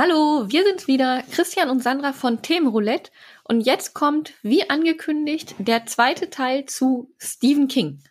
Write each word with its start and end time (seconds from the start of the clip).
Hallo, 0.00 0.44
wir 0.48 0.62
sind 0.62 0.86
wieder 0.86 1.24
Christian 1.32 1.70
und 1.70 1.82
Sandra 1.82 2.12
von 2.12 2.40
Themenroulette 2.40 3.10
und 3.42 3.62
jetzt 3.62 3.94
kommt, 3.94 4.32
wie 4.42 4.70
angekündigt, 4.70 5.56
der 5.58 5.86
zweite 5.86 6.30
Teil 6.30 6.66
zu 6.66 7.12
Stephen 7.18 7.66
King. 7.66 8.04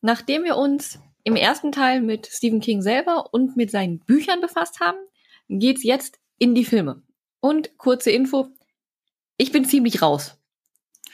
Nachdem 0.00 0.42
wir 0.42 0.56
uns 0.56 0.98
im 1.22 1.36
ersten 1.36 1.70
Teil 1.70 2.00
mit 2.00 2.26
Stephen 2.26 2.60
King 2.60 2.82
selber 2.82 3.32
und 3.32 3.56
mit 3.56 3.70
seinen 3.70 4.00
Büchern 4.00 4.40
befasst 4.40 4.80
haben, 4.80 4.98
geht's 5.48 5.82
jetzt 5.82 6.18
in 6.38 6.54
die 6.54 6.64
Filme. 6.64 7.02
Und 7.40 7.76
kurze 7.78 8.10
Info, 8.10 8.48
ich 9.36 9.52
bin 9.52 9.64
ziemlich 9.64 10.02
raus. 10.02 10.36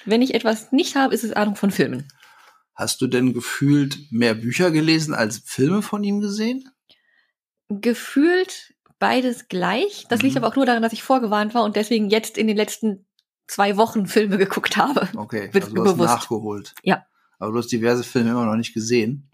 Wenn 0.05 0.23
ich 0.23 0.35
etwas 0.35 0.73
nicht 0.73 0.97
habe, 0.97 1.15
ist 1.15 1.25
es 1.25 1.33
Ahnung 1.33 1.57
von 1.57 1.71
Filmen. 1.71 2.09
Hast 2.75 3.01
du 3.01 3.07
denn 3.07 3.33
gefühlt 3.35 3.99
mehr 4.11 4.35
Bücher 4.35 4.71
gelesen 4.71 5.15
als 5.15 5.39
Filme 5.39 5.81
von 5.83 6.03
ihm 6.03 6.21
gesehen? 6.21 6.69
Gefühlt 7.69 8.75
beides 8.99 9.49
gleich. 9.49 10.07
Das 10.09 10.23
liegt 10.23 10.35
Mhm. 10.35 10.39
aber 10.45 10.49
auch 10.49 10.57
nur 10.57 10.67
daran, 10.67 10.83
dass 10.83 10.93
ich 10.93 11.03
vorgewarnt 11.03 11.55
war 11.55 11.65
und 11.65 11.77
deswegen 11.77 12.11
jetzt 12.11 12.37
in 12.39 12.47
den 12.47 12.57
letzten 12.57 13.07
zwei 13.47 13.77
Wochen 13.77 14.07
Filme 14.07 14.39
geguckt 14.39 14.77
habe. 14.77 15.09
Okay, 15.17 15.49
Wird 15.53 15.65
also 15.65 15.75
du 15.77 15.83
hast 15.85 15.93
bewusst. 15.95 16.09
nachgeholt. 16.09 16.75
Ja. 16.83 17.07
Aber 17.39 17.53
du 17.53 17.59
hast 17.59 17.73
diverse 17.73 18.05
Filme 18.05 18.31
immer 18.31 18.47
noch 18.47 18.57
nicht 18.57 18.75
gesehen. 18.75 19.31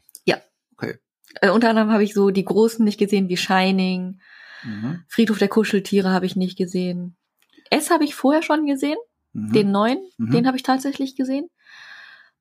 Äh, 1.42 1.50
unter 1.50 1.70
anderem 1.70 1.92
habe 1.92 2.02
ich 2.02 2.12
so 2.12 2.30
die 2.30 2.44
großen 2.44 2.84
nicht 2.84 2.98
gesehen, 2.98 3.28
wie 3.28 3.36
Shining, 3.36 4.20
Mhm. 4.64 5.04
Friedhof 5.08 5.38
der 5.38 5.48
Kuscheltiere 5.48 6.10
habe 6.10 6.26
ich 6.26 6.36
nicht 6.36 6.56
gesehen. 6.58 7.16
S 7.70 7.90
habe 7.90 8.04
ich 8.04 8.14
vorher 8.14 8.42
schon 8.42 8.66
gesehen, 8.66 8.98
Mhm. 9.32 9.52
den 9.52 9.70
neuen, 9.70 9.98
Mhm. 10.18 10.30
den 10.32 10.46
habe 10.46 10.56
ich 10.56 10.62
tatsächlich 10.62 11.16
gesehen. 11.16 11.48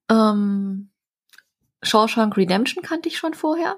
Ähm, 0.10 0.90
Shawshank 1.84 2.36
Redemption 2.36 2.84
kannte 2.84 3.08
ich 3.10 3.18
schon 3.18 3.34
vorher. 3.34 3.76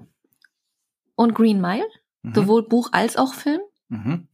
Und 1.15 1.33
Green 1.35 1.61
Mile, 1.61 1.85
Mhm. 2.23 2.33
sowohl 2.33 2.63
Buch 2.67 2.89
als 2.93 3.17
auch 3.17 3.33
Film. 3.33 3.61
Mhm. 3.89 4.27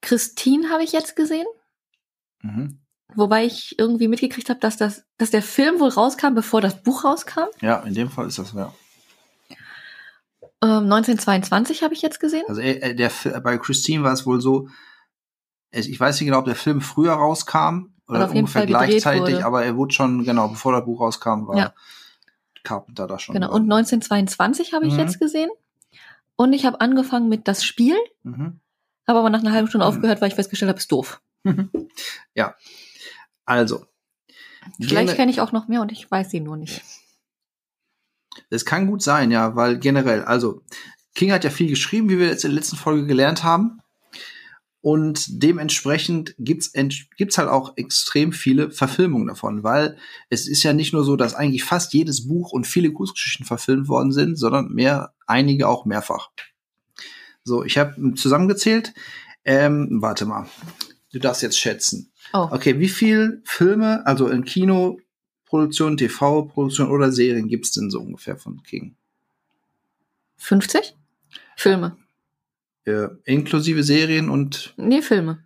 Christine 0.00 0.70
habe 0.70 0.82
ich 0.84 0.92
jetzt 0.92 1.16
gesehen. 1.16 1.46
Mhm. 2.42 2.80
Wobei 3.14 3.46
ich 3.46 3.78
irgendwie 3.78 4.08
mitgekriegt 4.08 4.50
habe, 4.50 4.60
dass 4.60 4.76
das, 4.76 5.04
dass 5.16 5.30
der 5.30 5.42
Film 5.42 5.80
wohl 5.80 5.88
rauskam, 5.88 6.34
bevor 6.34 6.60
das 6.60 6.82
Buch 6.82 7.04
rauskam. 7.04 7.46
Ja, 7.60 7.80
in 7.80 7.94
dem 7.94 8.10
Fall 8.10 8.26
ist 8.28 8.38
das 8.38 8.52
ja. 8.52 8.72
Ähm, 10.62 10.84
1922 10.92 11.82
habe 11.82 11.94
ich 11.94 12.02
jetzt 12.02 12.20
gesehen. 12.20 12.44
Also 12.48 12.60
äh, 12.60 12.72
äh, 12.80 12.94
der, 12.94 13.10
bei 13.40 13.58
Christine 13.58 14.02
war 14.02 14.12
es 14.12 14.26
wohl 14.26 14.40
so, 14.40 14.68
ich 15.70 15.98
weiß 16.00 16.18
nicht 16.20 16.26
genau, 16.26 16.38
ob 16.40 16.46
der 16.46 16.56
Film 16.56 16.80
früher 16.80 17.12
rauskam 17.12 17.92
oder 18.08 18.20
Also 18.22 18.34
ungefähr 18.34 18.66
gleichzeitig, 18.66 19.44
aber 19.44 19.64
er 19.64 19.76
wurde 19.76 19.94
schon, 19.94 20.24
genau, 20.24 20.48
bevor 20.48 20.72
das 20.72 20.84
Buch 20.84 21.00
rauskam, 21.00 21.46
war 21.46 21.56
Ja. 21.56 21.74
Carpenter 22.64 23.06
da 23.06 23.18
schon. 23.18 23.34
Genau. 23.34 23.48
dran. 23.48 23.62
Und 23.62 23.68
1922 23.72 24.72
habe 24.72 24.86
ich 24.86 24.94
Mhm. 24.94 24.98
jetzt 25.00 25.20
gesehen. 25.20 25.50
Und 26.36 26.52
ich 26.52 26.64
habe 26.66 26.80
angefangen 26.80 27.28
mit 27.28 27.46
das 27.48 27.64
Spiel, 27.64 27.96
Mhm. 28.22 28.60
habe 29.06 29.18
aber 29.20 29.30
nach 29.30 29.40
einer 29.40 29.52
halben 29.52 29.68
Stunde 29.68 29.86
Mhm. 29.86 29.92
aufgehört, 29.92 30.20
weil 30.20 30.28
ich 30.28 30.34
festgestellt 30.34 30.68
habe, 30.70 30.78
ist 30.78 30.90
doof. 30.90 31.20
ja. 32.34 32.54
Also. 33.44 33.86
Vielleicht 34.80 35.16
kenne 35.16 35.30
ich 35.30 35.40
auch 35.40 35.52
noch 35.52 35.68
mehr 35.68 35.80
und 35.80 35.92
ich 35.92 36.10
weiß 36.10 36.30
sie 36.30 36.40
nur 36.40 36.56
nicht. 36.56 36.82
Es 38.50 38.64
kann 38.64 38.86
gut 38.86 39.02
sein, 39.02 39.30
ja, 39.30 39.56
weil 39.56 39.78
generell, 39.78 40.22
also 40.22 40.62
King 41.14 41.32
hat 41.32 41.44
ja 41.44 41.50
viel 41.50 41.68
geschrieben, 41.68 42.08
wie 42.08 42.18
wir 42.18 42.26
jetzt 42.26 42.44
in 42.44 42.50
der 42.50 42.60
letzten 42.60 42.76
Folge 42.76 43.06
gelernt 43.06 43.42
haben. 43.42 43.80
Und 44.80 45.42
dementsprechend 45.42 46.34
gibt's 46.38 46.72
gibt's 47.16 47.36
halt 47.36 47.48
auch 47.48 47.76
extrem 47.76 48.32
viele 48.32 48.70
Verfilmungen 48.70 49.26
davon, 49.26 49.64
weil 49.64 49.98
es 50.30 50.46
ist 50.46 50.62
ja 50.62 50.72
nicht 50.72 50.92
nur 50.92 51.04
so, 51.04 51.16
dass 51.16 51.34
eigentlich 51.34 51.64
fast 51.64 51.92
jedes 51.92 52.28
Buch 52.28 52.52
und 52.52 52.66
viele 52.66 52.92
Kurzgeschichten 52.92 53.44
verfilmt 53.44 53.88
worden 53.88 54.12
sind, 54.12 54.36
sondern 54.36 54.72
mehr, 54.72 55.12
einige 55.26 55.66
auch 55.66 55.84
mehrfach. 55.84 56.30
So, 57.42 57.64
ich 57.64 57.76
habe 57.76 58.14
zusammengezählt. 58.14 58.94
Ähm, 59.44 59.98
warte 60.00 60.26
mal, 60.26 60.46
du 61.12 61.18
darfst 61.18 61.42
jetzt 61.42 61.58
schätzen. 61.58 62.12
Oh, 62.32 62.48
Okay, 62.52 62.78
wie 62.78 62.88
viel 62.88 63.42
Filme, 63.44 64.06
also 64.06 64.28
in 64.28 64.44
Kinoproduktion, 65.48 65.96
TV-Produktion 65.96 66.90
oder 66.90 67.10
Serien 67.10 67.48
gibt's 67.48 67.72
denn 67.72 67.90
so 67.90 68.00
ungefähr 68.00 68.36
von 68.36 68.62
King? 68.62 68.94
50? 70.36 70.94
Filme. 71.56 71.96
Äh, 72.84 73.08
inklusive 73.24 73.82
Serien 73.82 74.28
und 74.30 74.74
Nee, 74.76 75.02
Filme. 75.02 75.44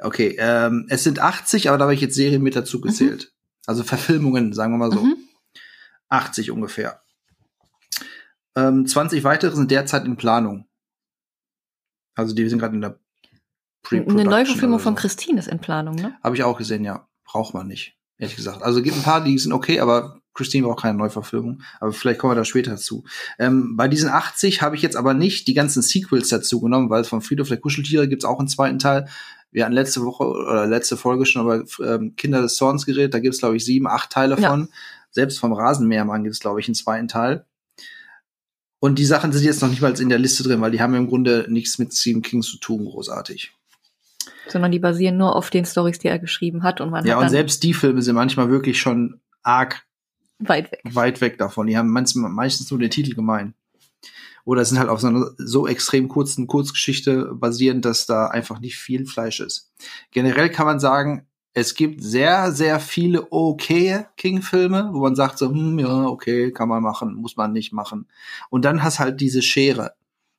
okay, 0.00 0.36
ähm, 0.38 0.86
es 0.88 1.04
sind 1.04 1.18
80, 1.18 1.68
aber 1.68 1.78
da 1.78 1.84
habe 1.84 1.94
ich 1.94 2.00
jetzt 2.00 2.14
Serien 2.14 2.42
mit 2.42 2.56
dazu 2.56 2.80
gezählt. 2.80 3.32
Also 3.66 3.82
Verfilmungen, 3.82 4.52
sagen 4.52 4.72
wir 4.72 4.78
mal 4.78 4.92
so. 4.92 5.02
Mhm. 5.04 5.16
80 6.08 6.50
ungefähr. 6.52 7.02
Ähm, 8.54 8.86
20 8.86 9.24
weitere 9.24 9.54
sind 9.54 9.70
derzeit 9.70 10.04
in 10.04 10.16
Planung. 10.16 10.66
Also 12.14 12.34
die 12.34 12.48
sind 12.48 12.58
gerade 12.60 12.74
in 12.74 12.80
der 12.80 12.98
Eine 13.90 14.24
Neuverfilmung 14.24 14.78
von 14.78 14.94
so. 14.94 15.00
Christine 15.00 15.38
ist 15.38 15.48
in 15.48 15.58
Planung, 15.58 15.96
ne? 15.96 16.16
Habe 16.22 16.36
ich 16.36 16.42
auch 16.44 16.56
gesehen, 16.56 16.84
ja. 16.84 17.06
Braucht 17.24 17.54
man 17.54 17.66
nicht, 17.66 17.98
ehrlich 18.18 18.36
gesagt. 18.36 18.62
Also 18.62 18.82
gibt 18.82 18.96
ein 18.96 19.02
paar, 19.02 19.22
die 19.22 19.38
sind 19.38 19.52
okay, 19.52 19.80
aber 19.80 20.20
Christine 20.34 20.66
braucht 20.66 20.82
keine 20.82 20.98
Neuverfilmung. 20.98 21.62
Aber 21.80 21.92
vielleicht 21.92 22.20
kommen 22.20 22.32
wir 22.32 22.36
da 22.36 22.44
später 22.44 22.72
dazu. 22.72 23.04
Ähm, 23.38 23.76
bei 23.76 23.88
diesen 23.88 24.10
80 24.10 24.62
habe 24.62 24.76
ich 24.76 24.82
jetzt 24.82 24.96
aber 24.96 25.14
nicht 25.14 25.46
die 25.48 25.54
ganzen 25.54 25.82
Sequels 25.82 26.28
dazu 26.28 26.60
genommen, 26.60 26.90
weil 26.90 27.04
von 27.04 27.22
Friedhof 27.22 27.48
der 27.48 27.56
Kuscheltiere 27.58 28.08
gibt's 28.08 28.24
auch 28.24 28.38
einen 28.38 28.48
zweiten 28.48 28.78
Teil. 28.78 29.08
Wir 29.50 29.64
hatten 29.64 29.74
letzte 29.74 30.02
Woche 30.02 30.24
oder 30.24 30.66
letzte 30.66 30.96
Folge 30.98 31.24
schon 31.24 31.42
über 31.42 31.64
ähm, 31.82 32.14
Kinder 32.16 32.42
des 32.42 32.56
Zorns 32.56 32.84
geredet. 32.84 33.14
Da 33.14 33.20
gibt's 33.20 33.38
glaube 33.38 33.56
ich, 33.56 33.64
sieben, 33.64 33.86
acht 33.86 34.10
Teile 34.10 34.38
Ja. 34.38 34.50
von. 34.50 34.68
Selbst 35.10 35.38
vom 35.38 35.54
Rasenmähermann 35.54 36.24
gibt's 36.24 36.40
glaube 36.40 36.60
ich, 36.60 36.68
einen 36.68 36.74
zweiten 36.74 37.08
Teil. 37.08 37.46
Und 38.78 38.98
die 38.98 39.06
Sachen 39.06 39.32
sind 39.32 39.44
jetzt 39.44 39.62
noch 39.62 39.70
nicht 39.70 39.80
mal 39.80 39.98
in 39.98 40.10
der 40.10 40.18
Liste 40.18 40.42
drin, 40.42 40.60
weil 40.60 40.70
die 40.70 40.82
haben 40.82 40.94
im 40.94 41.06
Grunde 41.06 41.46
nichts 41.48 41.78
mit 41.78 41.94
Stephen 41.94 42.20
King 42.20 42.42
zu 42.42 42.58
tun, 42.58 42.84
großartig. 42.84 43.52
Sondern 44.48 44.70
die 44.70 44.78
basieren 44.78 45.16
nur 45.16 45.34
auf 45.34 45.50
den 45.50 45.64
Stories, 45.64 45.98
die 45.98 46.08
er 46.08 46.18
geschrieben 46.18 46.62
hat 46.62 46.80
und 46.80 46.90
man 46.90 47.04
Ja, 47.04 47.18
und 47.18 47.28
selbst 47.30 47.62
die 47.62 47.74
Filme 47.74 48.02
sind 48.02 48.14
manchmal 48.14 48.50
wirklich 48.50 48.78
schon 48.78 49.20
arg 49.42 49.86
weit 50.38 50.70
weg. 50.72 50.82
weit 50.84 51.20
weg 51.20 51.38
davon. 51.38 51.66
Die 51.66 51.76
haben 51.76 51.90
manchmal, 51.90 52.30
meistens 52.30 52.70
nur 52.70 52.80
den 52.80 52.90
Titel 52.90 53.14
gemein. 53.14 53.54
Oder 54.44 54.64
sind 54.64 54.78
halt 54.78 54.88
auf 54.88 55.00
so 55.00 55.08
einer 55.08 55.30
so 55.38 55.66
extrem 55.66 56.08
kurzen 56.08 56.46
Kurzgeschichte 56.46 57.32
basierend, 57.34 57.84
dass 57.84 58.06
da 58.06 58.28
einfach 58.28 58.60
nicht 58.60 58.76
viel 58.76 59.04
Fleisch 59.04 59.40
ist. 59.40 59.72
Generell 60.12 60.50
kann 60.50 60.66
man 60.66 60.78
sagen, 60.78 61.26
es 61.52 61.74
gibt 61.74 62.02
sehr, 62.02 62.52
sehr 62.52 62.78
viele 62.80 63.32
okay 63.32 64.04
King-Filme, 64.16 64.90
wo 64.92 65.00
man 65.00 65.16
sagt 65.16 65.38
so, 65.38 65.48
hm, 65.48 65.78
ja, 65.78 66.04
okay, 66.04 66.52
kann 66.52 66.68
man 66.68 66.82
machen, 66.82 67.14
muss 67.14 67.36
man 67.36 67.52
nicht 67.52 67.72
machen. 67.72 68.08
Und 68.50 68.64
dann 68.64 68.82
hast 68.82 69.00
halt 69.00 69.20
diese 69.20 69.42
Schere, 69.42 69.94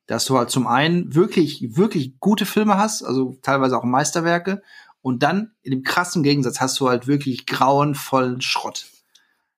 dass 0.08 0.24
du 0.24 0.36
halt 0.36 0.50
zum 0.50 0.66
einen 0.66 1.14
wirklich, 1.14 1.76
wirklich 1.76 2.18
gute 2.18 2.46
Filme 2.46 2.76
hast, 2.76 3.04
also 3.04 3.38
teilweise 3.42 3.78
auch 3.78 3.84
Meisterwerke, 3.84 4.62
und 5.00 5.22
dann 5.22 5.52
in 5.62 5.70
dem 5.70 5.82
krassen 5.84 6.24
Gegensatz 6.24 6.60
hast 6.60 6.80
du 6.80 6.88
halt 6.88 7.06
wirklich 7.06 7.46
grauenvollen 7.46 8.40
Schrott. 8.40 8.86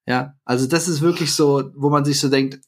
Ja, 0.06 0.34
also 0.44 0.66
das 0.66 0.88
ist 0.88 1.00
wirklich 1.00 1.34
so, 1.34 1.70
wo 1.76 1.88
man 1.88 2.04
sich 2.04 2.20
so 2.20 2.28
denkt, 2.28 2.60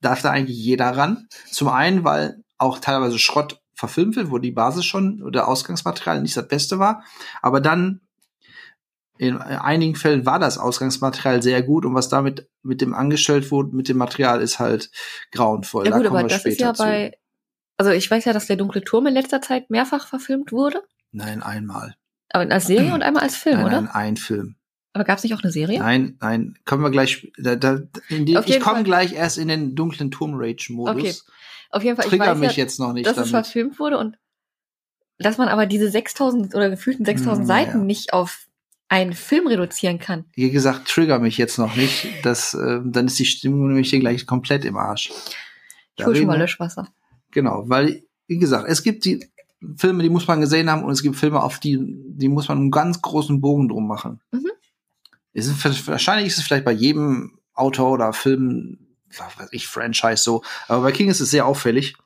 darf 0.00 0.22
da 0.22 0.30
eigentlich 0.30 0.58
jeder 0.58 0.96
ran? 0.96 1.28
Zum 1.50 1.68
einen, 1.68 2.02
weil 2.02 2.42
auch 2.56 2.78
teilweise 2.78 3.18
Schrott 3.18 3.60
verfilmt 3.74 4.16
wird, 4.16 4.30
wo 4.30 4.38
die 4.38 4.50
Basis 4.50 4.86
schon 4.86 5.22
oder 5.22 5.48
Ausgangsmaterial 5.48 6.22
nicht 6.22 6.36
das 6.36 6.48
Beste 6.48 6.78
war, 6.78 7.04
aber 7.42 7.60
dann 7.60 8.00
in 9.18 9.36
einigen 9.38 9.94
Fällen 9.96 10.24
war 10.26 10.38
das 10.38 10.58
Ausgangsmaterial 10.58 11.42
sehr 11.42 11.62
gut 11.62 11.84
und 11.84 11.94
was 11.94 12.08
damit 12.08 12.48
mit 12.62 12.80
dem 12.80 12.94
angestellt 12.94 13.50
wurde, 13.50 13.74
mit 13.74 13.88
dem 13.88 13.96
Material 13.98 14.40
ist 14.40 14.58
halt 14.58 14.90
grauenvoll. 15.32 15.84
Ja 15.86 15.90
Da 15.90 15.96
gut, 15.98 16.06
kommen 16.06 16.18
aber 16.18 16.28
wir 16.28 16.34
das 16.34 16.44
ist 16.44 16.60
ja 16.60 16.68
später 16.68 16.74
zu. 16.74 16.82
bei, 16.84 17.18
also 17.76 17.90
ich 17.92 18.10
weiß 18.10 18.24
ja, 18.24 18.32
dass 18.32 18.46
der 18.46 18.56
dunkle 18.56 18.82
Turm 18.82 19.06
in 19.06 19.14
letzter 19.14 19.42
Zeit 19.42 19.70
mehrfach 19.70 20.06
verfilmt 20.08 20.52
wurde. 20.52 20.82
Nein, 21.12 21.42
einmal. 21.42 21.94
Aber 22.30 22.50
als 22.52 22.66
Serie 22.66 22.92
und 22.94 23.02
einmal 23.02 23.22
als 23.22 23.36
Film, 23.36 23.56
nein, 23.58 23.66
oder? 23.66 23.80
nein, 23.82 23.90
ein 23.90 24.16
Film. 24.16 24.56
Aber 24.92 25.04
gab 25.04 25.18
es 25.18 25.24
nicht 25.24 25.34
auch 25.34 25.42
eine 25.42 25.52
Serie? 25.52 25.78
Nein, 25.78 26.16
nein, 26.20 26.54
kommen 26.64 26.82
wir 26.82 26.90
gleich. 26.90 27.30
Da, 27.38 27.56
da, 27.56 27.80
in 28.08 28.36
Auf 28.36 28.48
ich 28.48 28.60
komme 28.60 28.82
gleich 28.82 29.12
erst 29.12 29.38
in 29.38 29.48
den 29.48 29.74
dunklen 29.74 30.10
Turm 30.10 30.32
Rage 30.34 30.72
Modus. 30.72 30.94
Okay. 30.96 31.14
Auf 31.70 31.84
jeden 31.84 31.96
Fall, 31.96 32.06
ich 32.06 32.10
Trigger 32.10 32.34
mich 32.34 32.56
ja, 32.56 32.62
jetzt 32.64 32.80
noch 32.80 32.92
nicht 32.92 33.06
dass 33.06 33.12
es 33.16 33.30
damit. 33.30 33.46
verfilmt 33.46 33.78
wurde 33.78 33.98
und 33.98 34.16
dass 35.18 35.36
man 35.38 35.48
aber 35.48 35.66
diese 35.66 35.90
6000 35.90 36.54
oder 36.54 36.70
gefühlten 36.70 37.04
6000 37.04 37.40
Hm, 37.40 37.46
Seiten 37.46 37.78
ja. 37.78 37.84
nicht 37.84 38.12
auf 38.12 38.47
einen 38.88 39.12
Film 39.12 39.46
reduzieren 39.46 39.98
kann. 39.98 40.24
Wie 40.34 40.50
gesagt, 40.50 40.88
trigger 40.88 41.18
mich 41.18 41.36
jetzt 41.36 41.58
noch 41.58 41.76
nicht. 41.76 42.06
Das, 42.22 42.54
äh, 42.54 42.80
dann 42.84 43.06
ist 43.06 43.18
die 43.18 43.26
Stimmung 43.26 43.68
nämlich 43.68 43.90
hier 43.90 44.00
gleich 44.00 44.26
komplett 44.26 44.64
im 44.64 44.76
Arsch. 44.76 45.10
Ich 45.10 45.34
Da 45.96 46.06
hol 46.06 46.16
schon 46.16 46.26
mal 46.26 46.38
Löschwasser. 46.38 46.88
Genau, 47.30 47.64
weil, 47.66 48.04
wie 48.26 48.38
gesagt, 48.38 48.66
es 48.68 48.82
gibt 48.82 49.04
die 49.04 49.28
Filme, 49.76 50.02
die 50.02 50.08
muss 50.08 50.26
man 50.26 50.40
gesehen 50.40 50.70
haben 50.70 50.84
und 50.84 50.92
es 50.92 51.02
gibt 51.02 51.16
Filme, 51.16 51.42
auf 51.42 51.58
die, 51.58 51.78
die 51.80 52.28
muss 52.28 52.48
man 52.48 52.58
einen 52.58 52.70
ganz 52.70 53.02
großen 53.02 53.40
Bogen 53.40 53.68
drum 53.68 53.86
machen. 53.86 54.20
Mhm. 54.30 54.50
Ist, 55.32 55.86
wahrscheinlich 55.86 56.28
ist 56.28 56.38
es 56.38 56.44
vielleicht 56.44 56.64
bei 56.64 56.72
jedem 56.72 57.38
Autor 57.54 57.90
oder 57.90 58.12
Film, 58.12 58.78
was 59.16 59.38
weiß 59.38 59.48
ich, 59.52 59.66
Franchise 59.66 60.22
so, 60.22 60.42
aber 60.68 60.82
bei 60.82 60.92
King 60.92 61.08
ist 61.08 61.20
es 61.20 61.30
sehr 61.30 61.46
auffällig. 61.46 61.96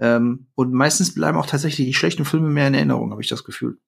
Ähm, 0.00 0.46
und 0.54 0.72
meistens 0.72 1.14
bleiben 1.14 1.38
auch 1.38 1.46
tatsächlich 1.46 1.86
die 1.86 1.94
schlechten 1.94 2.24
Filme 2.24 2.48
mehr 2.48 2.68
in 2.68 2.74
Erinnerung, 2.74 3.10
habe 3.10 3.22
ich 3.22 3.28
das 3.28 3.44
Gefühl. 3.44 3.78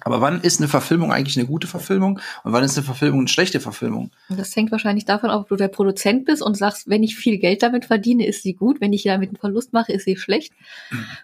Aber 0.00 0.20
wann 0.20 0.40
ist 0.42 0.60
eine 0.60 0.68
Verfilmung 0.68 1.12
eigentlich 1.12 1.36
eine 1.38 1.46
gute 1.46 1.66
Verfilmung 1.66 2.20
und 2.42 2.52
wann 2.52 2.62
ist 2.64 2.76
eine 2.76 2.84
Verfilmung 2.84 3.20
eine 3.20 3.28
schlechte 3.28 3.60
Verfilmung? 3.60 4.10
Das 4.28 4.54
hängt 4.54 4.70
wahrscheinlich 4.72 5.04
davon 5.04 5.30
ab, 5.30 5.42
ob 5.42 5.48
du 5.48 5.56
der 5.56 5.68
Produzent 5.68 6.24
bist 6.26 6.42
und 6.42 6.56
sagst, 6.56 6.88
wenn 6.88 7.02
ich 7.02 7.16
viel 7.16 7.38
Geld 7.38 7.62
damit 7.62 7.84
verdiene, 7.86 8.26
ist 8.26 8.42
sie 8.42 8.54
gut, 8.54 8.80
wenn 8.80 8.92
ich 8.92 9.04
damit 9.04 9.30
einen 9.30 9.36
Verlust 9.38 9.72
mache, 9.72 9.92
ist 9.92 10.04
sie 10.04 10.16
schlecht. 10.16 10.52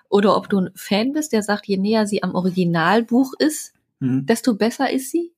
Oder 0.09 0.37
ob 0.37 0.49
du 0.49 0.61
ein 0.61 0.71
Fan 0.75 1.13
bist, 1.13 1.33
der 1.33 1.43
sagt, 1.43 1.67
je 1.67 1.77
näher 1.77 2.07
sie 2.07 2.23
am 2.23 2.35
Originalbuch 2.35 3.33
ist, 3.39 3.73
Mhm. 4.03 4.25
desto 4.27 4.55
besser 4.55 4.91
ist 4.91 5.11
sie. 5.11 5.33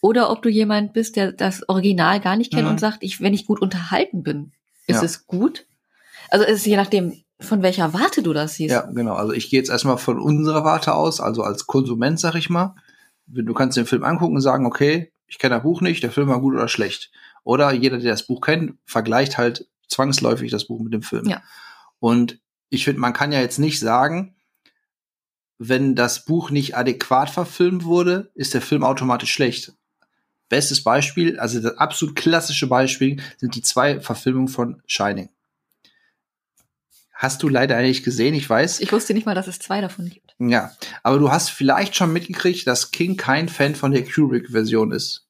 Oder 0.00 0.30
ob 0.30 0.42
du 0.42 0.48
jemand 0.48 0.92
bist, 0.92 1.16
der 1.16 1.32
das 1.32 1.68
Original 1.68 2.20
gar 2.20 2.36
nicht 2.36 2.52
kennt 2.52 2.64
Mhm. 2.66 2.70
und 2.72 2.80
sagt, 2.80 2.98
ich, 3.00 3.20
wenn 3.20 3.34
ich 3.34 3.46
gut 3.46 3.60
unterhalten 3.60 4.22
bin, 4.22 4.52
ist 4.86 4.98
Ja. 4.98 5.02
es 5.02 5.26
gut. 5.26 5.66
Also 6.30 6.44
es 6.44 6.58
ist 6.58 6.66
je 6.66 6.76
nachdem, 6.76 7.22
von 7.40 7.62
welcher 7.62 7.92
Warte 7.92 8.22
du 8.22 8.32
das 8.32 8.54
siehst. 8.54 8.72
Ja, 8.72 8.82
genau. 8.82 9.14
Also 9.14 9.32
ich 9.32 9.50
gehe 9.50 9.58
jetzt 9.58 9.70
erstmal 9.70 9.98
von 9.98 10.18
unserer 10.18 10.64
Warte 10.64 10.94
aus, 10.94 11.20
also 11.20 11.42
als 11.42 11.66
Konsument, 11.66 12.18
sag 12.18 12.34
ich 12.34 12.50
mal. 12.50 12.74
Du 13.26 13.54
kannst 13.54 13.76
den 13.76 13.86
Film 13.86 14.04
angucken 14.04 14.36
und 14.36 14.40
sagen, 14.40 14.66
okay, 14.66 15.12
ich 15.26 15.38
kenne 15.38 15.56
das 15.56 15.62
Buch 15.62 15.80
nicht, 15.80 16.02
der 16.02 16.12
Film 16.12 16.28
war 16.28 16.40
gut 16.40 16.54
oder 16.54 16.68
schlecht. 16.68 17.10
Oder 17.44 17.72
jeder, 17.72 17.98
der 17.98 18.12
das 18.12 18.26
Buch 18.26 18.40
kennt, 18.40 18.74
vergleicht 18.86 19.38
halt 19.38 19.68
zwangsläufig 19.88 20.50
das 20.50 20.66
Buch 20.66 20.80
mit 20.80 20.92
dem 20.92 21.02
Film. 21.02 21.28
Ja. 21.28 21.42
Und 21.98 22.40
ich 22.70 22.84
finde, 22.84 23.00
man 23.00 23.12
kann 23.12 23.32
ja 23.32 23.40
jetzt 23.40 23.58
nicht 23.58 23.80
sagen, 23.80 24.34
wenn 25.58 25.94
das 25.94 26.24
Buch 26.24 26.50
nicht 26.50 26.76
adäquat 26.76 27.30
verfilmt 27.30 27.84
wurde, 27.84 28.30
ist 28.34 28.54
der 28.54 28.60
Film 28.60 28.84
automatisch 28.84 29.32
schlecht. 29.32 29.72
Bestes 30.48 30.84
Beispiel, 30.84 31.38
also 31.38 31.60
das 31.60 31.78
absolut 31.78 32.14
klassische 32.14 32.66
Beispiel, 32.66 33.20
sind 33.38 33.54
die 33.54 33.62
zwei 33.62 34.00
Verfilmungen 34.00 34.48
von 34.48 34.82
Shining. 34.86 35.28
Hast 37.18 37.42
du 37.42 37.48
leider 37.48 37.80
nicht 37.80 38.04
gesehen, 38.04 38.34
ich 38.34 38.48
weiß. 38.48 38.80
Ich 38.80 38.92
wusste 38.92 39.14
nicht 39.14 39.24
mal, 39.24 39.34
dass 39.34 39.46
es 39.46 39.58
zwei 39.58 39.80
davon 39.80 40.10
gibt. 40.10 40.34
Ja, 40.38 40.72
aber 41.02 41.18
du 41.18 41.30
hast 41.32 41.48
vielleicht 41.50 41.96
schon 41.96 42.12
mitgekriegt, 42.12 42.66
dass 42.66 42.90
King 42.90 43.16
kein 43.16 43.48
Fan 43.48 43.74
von 43.74 43.92
der 43.92 44.04
Kubrick-Version 44.04 44.92
ist. 44.92 45.26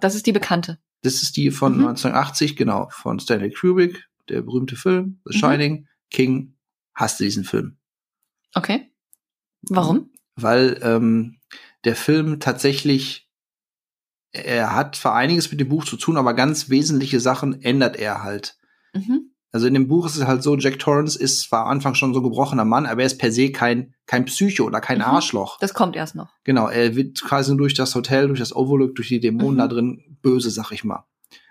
Das 0.00 0.14
ist 0.14 0.26
die 0.26 0.32
bekannte. 0.32 0.78
Das 1.02 1.22
ist 1.22 1.38
die 1.38 1.50
von 1.50 1.72
Mhm. 1.78 1.86
1980, 1.86 2.54
genau, 2.54 2.90
von 2.90 3.18
Stanley 3.18 3.50
Kubrick, 3.50 4.08
der 4.28 4.42
berühmte 4.42 4.76
Film, 4.76 5.20
The 5.24 5.34
Mhm. 5.36 5.40
Shining. 5.40 5.88
King 6.10 6.54
hasste 6.94 7.24
diesen 7.24 7.44
Film. 7.44 7.78
Okay. 8.54 8.90
Warum? 9.62 10.10
Weil 10.36 10.78
ähm, 10.82 11.38
der 11.84 11.96
Film 11.96 12.40
tatsächlich, 12.40 13.30
er 14.32 14.74
hat 14.74 14.96
zwar 14.96 15.14
einiges 15.14 15.50
mit 15.50 15.60
dem 15.60 15.68
Buch 15.70 15.84
zu 15.86 15.96
tun, 15.96 16.18
aber 16.18 16.34
ganz 16.34 16.68
wesentliche 16.68 17.20
Sachen 17.20 17.62
ändert 17.62 17.96
er 17.96 18.22
halt. 18.22 18.58
Mhm. 18.92 19.29
Also 19.52 19.66
in 19.66 19.74
dem 19.74 19.88
Buch 19.88 20.06
ist 20.06 20.16
es 20.16 20.26
halt 20.26 20.42
so, 20.42 20.56
Jack 20.56 20.78
Torrance 20.78 21.18
ist 21.18 21.40
zwar 21.42 21.64
am 21.64 21.70
Anfang 21.72 21.94
schon 21.94 22.14
so 22.14 22.20
ein 22.20 22.22
gebrochener 22.22 22.64
Mann, 22.64 22.86
aber 22.86 23.00
er 23.00 23.06
ist 23.06 23.18
per 23.18 23.32
se 23.32 23.50
kein, 23.50 23.94
kein 24.06 24.24
Psycho 24.26 24.64
oder 24.64 24.80
kein 24.80 24.98
Mhm. 24.98 25.04
Arschloch. 25.04 25.58
Das 25.58 25.74
kommt 25.74 25.96
erst 25.96 26.14
noch. 26.14 26.28
Genau, 26.44 26.68
er 26.68 26.94
wird 26.94 27.20
quasi 27.22 27.56
durch 27.56 27.74
das 27.74 27.94
Hotel, 27.94 28.28
durch 28.28 28.38
das 28.38 28.54
Overlook, 28.54 28.94
durch 28.94 29.08
die 29.08 29.18
Dämonen 29.20 29.54
Mhm. 29.54 29.58
da 29.58 29.66
drin 29.68 30.18
böse, 30.22 30.50
sag 30.50 30.70
ich 30.70 30.84
mal. 30.84 31.04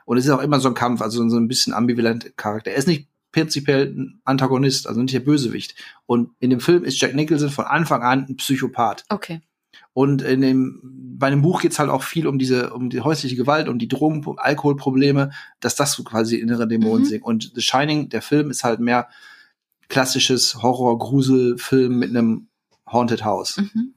Und 0.05 0.17
es 0.17 0.25
ist 0.25 0.31
auch 0.31 0.41
immer 0.41 0.59
so 0.59 0.69
ein 0.69 0.73
Kampf, 0.75 1.01
also 1.01 1.27
so 1.29 1.37
ein 1.37 1.47
bisschen 1.47 1.73
ambivalent 1.73 2.35
Charakter. 2.37 2.71
Er 2.71 2.77
ist 2.77 2.87
nicht 2.87 3.09
prinzipiell 3.31 3.93
ein 3.95 4.21
Antagonist, 4.23 4.87
also 4.87 5.01
nicht 5.01 5.13
der 5.13 5.19
Bösewicht. 5.19 5.75
Und 6.07 6.31
in 6.39 6.49
dem 6.49 6.59
Film 6.61 6.83
ist 6.83 6.99
Jack 6.99 7.13
Nicholson 7.13 7.49
von 7.51 7.65
Anfang 7.65 8.01
an 8.01 8.25
ein 8.27 8.37
Psychopath. 8.37 9.03
Okay. 9.09 9.41
Und 9.93 10.21
in 10.21 10.41
dem, 10.41 10.79
bei 11.17 11.29
dem 11.29 11.41
Buch 11.41 11.61
geht's 11.61 11.79
halt 11.79 11.89
auch 11.89 12.03
viel 12.03 12.27
um 12.27 12.39
diese, 12.39 12.73
um 12.73 12.89
die 12.89 13.01
häusliche 13.01 13.35
Gewalt, 13.35 13.67
um 13.67 13.79
die 13.79 13.87
Drogen, 13.87 14.23
Alkoholprobleme, 14.37 15.31
dass 15.59 15.75
das 15.75 15.93
so 15.93 16.03
quasi 16.03 16.35
innere 16.37 16.67
Dämonen 16.67 17.01
Mhm. 17.03 17.05
sind. 17.05 17.23
Und 17.23 17.51
The 17.55 17.61
Shining, 17.61 18.09
der 18.09 18.21
Film, 18.21 18.49
ist 18.49 18.63
halt 18.63 18.79
mehr 18.79 19.07
klassisches 19.89 20.61
Horror-Grusel-Film 20.61 21.97
mit 21.97 22.09
einem 22.09 22.47
Haunted 22.89 23.23
House. 23.25 23.57
Mhm. 23.57 23.93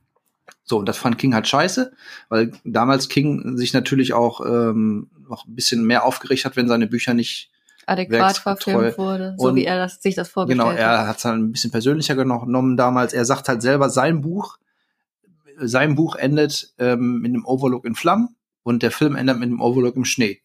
So, 0.65 0.79
und 0.79 0.87
das 0.87 0.97
fand 0.97 1.19
King 1.19 1.35
halt 1.35 1.47
scheiße, 1.49 1.93
weil 2.29 2.53
damals 2.65 3.09
King 3.09 3.57
sich 3.57 3.73
natürlich 3.73 4.13
auch 4.15 4.41
ähm, 4.45 5.11
noch 5.29 5.47
ein 5.47 5.55
bisschen 5.55 5.85
mehr 5.85 6.05
aufgeregt 6.05 6.45
hat, 6.45 6.57
wenn 6.57 6.69
seine 6.69 6.87
Bücher 6.87 7.15
nicht 7.15 7.51
Adäquat 7.87 8.39
verfilmt 8.39 8.97
wurde, 8.97 9.35
so 9.39 9.49
Und- 9.49 9.57
wie 9.57 9.65
er 9.65 9.77
das, 9.77 10.01
sich 10.01 10.15
das 10.15 10.29
vorgestellt 10.29 10.61
Genau, 10.67 10.73
hat. 10.73 10.79
er 10.79 11.07
hat 11.09 11.19
es 11.19 11.25
halt 11.25 11.37
ein 11.37 11.51
bisschen 11.53 11.73
persönlicher 11.73 12.15
genommen 12.15 12.77
damals. 12.77 13.13
Er 13.13 13.25
sagt 13.25 13.49
halt 13.49 13.61
selber, 13.61 13.91
sein 13.91 14.21
Buch, 14.21 14.57
sein 15.59 15.95
Buch 15.95 16.17
endet 16.17 16.75
ähm, 16.79 17.21
mit 17.21 17.31
einem 17.31 17.45
Overlook 17.45 17.85
in 17.85 17.95
Flammen 17.95 18.37
und 18.63 18.83
der 18.83 18.91
Film 18.91 19.17
endet 19.17 19.39
mit 19.39 19.49
einem 19.49 19.61
Overlook 19.61 19.97
im 19.97 20.05
Schnee. 20.05 20.43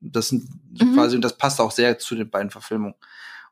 Das 0.00 0.28
sind 0.28 0.48
Mhm. 0.70 0.94
quasi, 0.94 1.16
und 1.16 1.22
das 1.22 1.36
passt 1.36 1.60
auch 1.60 1.72
sehr 1.72 1.98
zu 1.98 2.14
den 2.14 2.30
beiden 2.30 2.50
Verfilmungen. 2.50 2.94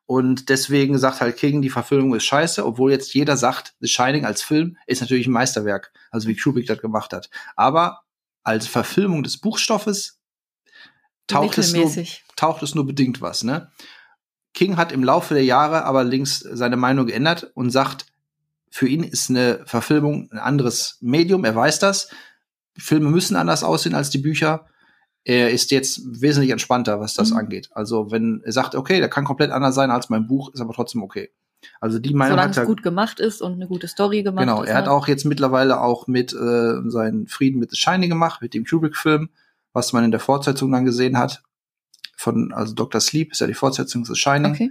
Und 0.06 0.48
deswegen 0.48 0.96
sagt 0.96 1.20
halt 1.20 1.36
King, 1.36 1.60
die 1.60 1.68
Verfilmung 1.68 2.14
ist 2.14 2.24
scheiße, 2.24 2.64
obwohl 2.64 2.90
jetzt 2.90 3.12
jeder 3.12 3.36
sagt, 3.36 3.74
The 3.80 3.88
Shining 3.88 4.24
als 4.24 4.42
Film 4.42 4.78
ist 4.86 5.02
natürlich 5.02 5.26
ein 5.26 5.32
Meisterwerk, 5.32 5.92
also 6.10 6.28
wie 6.28 6.36
Kubrick 6.36 6.66
das 6.66 6.80
gemacht 6.80 7.12
hat. 7.12 7.28
Aber 7.56 8.00
als 8.42 8.66
Verfilmung 8.66 9.22
des 9.22 9.36
Buchstoffes 9.38 10.18
taucht 11.26 11.58
es, 11.58 11.74
nur, 11.74 11.92
taucht 12.36 12.62
es 12.62 12.74
nur 12.74 12.86
bedingt 12.86 13.20
was, 13.20 13.44
ne? 13.44 13.70
King 14.54 14.78
hat 14.78 14.92
im 14.92 15.04
Laufe 15.04 15.34
der 15.34 15.44
Jahre 15.44 15.84
aber 15.84 16.04
links 16.04 16.38
seine 16.38 16.78
Meinung 16.78 17.06
geändert 17.06 17.50
und 17.54 17.70
sagt, 17.70 18.06
für 18.70 18.86
ihn 18.88 19.02
ist 19.04 19.30
eine 19.30 19.60
Verfilmung 19.64 20.28
ein 20.32 20.38
anderes 20.38 20.98
Medium, 21.00 21.44
er 21.44 21.54
weiß 21.54 21.78
das. 21.78 22.08
Filme 22.76 23.10
müssen 23.10 23.36
anders 23.36 23.64
aussehen 23.64 23.94
als 23.94 24.10
die 24.10 24.18
Bücher. 24.18 24.66
Er 25.24 25.50
ist 25.50 25.70
jetzt 25.70 26.00
wesentlich 26.20 26.50
entspannter, 26.52 27.00
was 27.00 27.14
das 27.14 27.30
Mhm. 27.32 27.36
angeht. 27.38 27.70
Also 27.72 28.10
wenn 28.10 28.40
er 28.44 28.52
sagt, 28.52 28.74
okay, 28.74 28.98
der 29.00 29.08
kann 29.10 29.24
komplett 29.24 29.50
anders 29.50 29.74
sein 29.74 29.90
als 29.90 30.08
mein 30.10 30.26
Buch, 30.26 30.52
ist 30.54 30.60
aber 30.60 30.72
trotzdem 30.72 31.02
okay. 31.02 31.30
Also 31.80 31.98
die 31.98 32.14
Meinung 32.14 32.34
Solange 32.34 32.50
hat 32.50 32.56
er. 32.56 32.62
es 32.62 32.66
gut 32.68 32.82
gemacht 32.84 33.18
ist 33.18 33.42
und 33.42 33.54
eine 33.54 33.66
gute 33.66 33.88
Story 33.88 34.22
gemacht 34.22 34.42
Genau, 34.46 34.62
ist. 34.62 34.68
er 34.70 34.76
hat 34.76 34.84
ne? 34.84 34.92
auch 34.92 35.08
jetzt 35.08 35.24
mittlerweile 35.24 35.80
auch 35.80 36.06
mit 36.06 36.32
äh, 36.32 36.80
seinen 36.88 37.26
Frieden 37.26 37.58
mit 37.58 37.70
The 37.72 37.76
Shining 37.76 38.08
gemacht, 38.08 38.40
mit 38.42 38.54
dem 38.54 38.64
Kubrick-Film, 38.64 39.28
was 39.72 39.92
man 39.92 40.04
in 40.04 40.12
der 40.12 40.20
Fortsetzung 40.20 40.70
dann 40.70 40.84
gesehen 40.84 41.18
hat. 41.18 41.42
Von, 42.16 42.52
also 42.52 42.74
Dr. 42.74 43.00
Sleep 43.00 43.32
ist 43.32 43.40
ja 43.40 43.46
die 43.48 43.54
Fortsetzung 43.54 44.04
des 44.04 44.16
Shining. 44.18 44.52
Okay. 44.52 44.70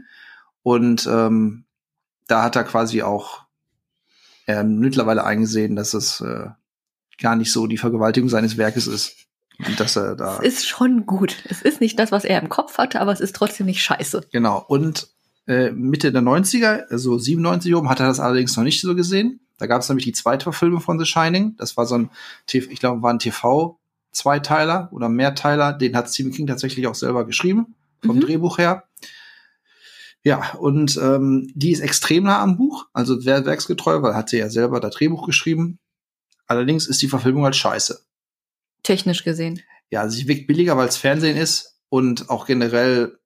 Und 0.63 1.07
ähm, 1.11 1.65
da 2.27 2.43
hat 2.43 2.55
er 2.55 2.63
quasi 2.63 3.01
auch 3.03 3.45
äh, 4.47 4.63
mittlerweile 4.63 5.23
eingesehen, 5.23 5.75
dass 5.75 5.93
es 5.93 6.21
äh, 6.21 6.47
gar 7.21 7.35
nicht 7.35 7.51
so 7.51 7.67
die 7.67 7.77
Vergewaltigung 7.77 8.29
seines 8.29 8.57
Werkes 8.57 8.87
ist. 8.87 9.15
Und 9.65 9.79
dass 9.79 9.95
er 9.95 10.15
da. 10.15 10.37
Es 10.43 10.59
ist 10.59 10.67
schon 10.67 11.05
gut. 11.07 11.35
Es 11.49 11.61
ist 11.63 11.81
nicht 11.81 11.97
das, 11.97 12.11
was 12.11 12.25
er 12.25 12.39
im 12.41 12.47
Kopf 12.49 12.77
hatte, 12.77 13.01
aber 13.01 13.11
es 13.11 13.19
ist 13.19 13.35
trotzdem 13.35 13.65
nicht 13.65 13.81
scheiße. 13.81 14.21
Genau. 14.31 14.63
Und 14.67 15.07
äh, 15.47 15.71
Mitte 15.71 16.11
der 16.11 16.21
90er, 16.21 16.87
also 16.89 17.17
97 17.17 17.73
oben, 17.73 17.89
hat 17.89 17.99
er 17.99 18.07
das 18.07 18.19
allerdings 18.19 18.55
noch 18.55 18.63
nicht 18.63 18.81
so 18.81 18.93
gesehen. 18.95 19.39
Da 19.57 19.65
gab 19.65 19.81
es 19.81 19.89
nämlich 19.89 20.05
die 20.05 20.11
zweite 20.13 20.43
Verfilmung 20.43 20.81
von 20.81 20.99
The 20.99 21.05
Shining. 21.05 21.55
Das 21.57 21.75
war 21.75 21.87
so 21.87 21.97
ein, 21.97 22.11
ich 22.51 22.79
glaube, 22.79 23.01
war 23.01 23.11
ein 23.11 23.17
TV-Zweiteiler 23.17 24.89
oder 24.91 25.09
Mehrteiler. 25.09 25.73
Den 25.73 25.95
hat 25.95 26.09
Stephen 26.09 26.31
King 26.33 26.45
tatsächlich 26.45 26.85
auch 26.85 26.95
selber 26.95 27.25
geschrieben, 27.25 27.73
vom 28.05 28.17
Mhm. 28.17 28.21
Drehbuch 28.21 28.59
her. 28.59 28.83
Ja, 30.23 30.53
und 30.55 30.97
ähm, 31.01 31.51
die 31.55 31.71
ist 31.71 31.79
extrem 31.79 32.23
nah 32.25 32.41
am 32.41 32.57
Buch, 32.57 32.85
also 32.93 33.23
wer 33.25 33.45
werksgetreu, 33.45 34.01
weil 34.01 34.15
hat 34.15 34.29
sie 34.29 34.37
ja 34.39 34.49
selber 34.49 34.79
das 34.79 34.95
Drehbuch 34.95 35.25
geschrieben. 35.25 35.79
Allerdings 36.47 36.87
ist 36.87 37.01
die 37.01 37.07
Verfilmung 37.07 37.43
halt 37.45 37.55
scheiße. 37.55 38.01
Technisch 38.83 39.23
gesehen. 39.23 39.61
Ja, 39.89 40.09
sie 40.09 40.27
wirkt 40.27 40.47
billiger, 40.47 40.75
weil 40.77 40.87
es 40.87 40.97
Fernsehen 40.97 41.37
ist 41.37 41.79
und 41.89 42.29
auch 42.29 42.45
generell 42.45 43.17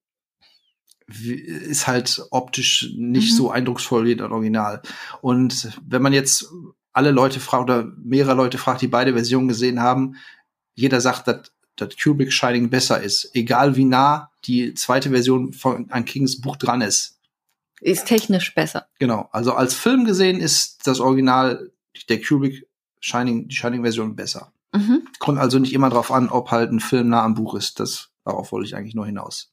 ist 1.07 1.88
halt 1.88 2.24
optisch 2.31 2.91
nicht 2.95 3.31
Mhm. 3.31 3.36
so 3.36 3.51
eindrucksvoll 3.51 4.05
wie 4.05 4.15
das 4.15 4.31
Original. 4.31 4.81
Und 5.21 5.71
wenn 5.86 6.01
man 6.01 6.13
jetzt 6.13 6.48
alle 6.93 7.12
Leute 7.12 7.39
fragt 7.39 7.63
oder 7.63 7.91
mehrere 7.98 8.36
Leute 8.36 8.57
fragt, 8.57 8.81
die 8.81 8.88
beide 8.88 9.13
Versionen 9.13 9.48
gesehen 9.48 9.81
haben, 9.81 10.15
jeder 10.74 11.01
sagt, 11.01 11.27
dass 11.27 11.51
dass 11.75 11.96
Kubrick 11.98 12.32
Shining 12.32 12.70
besser 12.70 13.01
ist, 13.01 13.32
egal 13.34 13.75
wie 13.75 13.86
nah 13.86 14.32
die 14.46 14.74
zweite 14.74 15.10
Version 15.10 15.54
von 15.54 15.90
an 15.92 16.06
Kings 16.06 16.42
Buch 16.42 16.58
dran 16.58 16.82
ist. 16.82 17.20
Ist 17.80 18.06
technisch 18.06 18.54
besser. 18.54 18.88
Genau. 19.00 19.30
Also 19.32 19.54
als 19.54 19.74
Film 19.74 20.06
gesehen 20.06 20.40
ist 20.40 20.86
das 20.86 21.00
Original 21.00 21.72
der 22.10 22.22
Kubrick 22.22 22.68
Shining 23.00 23.48
die 23.48 23.56
Shining 23.56 23.82
Version 23.82 24.16
besser. 24.16 24.54
Mhm. 24.74 25.08
Kommt 25.20 25.40
also 25.40 25.60
nicht 25.60 25.74
immer 25.74 25.90
drauf 25.90 26.12
an, 26.12 26.30
ob 26.30 26.51
halt 26.51 26.72
ein 26.72 26.80
Film 26.80 27.10
nah 27.10 27.24
am 27.24 27.34
Buch 27.34 27.56
ist. 27.56 27.80
Das, 27.80 28.10
darauf 28.24 28.51
wollte 28.51 28.68
ich 28.68 28.75
eigentlich 28.75 28.96
nur 28.96 29.06
hinaus. 29.06 29.51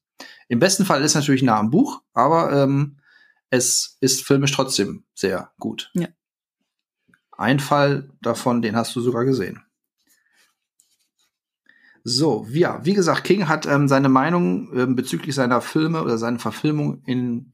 Im 0.48 0.58
besten 0.58 0.84
Fall 0.84 1.00
ist 1.00 1.12
es 1.12 1.14
natürlich 1.14 1.42
nah 1.42 1.58
am 1.58 1.70
Buch, 1.70 2.02
aber 2.12 2.52
ähm, 2.52 2.98
es 3.50 3.96
ist 4.00 4.24
filmisch 4.24 4.52
trotzdem 4.52 5.04
sehr 5.14 5.52
gut. 5.58 5.90
Ja. 5.94 6.08
Ein 7.32 7.60
Fall 7.60 8.10
davon, 8.20 8.62
den 8.62 8.76
hast 8.76 8.94
du 8.96 9.00
sogar 9.00 9.24
gesehen. 9.24 9.62
So, 12.08 12.46
ja, 12.50 12.80
wie 12.84 12.94
gesagt, 12.94 13.24
King 13.24 13.48
hat 13.48 13.66
ähm, 13.66 13.86
seine 13.86 14.08
Meinung 14.08 14.72
ähm, 14.74 14.96
bezüglich 14.96 15.34
seiner 15.34 15.60
Filme 15.60 16.02
oder 16.02 16.16
seiner 16.16 16.38
Verfilmung 16.38 17.02
in, 17.04 17.52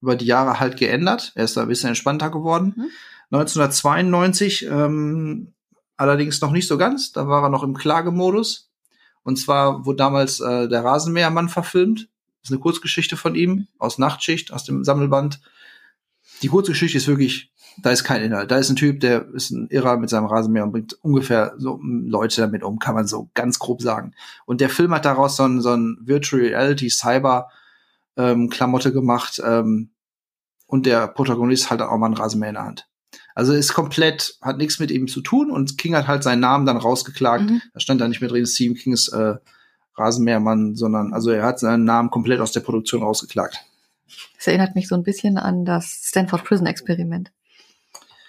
über 0.00 0.16
die 0.16 0.26
Jahre 0.26 0.58
halt 0.58 0.76
geändert. 0.76 1.30
Er 1.36 1.44
ist 1.44 1.56
da 1.56 1.62
ein 1.62 1.68
bisschen 1.68 1.90
entspannter 1.90 2.30
geworden. 2.30 2.74
Mhm. 2.76 2.88
1992 3.30 4.66
ähm, 4.66 5.54
allerdings 5.96 6.40
noch 6.40 6.50
nicht 6.50 6.66
so 6.66 6.76
ganz. 6.76 7.12
Da 7.12 7.28
war 7.28 7.44
er 7.44 7.50
noch 7.50 7.62
im 7.62 7.74
Klagemodus. 7.74 8.72
Und 9.22 9.36
zwar 9.38 9.86
wurde 9.86 9.98
damals 9.98 10.40
äh, 10.40 10.68
der 10.68 10.84
Rasenmähermann 10.84 11.48
verfilmt. 11.48 12.08
Das 12.40 12.50
ist 12.50 12.52
eine 12.52 12.60
Kurzgeschichte 12.60 13.16
von 13.16 13.36
ihm 13.36 13.68
aus 13.78 13.98
Nachtschicht, 13.98 14.52
aus 14.52 14.64
dem 14.64 14.82
Sammelband. 14.82 15.40
die 16.42 16.48
kurze 16.48 16.72
Geschichte 16.72 16.98
ist 16.98 17.06
wirklich, 17.06 17.52
da 17.78 17.90
ist 17.90 18.04
kein 18.04 18.22
Inhalt. 18.22 18.50
Da 18.50 18.58
ist 18.58 18.70
ein 18.70 18.76
Typ, 18.76 19.00
der 19.00 19.28
ist 19.34 19.50
ein 19.50 19.68
Irrer 19.68 19.96
mit 19.96 20.10
seinem 20.10 20.26
Rasenmäher 20.26 20.64
und 20.64 20.72
bringt 20.72 20.94
ungefähr 21.02 21.54
so 21.58 21.80
Leute 21.82 22.40
damit 22.40 22.62
um, 22.62 22.78
kann 22.78 22.94
man 22.94 23.06
so 23.06 23.30
ganz 23.34 23.58
grob 23.58 23.82
sagen. 23.82 24.12
Und 24.46 24.60
der 24.60 24.70
Film 24.70 24.94
hat 24.94 25.04
daraus 25.04 25.36
so 25.36 25.44
ein, 25.44 25.60
so 25.60 25.70
ein 25.70 25.98
Virtual 26.00 26.42
Reality 26.42 26.90
Cyber 26.90 27.48
ähm, 28.16 28.48
Klamotte 28.48 28.92
gemacht 28.92 29.42
ähm, 29.44 29.90
und 30.66 30.86
der 30.86 31.08
Protagonist 31.08 31.70
hat 31.70 31.82
auch 31.82 31.98
mal 31.98 32.06
einen 32.06 32.16
Rasenmäher 32.16 32.50
in 32.50 32.54
der 32.54 32.64
Hand. 32.64 32.88
Also 33.34 33.52
ist 33.52 33.74
komplett, 33.74 34.38
hat 34.40 34.58
nichts 34.58 34.78
mit 34.78 34.90
ihm 34.90 35.08
zu 35.08 35.20
tun 35.20 35.50
und 35.50 35.76
King 35.76 35.96
hat 35.96 36.06
halt 36.06 36.22
seinen 36.22 36.40
Namen 36.40 36.66
dann 36.66 36.76
rausgeklagt. 36.76 37.50
Mhm. 37.50 37.62
Da 37.72 37.80
stand 37.80 38.00
da 38.00 38.06
nicht 38.06 38.20
mehr 38.20 38.30
drin, 38.30 38.46
Stephen 38.46 38.76
Kings 38.76 39.08
äh, 39.08 39.34
Rasenmähermann, 39.96 40.76
sondern 40.76 41.12
also 41.12 41.30
er 41.30 41.44
hat 41.44 41.58
seinen 41.58 41.84
Namen 41.84 42.10
komplett 42.10 42.40
aus 42.40 42.52
der 42.52 42.60
Produktion 42.60 43.02
rausgeklagt. 43.02 43.64
Das 44.36 44.46
erinnert 44.46 44.74
mich 44.74 44.88
so 44.88 44.94
ein 44.94 45.02
bisschen 45.02 45.38
an 45.38 45.64
das 45.64 46.00
Stanford 46.04 46.44
Prison 46.44 46.66
Experiment. 46.66 47.32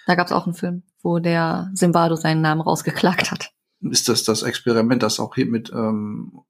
Da 0.05 0.15
gab 0.15 0.27
es 0.27 0.33
auch 0.33 0.45
einen 0.45 0.53
Film, 0.53 0.83
wo 1.01 1.19
der 1.19 1.71
Zimbardo 1.73 2.15
seinen 2.15 2.41
Namen 2.41 2.61
rausgeklagt 2.61 3.31
hat. 3.31 3.51
Ist 3.81 4.09
das 4.09 4.23
das 4.23 4.43
Experiment, 4.43 5.03
das 5.03 5.19
auch 5.19 5.35
hier 5.35 5.45
mit 5.45 5.71
ähm, 5.71 6.41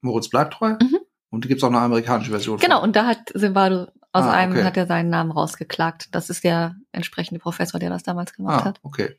Moritz 0.00 0.28
Bleibtreu? 0.28 0.72
Mhm. 0.80 0.98
Und 1.30 1.44
da 1.44 1.48
gibt 1.48 1.58
es 1.58 1.64
auch 1.64 1.68
eine 1.68 1.80
amerikanische 1.80 2.30
Version. 2.30 2.58
Genau, 2.58 2.80
von. 2.80 2.88
und 2.88 2.96
da 2.96 3.06
hat 3.06 3.30
Zimbardo 3.36 3.86
aus 4.12 4.24
ah, 4.24 4.32
einem 4.32 4.52
okay. 4.52 4.64
hat 4.64 4.76
er 4.76 4.86
seinen 4.86 5.10
Namen 5.10 5.30
rausgeklagt. 5.30 6.14
Das 6.14 6.30
ist 6.30 6.44
der 6.44 6.76
entsprechende 6.92 7.40
Professor, 7.40 7.78
der 7.78 7.90
das 7.90 8.02
damals 8.02 8.32
gemacht 8.32 8.62
ah, 8.62 8.64
hat. 8.64 8.80
Okay. 8.82 9.16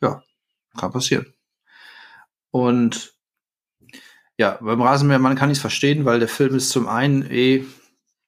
Ja, 0.00 0.22
kann 0.76 0.92
passieren. 0.92 1.34
Und 2.50 3.14
ja, 4.38 4.58
beim 4.60 4.80
Rasenmäher, 4.80 5.18
man 5.18 5.36
kann 5.36 5.50
ich 5.50 5.58
es 5.58 5.60
verstehen, 5.60 6.04
weil 6.04 6.20
der 6.20 6.28
Film 6.28 6.54
ist 6.54 6.70
zum 6.70 6.88
einen 6.88 7.28
eh, 7.30 7.64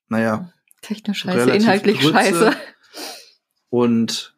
naja, 0.08 0.52
technisch 0.82 1.20
scheiße, 1.20 1.50
inhaltlich 1.50 2.00
Grütze. 2.00 2.12
scheiße. 2.12 2.56
Und 3.70 4.29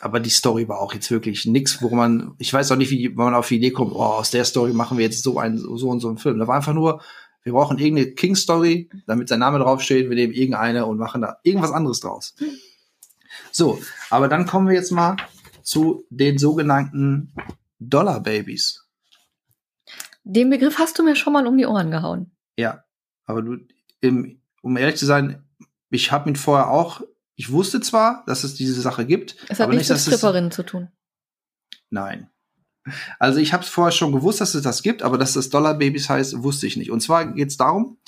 aber 0.00 0.20
die 0.20 0.30
Story 0.30 0.68
war 0.68 0.80
auch 0.80 0.92
jetzt 0.92 1.10
wirklich 1.10 1.46
nix, 1.46 1.80
wo 1.80 1.94
man, 1.94 2.34
ich 2.38 2.52
weiß 2.52 2.70
auch 2.70 2.76
nicht, 2.76 2.90
wie 2.90 3.08
man 3.08 3.34
auf 3.34 3.48
die 3.48 3.56
Idee 3.56 3.70
kommt, 3.70 3.92
oh, 3.92 4.00
aus 4.00 4.30
der 4.30 4.44
Story 4.44 4.72
machen 4.72 4.98
wir 4.98 5.04
jetzt 5.04 5.22
so 5.22 5.38
einen, 5.38 5.58
so 5.58 5.88
und 5.88 6.00
so 6.00 6.08
einen 6.08 6.18
Film. 6.18 6.38
Da 6.38 6.46
war 6.46 6.56
einfach 6.56 6.74
nur, 6.74 7.00
wir 7.42 7.52
brauchen 7.52 7.78
irgendeine 7.78 8.12
King-Story, 8.12 8.90
damit 9.06 9.28
sein 9.28 9.38
Name 9.38 9.58
draufsteht, 9.58 10.08
wir 10.08 10.16
nehmen 10.16 10.32
irgendeine 10.32 10.84
und 10.84 10.98
machen 10.98 11.22
da 11.22 11.38
irgendwas 11.44 11.70
anderes 11.70 12.00
draus. 12.00 12.34
So, 13.52 13.80
aber 14.10 14.28
dann 14.28 14.46
kommen 14.46 14.68
wir 14.68 14.74
jetzt 14.74 14.90
mal 14.90 15.16
zu 15.62 16.04
den 16.10 16.38
sogenannten 16.38 17.32
Dollar 17.78 18.20
Babies. 18.20 18.84
Den 20.24 20.50
Begriff 20.50 20.78
hast 20.78 20.98
du 20.98 21.04
mir 21.04 21.16
schon 21.16 21.32
mal 21.32 21.46
um 21.46 21.56
die 21.56 21.66
Ohren 21.66 21.90
gehauen. 21.90 22.32
Ja, 22.56 22.84
aber 23.26 23.42
du, 23.42 23.58
im, 24.00 24.40
um 24.60 24.76
ehrlich 24.76 24.96
zu 24.96 25.06
sein, 25.06 25.44
ich 25.88 26.12
habe 26.12 26.28
ihn 26.28 26.36
vorher 26.36 26.68
auch, 26.68 27.02
ich 27.36 27.52
wusste 27.52 27.80
zwar, 27.80 28.24
dass 28.26 28.44
es 28.44 28.54
diese 28.54 28.80
Sache 28.80 29.06
gibt. 29.06 29.36
Es 29.48 29.60
hat 29.60 29.66
aber 29.66 29.74
nichts 29.74 29.90
mit 29.90 30.00
Stripperinnen 30.00 30.50
zu 30.50 30.64
tun. 30.64 30.88
Nein. 31.90 32.30
Also 33.18 33.38
ich 33.38 33.52
habe 33.52 33.62
es 33.62 33.68
vorher 33.68 33.92
schon 33.92 34.12
gewusst, 34.12 34.40
dass 34.40 34.54
es 34.54 34.62
das 34.62 34.82
gibt, 34.82 35.02
aber 35.02 35.18
dass 35.18 35.34
das 35.34 35.50
Dollar 35.50 35.74
Babies 35.74 36.08
heißt, 36.08 36.42
wusste 36.42 36.66
ich 36.66 36.76
nicht. 36.76 36.90
Und 36.90 37.00
zwar 37.00 37.32
geht 37.32 37.48
es 37.48 37.56
darum, 37.56 37.98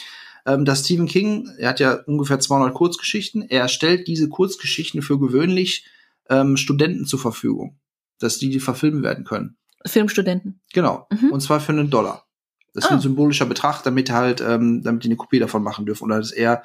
ähm, 0.47 0.65
dass 0.65 0.85
Stephen 0.85 1.07
King, 1.07 1.49
er 1.59 1.71
hat 1.71 1.81
ja 1.81 1.95
ungefähr 2.07 2.41
200 2.41 2.73
Kurzgeschichten, 2.75 3.43
er 3.43 3.69
stellt 3.69 4.09
diese 4.09 4.29
Kurzgeschichten 4.29 5.03
für 5.03 5.19
gewöhnlich 5.19 5.87
ähm, 6.31 6.57
Studenten 6.57 7.07
zur 7.07 7.19
Verfügung, 7.19 7.79
dass 8.19 8.39
die 8.39 8.51
die 8.51 8.61
verfilmen 8.61 9.03
werden 9.03 9.25
können. 9.25 9.57
Filmstudenten. 9.87 10.61
Genau. 10.73 11.07
Mhm. 11.11 11.33
Und 11.33 11.41
zwar 11.41 11.61
für 11.61 11.73
einen 11.73 11.91
Dollar. 11.91 12.27
Das 12.73 12.85
ist 12.85 12.91
ah. 12.91 12.95
ein 12.95 13.01
symbolischer 13.01 13.47
Betrag, 13.47 13.83
damit 13.83 14.11
halt, 14.11 14.41
ähm, 14.41 14.83
damit 14.83 15.05
die 15.05 15.09
eine 15.09 15.17
Kopie 15.17 15.39
davon 15.39 15.63
machen 15.63 15.87
dürfen 15.87 16.05
oder 16.05 16.19
dass 16.19 16.33
er 16.33 16.63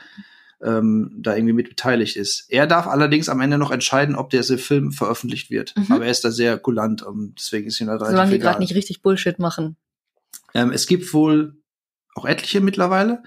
ähm, 0.61 1.11
da 1.17 1.35
irgendwie 1.35 1.53
mit 1.53 1.69
beteiligt 1.69 2.15
ist. 2.15 2.45
Er 2.49 2.67
darf 2.67 2.87
allerdings 2.87 3.29
am 3.29 3.41
Ende 3.41 3.57
noch 3.57 3.71
entscheiden, 3.71 4.15
ob 4.15 4.29
der 4.29 4.43
Film 4.43 4.91
veröffentlicht 4.91 5.49
wird. 5.49 5.73
Mhm. 5.75 5.91
Aber 5.91 6.05
er 6.05 6.11
ist 6.11 6.23
da 6.23 6.31
sehr 6.31 6.57
kulant, 6.57 7.03
um, 7.03 7.33
deswegen 7.37 7.67
ist 7.67 7.79
ihn 7.81 7.87
da 7.87 7.99
Solange 7.99 8.31
die 8.31 8.39
gerade 8.39 8.59
nicht 8.59 8.75
richtig 8.75 9.01
Bullshit 9.01 9.39
machen. 9.39 9.77
Ähm, 10.53 10.71
es 10.71 10.87
gibt 10.87 11.13
wohl 11.13 11.57
auch 12.15 12.25
etliche 12.25 12.61
mittlerweile. 12.61 13.23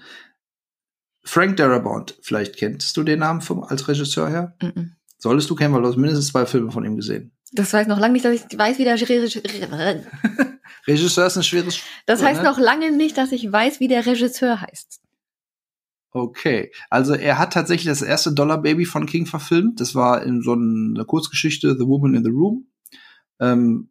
Frank 1.23 1.57
Darabont, 1.57 2.17
vielleicht 2.21 2.55
kennst 2.55 2.95
du 2.95 3.03
den 3.03 3.19
Namen 3.19 3.41
vom, 3.41 3.63
als 3.63 3.87
Regisseur 3.87 4.29
her? 4.29 4.55
Mhm. 4.61 4.93
Solltest 5.17 5.49
du 5.49 5.55
kennen, 5.55 5.73
weil 5.73 5.81
du 5.81 5.89
hast 5.89 5.97
mindestens 5.97 6.27
zwei 6.27 6.45
Filme 6.45 6.71
von 6.71 6.85
ihm 6.85 6.95
gesehen. 6.95 7.31
Das 7.51 7.73
heißt 7.73 7.89
noch 7.89 7.99
lange 7.99 8.13
nicht, 8.13 8.25
dass 8.25 8.33
ich 8.33 8.57
weiß, 8.57 8.77
wie 8.77 8.83
der 8.83 8.99
Regisseur. 8.99 9.41
Regisseur 10.87 11.27
ist 11.27 11.37
ein 11.37 11.43
schweres. 11.43 11.79
Das 12.05 12.23
heißt 12.23 12.41
ne? 12.41 12.49
noch 12.49 12.59
lange 12.59 12.91
nicht, 12.91 13.17
dass 13.17 13.31
ich 13.31 13.51
weiß, 13.51 13.79
wie 13.79 13.87
der 13.87 14.05
Regisseur 14.05 14.61
heißt. 14.61 15.01
Okay, 16.11 16.71
also 16.89 17.13
er 17.13 17.37
hat 17.37 17.53
tatsächlich 17.53 17.87
das 17.87 18.01
erste 18.01 18.33
Dollar 18.33 18.61
Baby 18.61 18.85
von 18.85 19.05
King 19.05 19.25
verfilmt. 19.25 19.81
Das 19.81 19.93
war 19.93 20.23
in 20.23 20.41
so 20.41 20.53
einer 20.53 21.05
Kurzgeschichte 21.05 21.75
The 21.77 21.85
Woman 21.85 22.15
in 22.15 22.23
the 22.23 22.31
Room. 22.31 22.67
Ähm, 23.39 23.89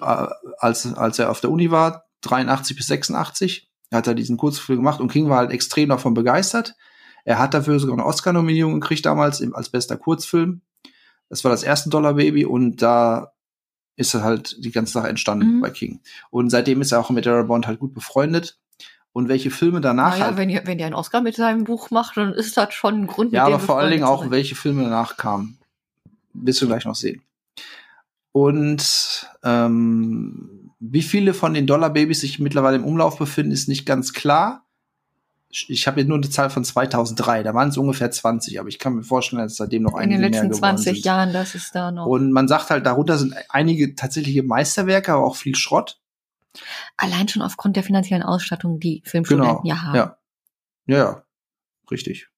äh, 0.00 0.26
als, 0.58 0.94
als 0.94 1.18
er 1.18 1.30
auf 1.30 1.40
der 1.40 1.50
Uni 1.50 1.70
war, 1.70 2.06
83 2.22 2.76
bis 2.76 2.86
86, 2.86 3.70
hat 3.92 4.06
er 4.06 4.14
diesen 4.14 4.36
Kurzfilm 4.36 4.78
gemacht 4.78 5.00
und 5.00 5.10
King 5.10 5.28
war 5.28 5.38
halt 5.38 5.50
extrem 5.50 5.88
davon 5.88 6.14
begeistert. 6.14 6.74
Er 7.24 7.38
hat 7.38 7.54
dafür 7.54 7.78
sogar 7.78 7.96
eine 7.96 8.06
Oscar-Nominierung 8.06 8.80
gekriegt 8.80 9.04
damals 9.04 9.42
als 9.52 9.68
bester 9.68 9.96
Kurzfilm. 9.96 10.62
Das 11.28 11.44
war 11.44 11.50
das 11.50 11.62
erste 11.62 11.90
Dollar 11.90 12.14
Baby 12.14 12.44
und 12.44 12.82
da 12.82 13.32
ist 13.96 14.14
halt 14.14 14.56
die 14.64 14.70
ganze 14.70 14.92
Sache 14.94 15.08
entstanden 15.08 15.56
mhm. 15.56 15.60
bei 15.60 15.70
King. 15.70 16.00
Und 16.30 16.50
seitdem 16.50 16.80
ist 16.80 16.92
er 16.92 17.00
auch 17.00 17.10
mit 17.10 17.26
Darren 17.26 17.46
Bond 17.46 17.66
halt 17.66 17.78
gut 17.78 17.94
befreundet 17.94 18.58
und 19.12 19.28
welche 19.28 19.50
Filme 19.50 19.80
danach. 19.80 20.12
Naja, 20.12 20.26
halt, 20.26 20.36
wenn 20.36 20.50
ihr, 20.50 20.62
wenn 20.64 20.78
ihr 20.78 20.86
einen 20.86 20.94
Oscar 20.94 21.20
mit 21.20 21.36
seinem 21.36 21.64
Buch 21.64 21.90
macht, 21.90 22.16
dann 22.16 22.32
ist 22.32 22.56
das 22.56 22.72
schon 22.74 23.02
ein 23.02 23.06
Grund. 23.06 23.32
Ja, 23.32 23.44
aber 23.44 23.58
vor 23.58 23.78
allen 23.78 23.90
Dingen 23.90 24.04
auch, 24.04 24.30
welche 24.30 24.54
Filme 24.54 24.84
danach 24.84 25.16
kamen. 25.16 25.58
Wirst 26.32 26.62
du 26.62 26.66
gleich 26.66 26.84
noch 26.84 26.94
sehen. 26.94 27.22
Und 28.32 29.28
ähm, 29.44 30.70
wie 30.80 31.02
viele 31.02 31.34
von 31.34 31.52
den 31.52 31.66
Dollar 31.66 31.90
Babys 31.90 32.20
sich 32.20 32.38
mittlerweile 32.38 32.76
im 32.76 32.84
Umlauf 32.84 33.18
befinden, 33.18 33.52
ist 33.52 33.68
nicht 33.68 33.84
ganz 33.84 34.14
klar. 34.14 34.64
Ich 35.50 35.86
habe 35.86 36.00
jetzt 36.00 36.08
nur 36.08 36.16
eine 36.16 36.30
Zahl 36.30 36.48
von 36.48 36.64
2003, 36.64 37.42
da 37.42 37.52
waren 37.52 37.68
es 37.68 37.76
ungefähr 37.76 38.10
20, 38.10 38.58
aber 38.58 38.70
ich 38.70 38.78
kann 38.78 38.94
mir 38.94 39.02
vorstellen, 39.02 39.42
dass 39.42 39.56
seitdem 39.56 39.82
noch 39.82 39.92
einige 39.92 40.18
mehr 40.18 40.28
In 40.28 40.32
den 40.32 40.42
letzten 40.44 40.54
20 40.54 40.84
sind. 40.84 41.04
Jahren, 41.04 41.34
das 41.34 41.54
ist 41.54 41.74
da 41.74 41.92
noch. 41.92 42.06
Und 42.06 42.32
man 42.32 42.48
sagt 42.48 42.70
halt, 42.70 42.86
darunter 42.86 43.18
sind 43.18 43.34
einige 43.50 43.94
tatsächliche 43.94 44.42
Meisterwerke, 44.42 45.12
aber 45.12 45.26
auch 45.26 45.36
viel 45.36 45.54
Schrott. 45.54 46.00
Allein 46.96 47.28
schon 47.28 47.42
aufgrund 47.42 47.76
der 47.76 47.82
finanziellen 47.82 48.22
Ausstattung, 48.22 48.78
die 48.78 49.02
Filmstudenten 49.04 49.62
genau. 49.62 49.64
ja 49.64 49.82
haben. 49.82 49.96
Ja, 49.96 50.18
ja, 50.86 50.96
ja. 50.96 51.24
richtig. 51.90 52.28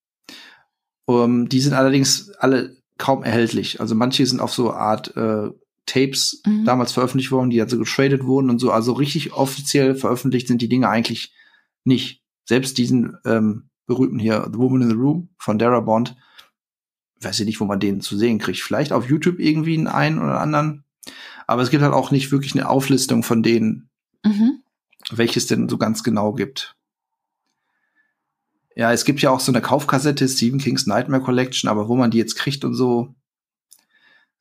Um, 1.06 1.42
ähm, 1.42 1.48
die 1.48 1.60
sind 1.60 1.74
allerdings 1.74 2.30
alle 2.38 2.76
kaum 2.98 3.24
erhältlich. 3.24 3.80
Also 3.80 3.94
manche 3.94 4.24
sind 4.24 4.40
auf 4.40 4.52
so 4.52 4.72
Art 4.72 5.16
äh, 5.16 5.50
Tapes 5.86 6.42
mhm. 6.46 6.64
damals 6.64 6.92
veröffentlicht 6.92 7.30
worden, 7.30 7.50
die 7.50 7.60
also 7.60 7.78
getradet 7.78 8.24
wurden 8.24 8.50
und 8.50 8.58
so. 8.58 8.70
Also 8.70 8.92
richtig 8.92 9.32
offiziell 9.32 9.94
veröffentlicht 9.94 10.48
sind 10.48 10.62
die 10.62 10.68
Dinge 10.68 10.88
eigentlich 10.88 11.34
nicht. 11.84 12.22
Selbst 12.46 12.78
diesen 12.78 13.18
ähm, 13.24 13.68
berühmten 13.86 14.18
hier, 14.18 14.48
The 14.50 14.58
Woman 14.58 14.82
in 14.82 14.90
the 14.90 14.96
Room 14.96 15.28
von 15.38 15.58
Dara 15.58 15.80
Bond, 15.80 16.16
weiß 17.20 17.40
ich 17.40 17.46
nicht, 17.46 17.60
wo 17.60 17.64
man 17.64 17.80
den 17.80 18.00
zu 18.00 18.16
sehen 18.16 18.38
kriegt. 18.38 18.60
Vielleicht 18.60 18.92
auf 18.92 19.08
YouTube 19.08 19.38
irgendwie 19.38 19.76
einen, 19.76 19.88
einen 19.88 20.18
oder 20.18 20.40
anderen. 20.40 20.84
Aber 21.46 21.62
es 21.62 21.70
gibt 21.70 21.82
halt 21.82 21.92
auch 21.92 22.10
nicht 22.10 22.32
wirklich 22.32 22.54
eine 22.54 22.68
Auflistung 22.68 23.22
von 23.22 23.42
denen, 23.42 23.90
mhm. 24.24 24.62
welches 25.10 25.46
denn 25.46 25.68
so 25.68 25.78
ganz 25.78 26.02
genau 26.02 26.32
gibt. 26.32 26.76
Ja, 28.76 28.92
es 28.92 29.04
gibt 29.04 29.20
ja 29.22 29.30
auch 29.30 29.40
so 29.40 29.52
eine 29.52 29.60
Kaufkassette, 29.60 30.28
Stephen 30.28 30.58
King's 30.58 30.86
Nightmare 30.86 31.22
Collection, 31.22 31.70
aber 31.70 31.88
wo 31.88 31.94
man 31.94 32.10
die 32.10 32.18
jetzt 32.18 32.34
kriegt 32.34 32.64
und 32.64 32.74
so, 32.74 33.14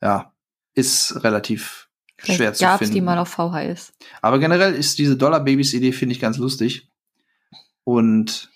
ja, 0.01 0.33
ist 0.73 1.23
relativ 1.23 1.87
Vielleicht 2.17 2.37
schwer 2.37 2.53
zu 2.53 2.77
finden. 2.79 2.93
die 2.95 3.01
mal 3.01 3.17
auf 3.17 3.29
VHS. 3.29 3.93
Aber 4.21 4.39
generell 4.39 4.73
ist 4.73 4.97
diese 4.97 5.17
Dollar 5.17 5.41
Babys 5.41 5.73
Idee, 5.73 5.91
finde 5.91 6.13
ich, 6.13 6.21
ganz 6.21 6.37
lustig. 6.37 6.89
Und 7.83 8.49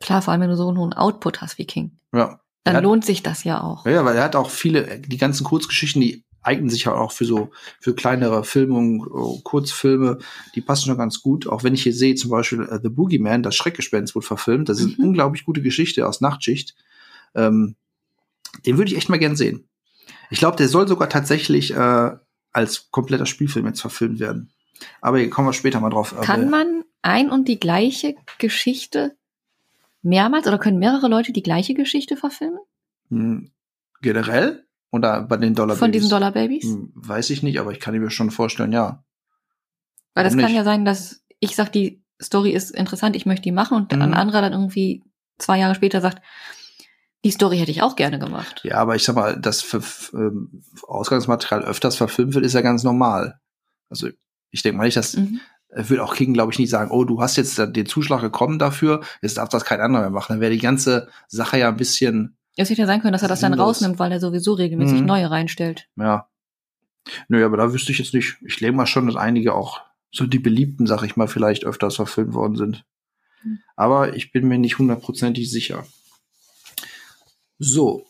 klar, 0.00 0.22
vor 0.22 0.32
allem 0.32 0.42
wenn 0.42 0.50
du 0.50 0.56
so 0.56 0.68
einen 0.68 0.78
hohen 0.78 0.92
Output 0.92 1.40
hast 1.40 1.56
wie 1.58 1.66
King. 1.66 1.98
Ja. 2.12 2.40
Dann 2.64 2.76
hat, 2.76 2.82
lohnt 2.82 3.04
sich 3.04 3.22
das 3.22 3.44
ja 3.44 3.60
auch. 3.62 3.86
Ja, 3.86 4.04
weil 4.04 4.16
er 4.16 4.24
hat 4.24 4.36
auch 4.36 4.50
viele, 4.50 5.00
die 5.00 5.16
ganzen 5.16 5.44
Kurzgeschichten, 5.44 6.00
die 6.00 6.24
eignen 6.42 6.68
sich 6.68 6.84
ja 6.84 6.94
auch 6.94 7.12
für 7.12 7.24
so 7.24 7.50
für 7.80 7.94
kleinere 7.94 8.44
Filmungen, 8.44 9.06
oh, 9.06 9.40
Kurzfilme, 9.42 10.18
die 10.54 10.60
passen 10.60 10.86
schon 10.86 10.98
ganz 10.98 11.22
gut. 11.22 11.46
Auch 11.46 11.64
wenn 11.64 11.74
ich 11.74 11.82
hier 11.82 11.94
sehe, 11.94 12.14
zum 12.14 12.30
Beispiel 12.30 12.62
uh, 12.62 12.78
The 12.82 12.88
Boogeyman, 12.88 13.42
das 13.42 13.54
Schreckgespenst 13.56 14.14
wurde 14.14 14.26
verfilmt, 14.26 14.68
das 14.68 14.80
ist 14.80 14.86
eine 14.86 14.96
mhm. 14.98 15.04
unglaublich 15.04 15.44
gute 15.44 15.62
Geschichte 15.62 16.06
aus 16.06 16.20
Nachtschicht. 16.20 16.74
Ähm, 17.34 17.76
den 18.66 18.76
würde 18.76 18.90
ich 18.90 18.96
echt 18.96 19.08
mal 19.08 19.18
gern 19.18 19.36
sehen. 19.36 19.68
Ich 20.30 20.38
glaube, 20.38 20.56
der 20.56 20.68
soll 20.68 20.88
sogar 20.88 21.08
tatsächlich 21.08 21.74
äh, 21.74 22.10
als 22.52 22.90
kompletter 22.90 23.26
Spielfilm 23.26 23.66
jetzt 23.66 23.80
verfilmt 23.80 24.20
werden. 24.20 24.50
Aber 25.00 25.18
hier 25.18 25.30
kommen 25.30 25.48
wir 25.48 25.52
später 25.52 25.80
mal 25.80 25.90
drauf. 25.90 26.14
Kann 26.22 26.50
man 26.50 26.84
ein 27.02 27.30
und 27.30 27.48
die 27.48 27.60
gleiche 27.60 28.14
Geschichte 28.38 29.16
mehrmals 30.02 30.46
oder 30.46 30.58
können 30.58 30.78
mehrere 30.78 31.08
Leute 31.08 31.32
die 31.32 31.42
gleiche 31.42 31.74
Geschichte 31.74 32.16
verfilmen? 32.16 32.60
Hm, 33.10 33.50
generell? 34.00 34.64
Oder 34.92 35.22
bei 35.22 35.38
den 35.38 35.54
Dollar 35.54 35.74
Von 35.74 35.90
diesen 35.90 36.10
Dollar 36.10 36.30
Babys? 36.32 36.64
Hm, 36.64 36.92
weiß 36.94 37.30
ich 37.30 37.42
nicht, 37.42 37.58
aber 37.58 37.72
ich 37.72 37.80
kann 37.80 37.98
mir 37.98 38.10
schon 38.10 38.30
vorstellen, 38.30 38.72
ja. 38.72 39.02
Weil 40.14 40.24
das 40.24 40.34
Warum 40.34 40.42
kann 40.42 40.50
nicht? 40.52 40.58
ja 40.58 40.64
sein, 40.64 40.84
dass 40.84 41.24
ich 41.40 41.56
sag, 41.56 41.72
die 41.72 42.04
Story 42.22 42.50
ist 42.50 42.70
interessant, 42.70 43.16
ich 43.16 43.26
möchte 43.26 43.42
die 43.42 43.52
machen 43.52 43.76
und 43.76 43.92
mhm. 43.92 44.02
ein 44.02 44.14
anderer 44.14 44.42
dann 44.42 44.52
irgendwie 44.52 45.02
zwei 45.38 45.58
Jahre 45.58 45.74
später 45.74 46.00
sagt, 46.00 46.22
Die 47.24 47.30
Story 47.30 47.58
hätte 47.58 47.70
ich 47.70 47.82
auch 47.82 47.94
gerne 47.94 48.18
gemacht. 48.18 48.60
Ja, 48.64 48.76
aber 48.76 48.96
ich 48.96 49.04
sag 49.04 49.14
mal, 49.14 49.40
dass 49.40 49.62
für, 49.62 49.80
ähm, 50.12 50.62
Ausgangsmaterial 50.86 51.62
öfters 51.64 51.96
verfilmt 51.96 52.34
wird, 52.34 52.44
ist 52.44 52.54
ja 52.54 52.62
ganz 52.62 52.82
normal. 52.82 53.38
Also 53.88 54.08
ich 54.50 54.62
denke 54.62 54.78
mal 54.78 54.84
nicht, 54.84 54.96
dass 54.96 55.16
Mhm. 55.16 55.40
würde 55.70 56.02
auch 56.02 56.14
King, 56.14 56.34
glaube 56.34 56.52
ich, 56.52 56.58
nicht 56.58 56.70
sagen, 56.70 56.90
oh, 56.90 57.04
du 57.04 57.20
hast 57.20 57.36
jetzt 57.36 57.58
den 57.58 57.86
Zuschlag 57.86 58.20
bekommen 58.20 58.58
dafür, 58.58 59.02
jetzt 59.22 59.38
darf 59.38 59.48
das 59.48 59.64
kein 59.64 59.80
anderer 59.80 60.02
mehr 60.02 60.10
machen. 60.10 60.32
Dann 60.34 60.40
wäre 60.40 60.52
die 60.52 60.58
ganze 60.58 61.08
Sache 61.28 61.58
ja 61.58 61.68
ein 61.68 61.76
bisschen, 61.76 62.36
Es 62.56 62.68
hätte 62.70 62.82
ja 62.82 62.86
sein 62.86 63.00
können, 63.00 63.12
dass 63.12 63.22
er 63.22 63.28
das 63.28 63.40
dann 63.40 63.54
rausnimmt, 63.54 63.98
weil 63.98 64.12
er 64.12 64.20
sowieso 64.20 64.52
regelmäßig 64.54 65.00
Mhm. 65.00 65.06
neue 65.06 65.30
reinstellt. 65.30 65.88
ja. 65.96 66.28
Nö, 67.26 67.44
aber 67.44 67.56
da 67.56 67.72
wüsste 67.72 67.90
ich 67.90 67.98
jetzt 67.98 68.14
nicht. 68.14 68.36
Ich 68.46 68.58
denke 68.58 68.76
mal 68.76 68.86
schon, 68.86 69.06
dass 69.06 69.16
einige 69.16 69.54
auch 69.54 69.80
so 70.12 70.24
die 70.24 70.38
beliebten, 70.38 70.86
sag 70.86 71.02
ich 71.02 71.16
mal, 71.16 71.26
vielleicht 71.26 71.64
öfters 71.64 71.96
verfilmt 71.96 72.32
worden 72.32 72.54
sind. 72.54 72.84
Mhm. 73.42 73.58
Aber 73.74 74.14
ich 74.14 74.30
bin 74.30 74.46
mir 74.46 74.58
nicht 74.58 74.78
hundertprozentig 74.78 75.50
sicher. 75.50 75.84
So. 77.58 78.06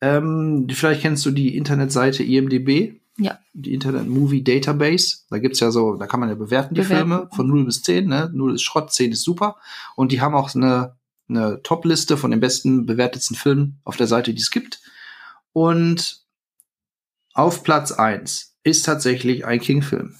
Ähm, 0.00 0.66
vielleicht 0.70 1.00
kennst 1.02 1.24
du 1.24 1.30
die 1.30 1.56
Internetseite 1.56 2.22
IMDB. 2.22 3.00
Ja. 3.18 3.38
Die 3.54 3.72
Internet 3.72 4.06
Movie 4.06 4.44
Database. 4.44 5.18
Da 5.30 5.38
gibt's 5.38 5.60
ja 5.60 5.70
so, 5.70 5.94
da 5.96 6.06
kann 6.06 6.20
man 6.20 6.28
ja 6.28 6.34
bewerten, 6.34 6.74
die 6.74 6.82
Bewerten. 6.82 7.08
Filme 7.08 7.28
von 7.34 7.46
0 7.46 7.64
bis 7.64 7.82
10. 7.82 8.06
Ne? 8.06 8.30
0 8.34 8.54
ist 8.56 8.62
Schrott, 8.62 8.92
10 8.92 9.12
ist 9.12 9.22
super. 9.22 9.56
Und 9.94 10.12
die 10.12 10.20
haben 10.20 10.34
auch 10.34 10.54
eine, 10.54 10.95
eine 11.28 11.62
Top-Liste 11.62 12.16
von 12.16 12.30
den 12.30 12.40
besten 12.40 12.86
bewertetsten 12.86 13.36
Filmen 13.36 13.80
auf 13.84 13.96
der 13.96 14.06
Seite, 14.06 14.32
die 14.32 14.40
es 14.40 14.50
gibt. 14.50 14.80
Und 15.52 16.24
auf 17.34 17.62
Platz 17.62 17.92
1 17.92 18.56
ist 18.62 18.84
tatsächlich 18.84 19.44
ein 19.44 19.60
King-Film. 19.60 20.16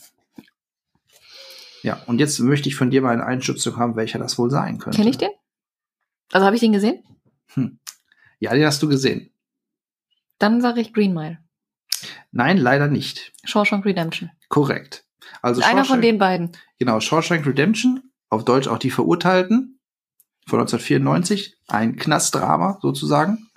Ja, 1.83 2.03
und 2.07 2.19
jetzt 2.19 2.39
möchte 2.41 2.69
ich 2.69 2.75
von 2.75 2.91
dir 2.91 3.03
mal 3.03 3.13
eine 3.13 3.25
Einschätzung 3.25 3.77
haben, 3.77 3.97
welcher 3.97 4.19
das 4.19 4.39
wohl 4.39 4.51
sein 4.51 4.79
könnte. 4.79 4.99
Kenn 4.99 5.09
ich 5.09 5.19
den? 5.19 5.31
Also 6.33 6.45
habe 6.45 6.57
ich 6.57 6.61
den 6.61 6.73
gesehen? 6.73 7.05
Ja, 8.41 8.53
den 8.53 8.67
hast 8.67 8.83
du 8.83 8.89
gesehen. 8.89 9.31
Dann 10.39 10.61
sage 10.61 10.81
ich 10.81 10.93
Green 10.93 11.15
Mile. 11.15 11.39
Nein, 12.33 12.59
leider 12.59 12.89
nicht. 12.89 13.33
Shawshank 13.45 13.85
Redemption. 13.87 14.31
Korrekt. 14.49 15.05
Also 15.43 15.63
Einer 15.63 15.85
von 15.85 16.03
den 16.03 16.19
beiden. 16.19 16.53
Genau, 16.79 17.01
Shawshank 17.01 17.47
Redemption, 17.47 18.11
auf 18.29 18.45
Deutsch 18.45 18.69
auch 18.69 18.79
die 18.79 18.91
Verurteilten 18.91 19.76
von 20.47 20.61
1994, 20.61 21.57
ein 21.69 21.97
Knastdrama 21.97 22.79
sozusagen. 22.81 23.49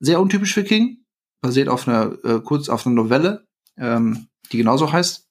Sehr 0.00 0.20
untypisch 0.20 0.54
für 0.54 0.64
King, 0.64 1.04
basiert 1.40 1.68
auf 1.68 1.86
einer 1.86 2.16
äh, 2.24 2.40
kurz 2.40 2.68
auf 2.68 2.86
einer 2.86 2.94
Novelle, 2.94 3.46
ähm, 3.76 4.28
die 4.50 4.58
genauso 4.58 4.92
heißt, 4.92 5.28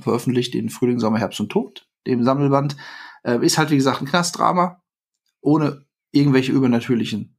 veröffentlicht 0.00 0.54
in 0.54 0.70
Frühling, 0.70 1.00
Sommer, 1.00 1.18
Herbst 1.18 1.40
und 1.40 1.50
Tod, 1.50 1.86
dem 2.06 2.24
Sammelband. 2.24 2.76
Äh, 3.24 3.44
ist 3.44 3.58
halt 3.58 3.70
wie 3.70 3.76
gesagt 3.76 4.00
ein 4.00 4.06
Knastdrama 4.06 4.82
ohne 5.40 5.84
irgendwelche 6.12 6.52
übernatürlichen 6.52 7.36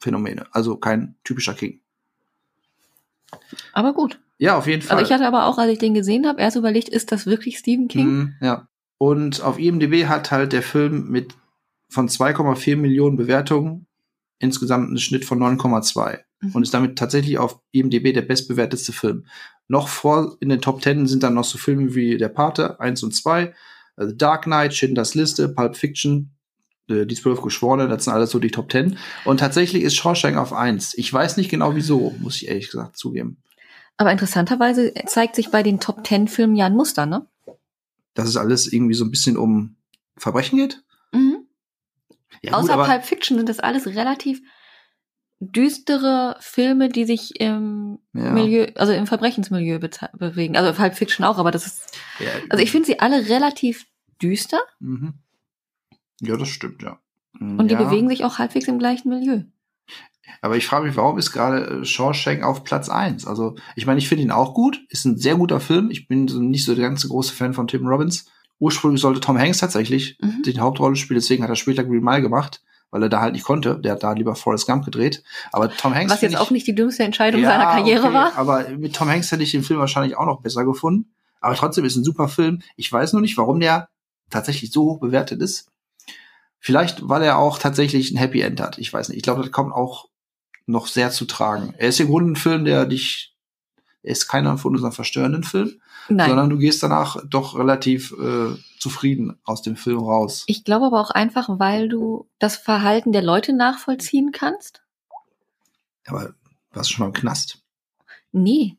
Phänomene, 0.00 0.46
also 0.52 0.76
kein 0.76 1.16
typischer 1.24 1.54
King. 1.54 1.80
Aber 3.72 3.92
gut. 3.92 4.18
Ja, 4.38 4.56
auf 4.56 4.66
jeden 4.66 4.82
Fall. 4.82 4.98
Also 4.98 5.08
ich 5.08 5.12
hatte 5.12 5.26
aber 5.26 5.46
auch, 5.46 5.58
als 5.58 5.72
ich 5.72 5.78
den 5.78 5.94
gesehen 5.94 6.26
habe, 6.26 6.40
erst 6.40 6.56
überlegt, 6.56 6.88
ist 6.88 7.12
das 7.12 7.26
wirklich 7.26 7.58
Stephen 7.58 7.88
King? 7.88 8.06
Mhm, 8.06 8.34
ja. 8.40 8.68
Und 8.98 9.42
auf 9.42 9.58
IMDb 9.58 10.06
hat 10.06 10.30
halt 10.30 10.52
der 10.52 10.62
Film 10.62 11.08
mit 11.08 11.34
von 11.92 12.08
2,4 12.08 12.76
Millionen 12.76 13.16
Bewertungen 13.16 13.86
insgesamt 14.38 14.88
einen 14.88 14.98
Schnitt 14.98 15.24
von 15.24 15.38
9,2 15.38 16.18
Mhm. 16.42 16.50
und 16.52 16.62
ist 16.64 16.74
damit 16.74 16.98
tatsächlich 16.98 17.38
auf 17.38 17.60
IMDb 17.70 18.12
der 18.12 18.22
bestbewertetste 18.22 18.92
Film. 18.92 19.26
Noch 19.68 19.88
vor 19.88 20.36
in 20.40 20.48
den 20.48 20.60
Top 20.60 20.82
10 20.82 21.06
sind 21.06 21.22
dann 21.22 21.34
noch 21.34 21.44
so 21.44 21.56
Filme 21.58 21.94
wie 21.94 22.16
Der 22.18 22.28
Pate 22.28 22.80
1 22.80 23.02
und 23.04 23.14
2, 23.14 23.54
also 23.96 24.12
Dark 24.14 24.44
Knight, 24.44 24.74
Schindlers 24.74 25.14
Liste, 25.14 25.48
Pulp 25.48 25.76
Fiction, 25.76 26.30
äh, 26.88 27.06
Die 27.06 27.14
Zwölf 27.14 27.40
Geschworene, 27.42 27.88
das 27.88 28.04
sind 28.04 28.12
alles 28.12 28.30
so 28.30 28.38
die 28.40 28.50
Top 28.50 28.72
10. 28.72 28.98
Und 29.24 29.38
tatsächlich 29.38 29.82
ist 29.84 29.94
Shawshank 29.94 30.36
auf 30.36 30.52
1. 30.52 30.94
Ich 30.94 31.12
weiß 31.12 31.36
nicht 31.36 31.50
genau 31.50 31.76
wieso, 31.76 32.14
muss 32.18 32.36
ich 32.36 32.48
ehrlich 32.48 32.70
gesagt 32.70 32.96
zugeben. 32.96 33.36
Aber 33.96 34.10
interessanterweise 34.10 34.92
zeigt 35.06 35.36
sich 35.36 35.50
bei 35.50 35.62
den 35.62 35.78
Top 35.78 36.02
Ten 36.02 36.26
Filmen 36.26 36.56
ja 36.56 36.66
ein 36.66 36.74
Muster, 36.74 37.06
ne? 37.06 37.26
Dass 38.14 38.26
es 38.28 38.36
alles 38.36 38.72
irgendwie 38.72 38.94
so 38.94 39.04
ein 39.04 39.10
bisschen 39.10 39.36
um 39.36 39.76
Verbrechen 40.16 40.58
geht. 40.58 40.82
Ja, 42.42 42.54
Außer 42.54 42.74
aber- 42.74 42.84
Pulp 42.86 43.04
Fiction 43.04 43.36
sind 43.36 43.48
das 43.48 43.60
alles 43.60 43.86
relativ 43.86 44.40
düstere 45.40 46.36
Filme, 46.40 46.88
die 46.88 47.04
sich 47.04 47.40
im 47.40 47.98
Ja. 48.12 48.30
Milieu, 48.30 48.68
also 48.76 48.92
im 48.92 49.06
Verbrechensmilieu 49.06 49.78
bewegen. 49.78 50.56
Also 50.56 50.72
Pulp 50.72 50.94
Fiction 50.94 51.24
auch, 51.24 51.38
aber 51.38 51.50
das 51.50 51.66
ist, 51.66 51.96
Ja, 52.20 52.28
also 52.48 52.62
ich 52.62 52.70
finde 52.70 52.86
sie 52.86 53.00
alle 53.00 53.28
relativ 53.28 53.86
düster 54.22 54.60
Mhm. 54.80 55.14
Ja, 56.20 56.36
das 56.36 56.48
stimmt, 56.48 56.82
ja. 56.82 57.00
und 57.40 57.68
die 57.68 57.74
bewegen 57.74 58.08
sich 58.08 58.24
auch 58.24 58.38
halbwegs 58.38 58.68
im 58.68 58.78
gleichen 58.78 59.08
Milieu. 59.08 59.42
Aber 60.40 60.56
ich 60.56 60.66
frage 60.66 60.86
mich, 60.86 60.96
warum 60.96 61.18
ist 61.18 61.32
gerade 61.32 61.80
äh, 61.80 61.84
Shawshank 61.84 62.44
auf 62.44 62.62
Platz 62.62 62.88
1? 62.88 63.26
Also, 63.26 63.56
ich 63.74 63.86
meine, 63.86 63.98
ich 63.98 64.08
finde 64.08 64.22
ihn 64.22 64.30
auch 64.30 64.54
gut. 64.54 64.80
Ist 64.88 65.04
ein 65.04 65.18
sehr 65.18 65.34
guter 65.34 65.58
Film. 65.58 65.90
Ich 65.90 66.06
bin 66.06 66.24
nicht 66.24 66.64
so 66.64 66.74
der 66.76 66.88
ganze 66.88 67.08
große 67.08 67.34
Fan 67.34 67.54
von 67.54 67.66
Tim 67.66 67.86
Robbins. 67.86 68.30
Ursprünglich 68.62 69.00
sollte 69.00 69.18
Tom 69.20 69.36
Hanks 69.36 69.58
tatsächlich 69.58 70.16
Mhm. 70.20 70.42
die 70.46 70.60
Hauptrolle 70.60 70.94
spielen, 70.94 71.18
deswegen 71.18 71.42
hat 71.42 71.50
er 71.50 71.56
später 71.56 71.82
Green 71.82 72.04
Mile 72.04 72.22
gemacht, 72.22 72.62
weil 72.92 73.02
er 73.02 73.08
da 73.08 73.20
halt 73.20 73.32
nicht 73.32 73.44
konnte. 73.44 73.80
Der 73.80 73.92
hat 73.92 74.04
da 74.04 74.12
lieber 74.12 74.36
Forrest 74.36 74.68
Gump 74.68 74.84
gedreht. 74.84 75.24
Aber 75.50 75.68
Tom 75.68 75.92
Hanks. 75.94 76.12
Was 76.12 76.20
jetzt 76.20 76.32
ich, 76.34 76.38
auch 76.38 76.52
nicht 76.52 76.66
die 76.68 76.74
dümmste 76.74 77.02
Entscheidung 77.02 77.42
Ja, 77.42 77.50
seiner 77.50 77.64
Karriere 77.64 78.04
okay, 78.06 78.14
war. 78.14 78.38
Aber 78.38 78.68
mit 78.68 78.94
Tom 78.94 79.08
Hanks 79.08 79.32
hätte 79.32 79.42
ich 79.42 79.50
den 79.50 79.64
Film 79.64 79.80
wahrscheinlich 79.80 80.16
auch 80.16 80.26
noch 80.26 80.42
besser 80.42 80.64
gefunden. 80.64 81.10
Aber 81.40 81.56
trotzdem 81.56 81.84
ist 81.84 81.96
ein 81.96 82.04
super 82.04 82.28
Film. 82.28 82.62
Ich 82.76 82.92
weiß 82.92 83.14
nur 83.14 83.20
nicht, 83.22 83.36
warum 83.36 83.58
der 83.58 83.88
tatsächlich 84.30 84.70
so 84.70 84.84
hoch 84.84 85.00
bewertet 85.00 85.42
ist. 85.42 85.68
Vielleicht, 86.60 87.08
weil 87.08 87.22
er 87.24 87.38
auch 87.38 87.58
tatsächlich 87.58 88.12
ein 88.12 88.16
Happy 88.16 88.42
End 88.42 88.60
hat. 88.60 88.78
Ich 88.78 88.92
weiß 88.92 89.08
nicht. 89.08 89.16
Ich 89.16 89.22
glaube, 89.24 89.42
das 89.42 89.50
kommt 89.50 89.72
auch 89.72 90.08
noch 90.66 90.86
sehr 90.86 91.10
zu 91.10 91.24
tragen. 91.24 91.74
Er 91.78 91.88
ist 91.88 91.98
im 91.98 92.06
Grunde 92.06 92.30
ein 92.32 92.36
Film, 92.36 92.64
der 92.64 92.86
dich, 92.86 93.34
er 94.04 94.12
ist 94.12 94.28
keiner 94.28 94.56
von 94.56 94.72
unseren 94.76 94.92
verstörenden 94.92 95.42
Filmen, 95.42 95.81
Nein. 96.08 96.28
sondern 96.28 96.50
du 96.50 96.58
gehst 96.58 96.82
danach 96.82 97.16
doch 97.28 97.56
relativ 97.58 98.12
äh, 98.12 98.56
zufrieden 98.78 99.38
aus 99.44 99.62
dem 99.62 99.76
Film 99.76 99.98
raus. 100.00 100.44
Ich 100.46 100.64
glaube 100.64 100.86
aber 100.86 101.00
auch 101.00 101.10
einfach, 101.10 101.48
weil 101.58 101.88
du 101.88 102.28
das 102.38 102.56
Verhalten 102.56 103.12
der 103.12 103.22
Leute 103.22 103.52
nachvollziehen 103.52 104.32
kannst. 104.32 104.82
Aber 106.06 106.34
warst 106.72 106.90
du 106.90 106.94
schon 106.94 107.04
mal 107.04 107.08
im 107.08 107.12
Knast? 107.20 107.62
Nee. 108.32 108.76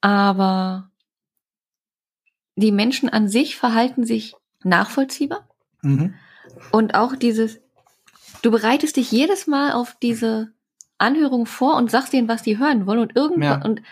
Aber 0.00 0.90
die 2.56 2.72
Menschen 2.72 3.08
an 3.08 3.28
sich 3.28 3.56
verhalten 3.56 4.04
sich 4.04 4.34
nachvollziehbar. 4.62 5.48
Mhm. 5.82 6.14
Und 6.72 6.94
auch 6.94 7.14
dieses, 7.16 7.60
du 8.42 8.50
bereitest 8.50 8.96
dich 8.96 9.10
jedes 9.12 9.46
Mal 9.46 9.72
auf 9.72 9.96
diese 10.02 10.52
Anhörung 10.98 11.46
vor 11.46 11.76
und 11.76 11.90
sagst 11.90 12.12
denen, 12.12 12.28
was 12.28 12.42
die 12.42 12.58
hören 12.58 12.86
wollen 12.86 12.98
und 12.98 13.14
irgendwann, 13.16 13.60
Ja. 13.60 13.64
und 13.64 13.82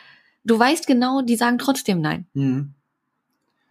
du 0.47 0.59
weißt 0.59 0.87
genau, 0.87 1.23
die 1.23 1.37
sagen 1.37 1.59
trotzdem 1.59 2.01
nein. 2.01 2.27
Mhm. 2.35 2.73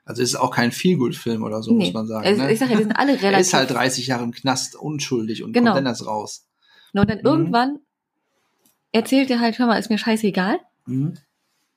Also 0.04 0.22
ist 0.22 0.36
auch 0.36 0.52
kein 0.52 0.72
Feelgood-Film 0.72 1.42
oder 1.44 1.64
so, 1.64 1.72
Nee. 1.74 1.86
muss 1.86 1.94
man 1.94 2.06
sagen. 2.08 2.28
Also, 2.28 2.44
ne? 2.44 2.52
Ich 2.52 2.60
sage 2.60 2.72
ja, 2.74 2.78
die 2.78 2.84
sind 2.84 2.94
alle 2.96 3.14
Er 3.18 3.22
relativ. 3.24 3.48
ist 3.48 3.54
halt 3.56 3.72
30 3.72 4.06
Jahre 4.08 4.24
im 4.24 4.32
Knast, 4.32 4.76
unschuldig 4.76 5.44
und 5.44 5.54
Genau. 5.54 5.72
kommt 5.72 5.78
dann 5.80 5.86
erst 5.92 6.06
raus. 6.06 6.48
und 6.94 7.10
dann 7.10 7.18
Mhm. 7.20 7.26
irgendwann 7.26 7.80
erzählt 8.94 9.30
er 9.32 9.40
halt, 9.42 9.58
hör 9.60 9.66
mal, 9.68 9.78
ist 9.80 9.90
mir 9.90 9.98
scheißegal 9.98 10.60
Mhm. 10.86 11.18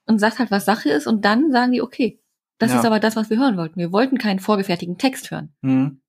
und 0.07 0.19
sagt 0.21 0.39
halt, 0.39 0.51
was 0.51 0.65
Sache 0.67 0.91
ist 0.91 1.07
und 1.07 1.25
dann 1.25 1.51
sagen 1.51 1.73
die, 1.73 1.83
okay, 1.83 2.21
das 2.59 2.71
Ja. 2.71 2.79
ist 2.81 2.85
aber 2.87 3.01
das, 3.01 3.17
was 3.17 3.29
wir 3.31 3.39
hören 3.39 3.57
wollten. 3.57 3.81
Wir 3.81 3.91
wollten 3.93 4.19
keinen 4.19 4.39
vorgefertigten 4.41 4.99
Text 4.99 5.31
hören. 5.31 5.53
Mhm. 5.63 6.01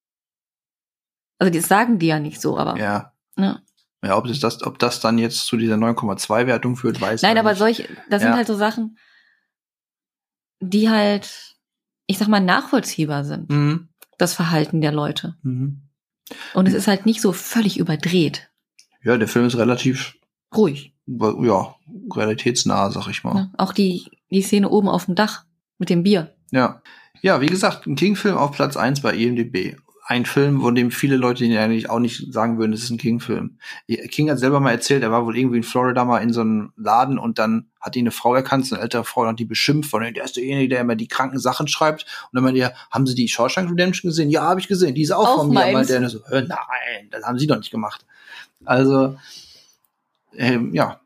Also 1.39 1.53
das 1.53 1.67
sagen 1.69 1.99
die 1.99 2.07
ja 2.07 2.19
nicht 2.19 2.41
so, 2.41 2.57
aber 2.57 2.77
Ja. 2.77 3.13
ne. 3.37 3.61
Ja, 4.03 4.17
ob 4.17 4.27
das, 4.27 4.39
das, 4.39 4.63
ob 4.63 4.79
das 4.79 4.99
dann 5.01 5.17
jetzt 5.17 5.45
zu 5.45 5.57
dieser 5.57 5.75
9,2-Wertung 5.75 6.75
führt, 6.77 7.01
weiß 7.01 7.21
Nein, 7.21 7.31
man 7.35 7.39
aber 7.39 7.49
nicht. 7.51 7.59
solche, 7.59 7.83
das 8.09 8.21
Ja. 8.23 8.29
sind 8.29 8.37
halt 8.37 8.47
so 8.47 8.55
Sachen, 8.55 8.97
die 10.61 10.89
halt, 10.89 11.55
ich 12.07 12.17
sag 12.17 12.27
mal, 12.27 12.39
nachvollziehbar 12.39 13.23
sind, 13.23 13.49
Mhm. 13.49 13.89
das 14.17 14.33
Verhalten 14.33 14.81
der 14.81 14.91
Leute. 14.91 15.35
Mhm. 15.43 15.81
Und 16.53 16.67
es 16.67 16.73
ist 16.73 16.87
halt 16.87 17.05
nicht 17.05 17.21
so 17.21 17.31
völlig 17.33 17.77
überdreht. 17.79 18.49
Ja, 19.03 19.17
der 19.17 19.27
Film 19.27 19.45
ist 19.47 19.57
relativ, 19.57 20.15
Ruhig. 20.55 20.93
ja, 21.07 21.75
realitätsnah, 22.15 22.91
sag 22.91 23.07
ich 23.07 23.23
mal. 23.23 23.33
Ne? 23.33 23.51
Auch 23.57 23.73
die, 23.73 24.05
die 24.29 24.41
Szene 24.41 24.69
oben 24.69 24.87
auf 24.89 25.05
dem 25.05 25.15
Dach 25.15 25.45
mit 25.77 25.89
dem 25.89 26.03
Bier. 26.03 26.33
Ja. 26.51 26.81
Ja, 27.21 27.41
wie 27.41 27.47
gesagt, 27.47 27.85
ein 27.87 27.95
King-Film 27.95 28.37
auf 28.37 28.51
Platz 28.53 28.77
1 28.77 29.01
bei 29.01 29.13
IMDb. 29.15 29.75
Ein 30.11 30.25
Film, 30.25 30.61
von 30.61 30.73
dem 30.73 30.89
viele 30.89 31.17
Leute 31.17 31.45
ihn 31.45 31.55
eigentlich 31.55 31.87
auch 31.87 31.99
nicht 31.99 32.33
sagen 32.33 32.57
würden, 32.57 32.71
das 32.71 32.81
ist 32.81 32.89
ein 32.89 32.97
King-Film. 32.97 33.59
King 34.09 34.31
hat 34.31 34.39
selber 34.39 34.59
mal 34.59 34.71
erzählt, 34.71 35.03
er 35.03 35.11
war 35.11 35.23
wohl 35.23 35.37
irgendwie 35.37 35.57
in 35.57 35.63
Florida 35.63 36.03
mal 36.03 36.17
in 36.17 36.33
so 36.33 36.41
einem 36.41 36.73
Laden 36.77 37.19
und 37.19 37.37
dann 37.37 37.69
hat 37.79 37.95
ihn 37.95 38.05
eine 38.05 38.11
Frau 38.11 38.33
erkannt, 38.33 38.65
so 38.65 38.73
eine 38.73 38.83
ältere 38.83 39.03
Frau, 39.03 39.21
und 39.21 39.27
hat 39.27 39.37
die 39.37 39.45
beschimpft 39.45 39.91
von, 39.91 40.01
der 40.01 40.23
ist 40.23 40.35
derjenige, 40.35 40.67
der 40.69 40.81
immer 40.81 40.95
die 40.95 41.07
kranken 41.07 41.37
Sachen 41.37 41.67
schreibt. 41.67 42.05
Und 42.23 42.29
dann 42.33 42.43
meinte 42.43 42.59
er, 42.59 42.73
haben 42.89 43.05
Sie 43.05 43.13
die 43.13 43.27
Shawshank 43.27 43.69
Redemption 43.69 44.09
gesehen? 44.09 44.31
Ja, 44.31 44.41
habe 44.41 44.59
ich 44.59 44.67
gesehen. 44.67 44.95
Die 44.95 45.03
ist 45.03 45.11
auch, 45.11 45.27
Auch 45.27 45.37
von 45.41 45.49
mir. 45.49 45.71
Meinte 45.71 45.93
er 45.93 46.09
so, 46.09 46.21
"Hä, 46.27 46.41
nein, 46.41 47.07
das 47.11 47.23
haben 47.23 47.37
Sie 47.37 47.45
doch 47.45 47.57
nicht 47.57 47.69
gemacht. 47.69 48.03
Also, 48.65 49.15
ähm, 50.35 50.73
ja, 50.73 51.01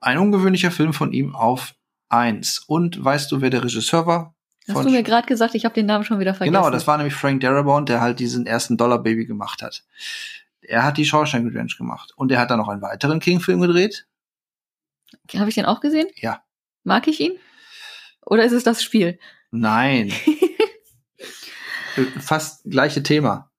ein 0.00 0.18
ungewöhnlicher 0.18 0.72
Film 0.72 0.92
von 0.92 1.12
ihm 1.12 1.36
auf 1.36 1.76
eins. 2.08 2.64
Und 2.66 3.04
weißt 3.04 3.30
du, 3.30 3.40
wer 3.40 3.50
der 3.50 3.62
Regisseur 3.62 4.04
war? 4.06 4.34
Hast 4.68 4.84
du 4.84 4.90
mir 4.90 5.02
gerade 5.02 5.26
gesagt, 5.26 5.54
ich 5.54 5.64
habe 5.64 5.74
den 5.74 5.86
Namen 5.86 6.04
schon 6.04 6.18
wieder 6.18 6.34
vergessen. 6.34 6.54
Genau, 6.54 6.70
das 6.70 6.86
war 6.86 6.96
nämlich 6.96 7.14
Frank 7.14 7.40
Darabont, 7.40 7.88
der 7.88 8.00
halt 8.00 8.20
diesen 8.20 8.46
ersten 8.46 8.76
Dollar 8.76 8.98
Baby 8.98 9.26
gemacht 9.26 9.62
hat. 9.62 9.84
Er 10.60 10.84
hat 10.84 10.98
die 10.98 11.04
Shawshank 11.04 11.46
Revenge 11.46 11.72
gemacht. 11.76 12.12
Und 12.16 12.30
er 12.30 12.40
hat 12.40 12.50
dann 12.50 12.58
noch 12.58 12.68
einen 12.68 12.82
weiteren 12.82 13.20
King-Film 13.20 13.60
gedreht. 13.60 14.06
Habe 15.36 15.48
ich 15.48 15.54
den 15.54 15.64
auch 15.64 15.80
gesehen? 15.80 16.08
Ja. 16.16 16.42
Mag 16.84 17.08
ich 17.08 17.20
ihn? 17.20 17.38
Oder 18.24 18.44
ist 18.44 18.52
es 18.52 18.64
das 18.64 18.82
Spiel? 18.82 19.18
Nein. 19.50 20.12
Fast 22.20 22.64
gleiche 22.64 23.02
Thema. 23.02 23.50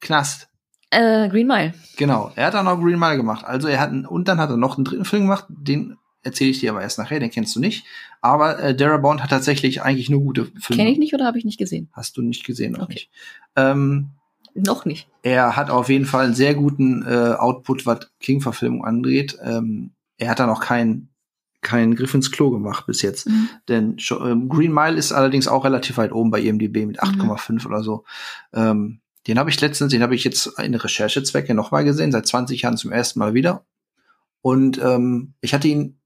Knast. 0.00 0.48
Äh, 0.90 1.28
Green 1.30 1.46
Mile. 1.46 1.72
Genau. 1.96 2.32
Er 2.36 2.46
hat 2.46 2.54
dann 2.54 2.66
noch 2.66 2.78
Green 2.78 2.98
Mile 2.98 3.16
gemacht. 3.16 3.44
Also 3.46 3.68
er 3.68 3.80
hat 3.80 3.88
einen, 3.88 4.04
und 4.04 4.28
dann 4.28 4.38
hat 4.38 4.50
er 4.50 4.58
noch 4.58 4.76
einen 4.76 4.84
dritten 4.84 5.06
Film 5.06 5.22
gemacht, 5.22 5.46
den 5.48 5.96
erzähle 6.22 6.50
ich 6.50 6.60
dir 6.60 6.70
aber 6.70 6.82
erst 6.82 6.98
nachher, 6.98 7.20
den 7.20 7.30
kennst 7.30 7.54
du 7.56 7.60
nicht. 7.60 7.84
Aber 8.20 8.58
äh, 8.58 8.74
Darabont 8.74 9.22
hat 9.22 9.30
tatsächlich 9.30 9.82
eigentlich 9.82 10.08
nur 10.10 10.20
gute 10.20 10.44
Filme. 10.60 10.82
Kenne 10.82 10.90
ich 10.92 10.98
nicht 10.98 11.14
oder 11.14 11.26
habe 11.26 11.38
ich 11.38 11.44
nicht 11.44 11.58
gesehen? 11.58 11.88
Hast 11.92 12.16
du 12.16 12.22
nicht 12.22 12.44
gesehen, 12.44 12.72
noch 12.72 12.82
Okay. 12.84 12.92
nicht. 12.94 13.10
Ähm, 13.56 14.10
Noch 14.54 14.84
nicht. 14.84 15.08
er 15.22 15.56
hat 15.56 15.70
auf 15.70 15.88
jeden 15.88 16.06
Fall 16.06 16.26
einen 16.26 16.34
sehr 16.34 16.54
guten 16.54 17.04
äh, 17.06 17.34
Output, 17.38 17.86
was 17.86 18.10
King-Verfilmung 18.20 18.84
angeht. 18.84 19.36
Ähm, 19.42 19.90
er 20.18 20.30
hat 20.30 20.38
da 20.40 20.46
noch 20.46 20.60
keinen 20.60 21.08
keinen 21.62 21.94
Griff 21.94 22.12
ins 22.12 22.32
Klo 22.32 22.50
gemacht 22.50 22.86
bis 22.86 23.02
jetzt. 23.02 23.28
Mhm. 23.28 23.48
Denn 23.68 23.96
ähm, 24.20 24.48
Green 24.48 24.72
Mile 24.72 24.96
ist 24.96 25.12
allerdings 25.12 25.46
auch 25.46 25.64
relativ 25.64 25.96
weit 25.96 26.10
oben 26.12 26.32
bei 26.32 26.40
IMDb 26.40 26.84
mit 26.86 27.00
8,5 27.00 27.64
oder 27.66 27.84
so. 27.84 28.04
Ähm, 28.52 29.00
den 29.28 29.38
habe 29.38 29.48
ich 29.48 29.60
letztens, 29.60 29.92
den 29.92 30.02
habe 30.02 30.16
ich 30.16 30.24
jetzt 30.24 30.46
in 30.58 30.74
Recherchezwecke 30.74 31.54
nochmal 31.54 31.84
gesehen, 31.84 32.10
seit 32.10 32.26
20 32.26 32.62
Jahren 32.62 32.76
zum 32.76 32.90
ersten 32.90 33.20
Mal 33.20 33.34
wieder. 33.34 33.64
Und 34.40 34.78
ähm, 34.82 35.34
ich 35.40 35.54
hatte 35.54 35.68
ihn 35.68 36.00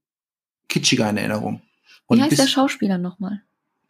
kitschiger 0.69 1.09
in 1.09 1.17
Erinnerung. 1.17 1.61
Und 2.07 2.17
Wie 2.19 2.23
heißt 2.23 2.37
der 2.39 2.47
Schauspieler 2.47 2.97
nochmal? 2.97 3.41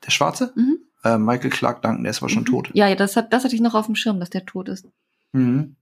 der 0.06 0.12
Schwarze? 0.12 0.54
Mhm. 0.56 0.78
Äh, 1.04 1.18
Michael 1.18 1.50
Clark 1.50 1.82
Duncan, 1.82 2.04
der 2.04 2.12
ist 2.12 2.20
aber 2.20 2.30
schon 2.30 2.44
Mhm. 2.44 2.48
tot. 2.48 2.70
Ja, 2.74 2.88
ja, 2.88 2.96
das, 2.96 3.16
hat, 3.16 3.34
das 3.34 3.44
hatte 3.44 3.56
ich 3.56 3.62
noch 3.62 3.74
auf 3.76 3.86
dem 3.88 3.96
Schirm, 3.96 4.20
dass 4.20 4.30
der 4.30 4.46
tot 4.46 4.70
ist. 4.70 4.88
Mhm. 5.32 5.76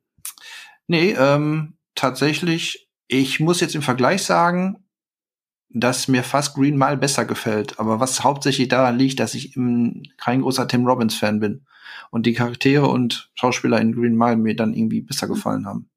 Nee, 0.88 1.12
ähm, 1.18 1.74
tatsächlich, 1.96 2.90
ich 3.08 3.40
muss 3.40 3.60
jetzt 3.60 3.76
im 3.76 3.82
Vergleich 3.82 4.24
sagen, 4.24 4.84
dass 5.70 6.08
mir 6.08 6.24
fast 6.24 6.54
Green 6.56 6.78
Mile 6.78 6.98
besser 6.98 7.26
gefällt. 7.26 7.80
Aber 7.80 8.00
was 8.00 8.24
hauptsächlich 8.24 8.68
daran 8.70 8.98
liegt, 8.98 9.20
dass 9.20 9.34
ich 9.34 9.56
im, 9.58 10.04
kein 10.18 10.42
großer 10.42 10.68
Tim 10.68 10.86
Robbins-Fan 10.86 11.40
bin. 11.40 11.66
Und 12.12 12.26
die 12.26 12.34
Charaktere 12.34 12.88
und 12.88 13.30
Schauspieler 13.36 13.82
in 13.82 13.94
Green 13.94 14.16
Mile 14.16 14.38
mir 14.38 14.56
dann 14.56 14.74
irgendwie 14.74 15.02
besser 15.02 15.28
gefallen 15.28 15.66
haben. 15.66 15.90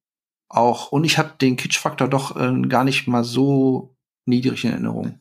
Auch, 0.48 0.90
und 0.92 1.04
ich 1.04 1.18
habe 1.18 1.34
den 1.40 1.56
Kitsch-Faktor 1.56 2.08
doch 2.08 2.34
äh, 2.36 2.62
gar 2.68 2.82
nicht 2.84 3.06
mal 3.06 3.22
so 3.24 3.94
niedrig 4.28 4.64
in 4.64 4.72
Erinnerung. 4.72 5.20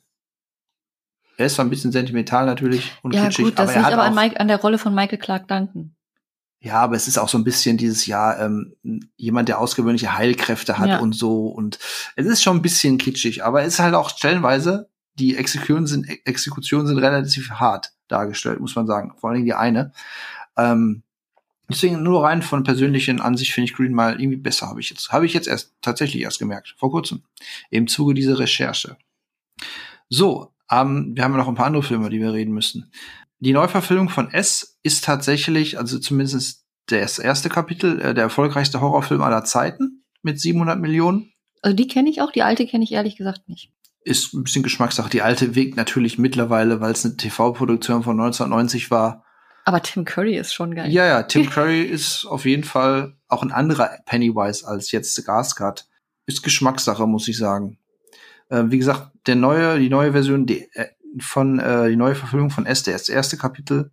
Er 1.37 1.45
ist 1.45 1.55
zwar 1.55 1.65
ein 1.65 1.69
bisschen 1.69 1.91
sentimental 1.91 2.45
natürlich 2.45 2.93
und 3.03 3.13
Ja, 3.13 3.25
kitschig, 3.25 3.45
gut, 3.45 3.59
das 3.59 3.69
aber 3.69 3.79
er 3.79 3.85
hat 3.85 3.93
aber 3.93 4.03
an, 4.03 4.15
Mike, 4.15 4.39
an 4.39 4.47
der 4.47 4.59
Rolle 4.59 4.77
von 4.77 4.93
Michael 4.93 5.19
Clark 5.19 5.47
Duncan. 5.47 5.95
Ja, 6.59 6.81
aber 6.81 6.95
es 6.95 7.07
ist 7.07 7.19
auch 7.19 7.29
so 7.29 7.37
ein 7.37 7.43
bisschen 7.43 7.77
dieses 7.77 8.07
Jahr 8.07 8.39
ähm, 8.39 8.73
jemand, 9.15 9.47
der 9.47 9.59
ausgewöhnliche 9.59 10.17
Heilkräfte 10.17 10.79
hat 10.79 10.89
Ja. 10.89 10.99
und 10.99 11.13
so. 11.13 11.47
Und 11.47 11.77
es 12.15 12.25
ist 12.25 12.41
schon 12.41 12.57
ein 12.57 12.61
bisschen 12.63 12.97
kitschig, 12.97 13.43
aber 13.45 13.61
es 13.61 13.75
ist 13.75 13.79
halt 13.79 13.93
auch 13.93 14.09
stellenweise, 14.09 14.89
die 15.13 15.35
Exekutionen 15.35 15.85
sind, 15.85 16.07
Exekutionen 16.25 16.87
sind 16.87 16.97
relativ 16.97 17.51
hart 17.51 17.91
dargestellt, 18.07 18.59
muss 18.59 18.75
man 18.75 18.87
sagen. 18.87 19.13
Vor 19.19 19.29
allen 19.29 19.35
Dingen 19.35 19.45
die 19.45 19.53
eine. 19.53 19.91
Ähm, 20.57 21.03
deswegen 21.69 22.03
nur 22.03 22.23
rein 22.23 22.41
von 22.41 22.63
persönlichen 22.63 23.21
Ansicht 23.21 23.53
finde 23.53 23.65
ich 23.65 23.75
Green 23.75 23.93
Mile 23.93 24.15
irgendwie 24.19 24.37
besser, 24.37 24.67
habe 24.67 24.79
ich 24.79 24.89
jetzt, 24.89 25.11
habe 25.11 25.25
ich 25.25 25.33
jetzt 25.33 25.47
erst 25.47 25.73
tatsächlich 25.81 26.23
erst 26.23 26.39
gemerkt, 26.39 26.75
vor 26.77 26.91
kurzem. 26.91 27.23
Im 27.69 27.87
Zuge 27.87 28.13
dieser 28.13 28.39
Recherche. 28.39 28.97
So, 30.09 30.53
ähm, 30.71 31.11
wir 31.15 31.23
haben 31.23 31.31
ja 31.31 31.37
noch 31.37 31.47
ein 31.47 31.55
paar 31.55 31.65
andere 31.65 31.83
Filme, 31.83 32.09
die 32.09 32.19
wir 32.19 32.33
reden 32.33 32.53
müssen. 32.53 32.91
Die 33.39 33.53
Neuverfilmung 33.53 34.09
von 34.09 34.31
S 34.31 34.79
ist 34.83 35.03
tatsächlich, 35.03 35.77
also 35.77 35.99
zumindest 35.99 36.65
das 36.87 37.19
erste 37.19 37.49
Kapitel, 37.49 37.99
äh, 38.01 38.13
der 38.13 38.23
erfolgreichste 38.23 38.81
Horrorfilm 38.81 39.21
aller 39.21 39.43
Zeiten 39.43 40.03
mit 40.23 40.39
700 40.39 40.79
Millionen. 40.79 41.31
Also 41.61 41.75
die 41.75 41.87
kenne 41.87 42.09
ich 42.09 42.21
auch, 42.21 42.31
die 42.31 42.43
alte 42.43 42.65
kenne 42.65 42.83
ich 42.83 42.91
ehrlich 42.91 43.17
gesagt 43.17 43.47
nicht. 43.49 43.71
Ist 44.01 44.33
ein 44.33 44.43
bisschen 44.43 44.63
Geschmackssache. 44.63 45.09
Die 45.09 45.21
alte 45.21 45.55
Weg 45.55 45.75
natürlich 45.75 46.17
mittlerweile, 46.17 46.79
weil 46.79 46.93
es 46.93 47.03
eine 47.03 47.17
TV-Produktion 47.17 48.03
von 48.03 48.19
1990 48.19 48.89
war. 48.89 49.25
Aber 49.67 49.81
Tim 49.81 50.05
Curry 50.05 50.37
ist 50.37 50.53
schon 50.53 50.75
geil. 50.75 50.89
Ja, 50.89 51.05
ja, 51.05 51.23
Tim 51.23 51.49
Curry 51.49 51.81
ist 51.81 52.23
auf 52.23 52.45
jeden 52.45 52.63
Fall 52.63 53.17
auch 53.27 53.43
ein 53.43 53.51
anderer 53.51 53.99
Pennywise 54.05 54.65
als 54.65 54.91
jetzt 54.91 55.25
Gascard. 55.25 55.89
Ist 56.25 56.41
Geschmackssache, 56.41 57.05
muss 57.05 57.27
ich 57.27 57.37
sagen. 57.37 57.77
Äh, 58.47 58.63
wie 58.67 58.77
gesagt, 58.77 59.11
der 59.25 59.35
neue, 59.35 59.77
die 59.77 59.89
neue 59.89 60.13
Version 60.13 60.45
die, 60.45 60.73
äh, 60.73 60.87
von 61.19 61.59
äh, 61.59 61.89
die 61.89 61.97
neue 61.97 62.15
Verfilmung 62.15 62.49
von 62.49 62.65
S, 62.65 62.83
der 62.83 62.93
das 62.93 63.09
erste 63.09 63.35
Kapitel 63.35 63.91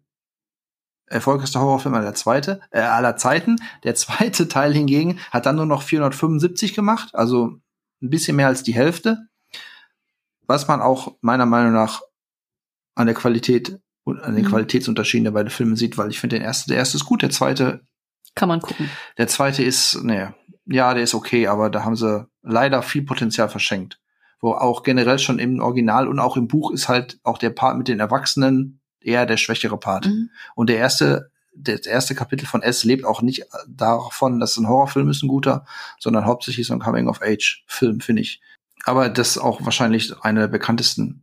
erfolgreichster 1.07 1.59
Horrorfilm 1.59 1.97
aller 1.97 2.15
zweite, 2.15 2.61
äh, 2.71 2.79
aller 2.79 3.17
Zeiten. 3.17 3.57
Der 3.83 3.97
zweite 3.97 4.47
Teil 4.49 4.73
hingegen 4.73 5.19
hat 5.33 5.45
dann 5.45 5.57
nur 5.57 5.67
noch 5.67 5.83
475 5.83 6.75
gemacht, 6.75 7.17
also 7.17 7.47
ein 8.01 8.11
bisschen 8.11 8.37
mehr 8.37 8.47
als 8.47 8.63
die 8.63 8.75
Hälfte. 8.75 9.27
Was 10.47 10.69
man 10.69 10.81
auch 10.81 11.17
meiner 11.21 11.47
Meinung 11.47 11.73
nach 11.73 12.03
an 12.95 13.07
der 13.07 13.17
Qualität 13.17 13.81
an 14.07 14.35
den 14.35 14.45
Mhm. 14.45 14.49
Qualitätsunterschieden 14.49 15.25
der 15.25 15.31
beiden 15.33 15.51
Filme 15.51 15.77
sieht, 15.77 15.97
weil 15.99 16.11
ich 16.11 16.21
finde, 16.21 16.37
den 16.37 16.45
erste, 16.45 16.69
der 16.69 16.79
erste 16.79 16.97
ist 16.97 17.05
gut, 17.05 17.23
der 17.23 17.31
zweite, 17.31 17.81
Kann 18.35 18.49
man 18.49 18.61
gucken. 18.61 18.91
der 19.19 19.29
zweite 19.29 19.63
ist, 19.63 19.99
nee, 20.03 20.29
ja, 20.67 20.95
der 20.95 21.03
ist 21.03 21.15
okay, 21.15 21.47
aber 21.47 21.71
da 21.71 21.85
haben 21.85 21.97
sie 21.97 22.27
leider 22.43 22.83
viel 22.83 23.03
Potenzial 23.03 23.49
verschenkt. 23.49 24.01
Wo 24.41 24.53
auch 24.53 24.83
generell 24.83 25.19
schon 25.19 25.39
im 25.39 25.61
Original 25.61 26.07
und 26.09 26.19
auch 26.19 26.37
im 26.37 26.49
Buch 26.49 26.71
ist 26.71 26.89
halt 26.89 27.19
auch 27.23 27.39
der 27.39 27.51
Part 27.51 27.79
mit 27.79 27.89
den 27.89 28.01
Erwachsenen 28.01 28.81
eher 29.01 29.25
der 29.27 29.37
schwächere 29.37 29.79
Part. 29.79 30.07
Mhm. 30.07 30.31
Und 30.55 30.69
der 30.69 30.79
erste, 30.79 31.31
das 31.57 31.87
erste 31.87 32.15
Kapitel 32.15 32.47
von 32.47 32.63
S 32.63 32.85
lebt 32.85 33.05
auch 33.05 33.23
nicht 33.23 33.45
davon, 33.69 34.41
dass 34.41 34.57
ein 34.57 34.69
Horrorfilm 34.69 35.09
ist, 35.09 35.23
ein 35.23 35.29
guter, 35.29 35.65
sondern 35.99 36.25
hauptsächlich 36.27 36.67
so 36.67 36.75
ein 36.75 36.81
Coming-of-Age-Film, 36.81 38.01
finde 38.01 38.23
ich. 38.23 38.41
Aber 38.85 39.09
das 39.09 39.31
ist 39.31 39.39
auch 39.39 39.65
wahrscheinlich 39.65 40.13
eine 40.23 40.41
der 40.41 40.49
bekanntesten 40.49 41.23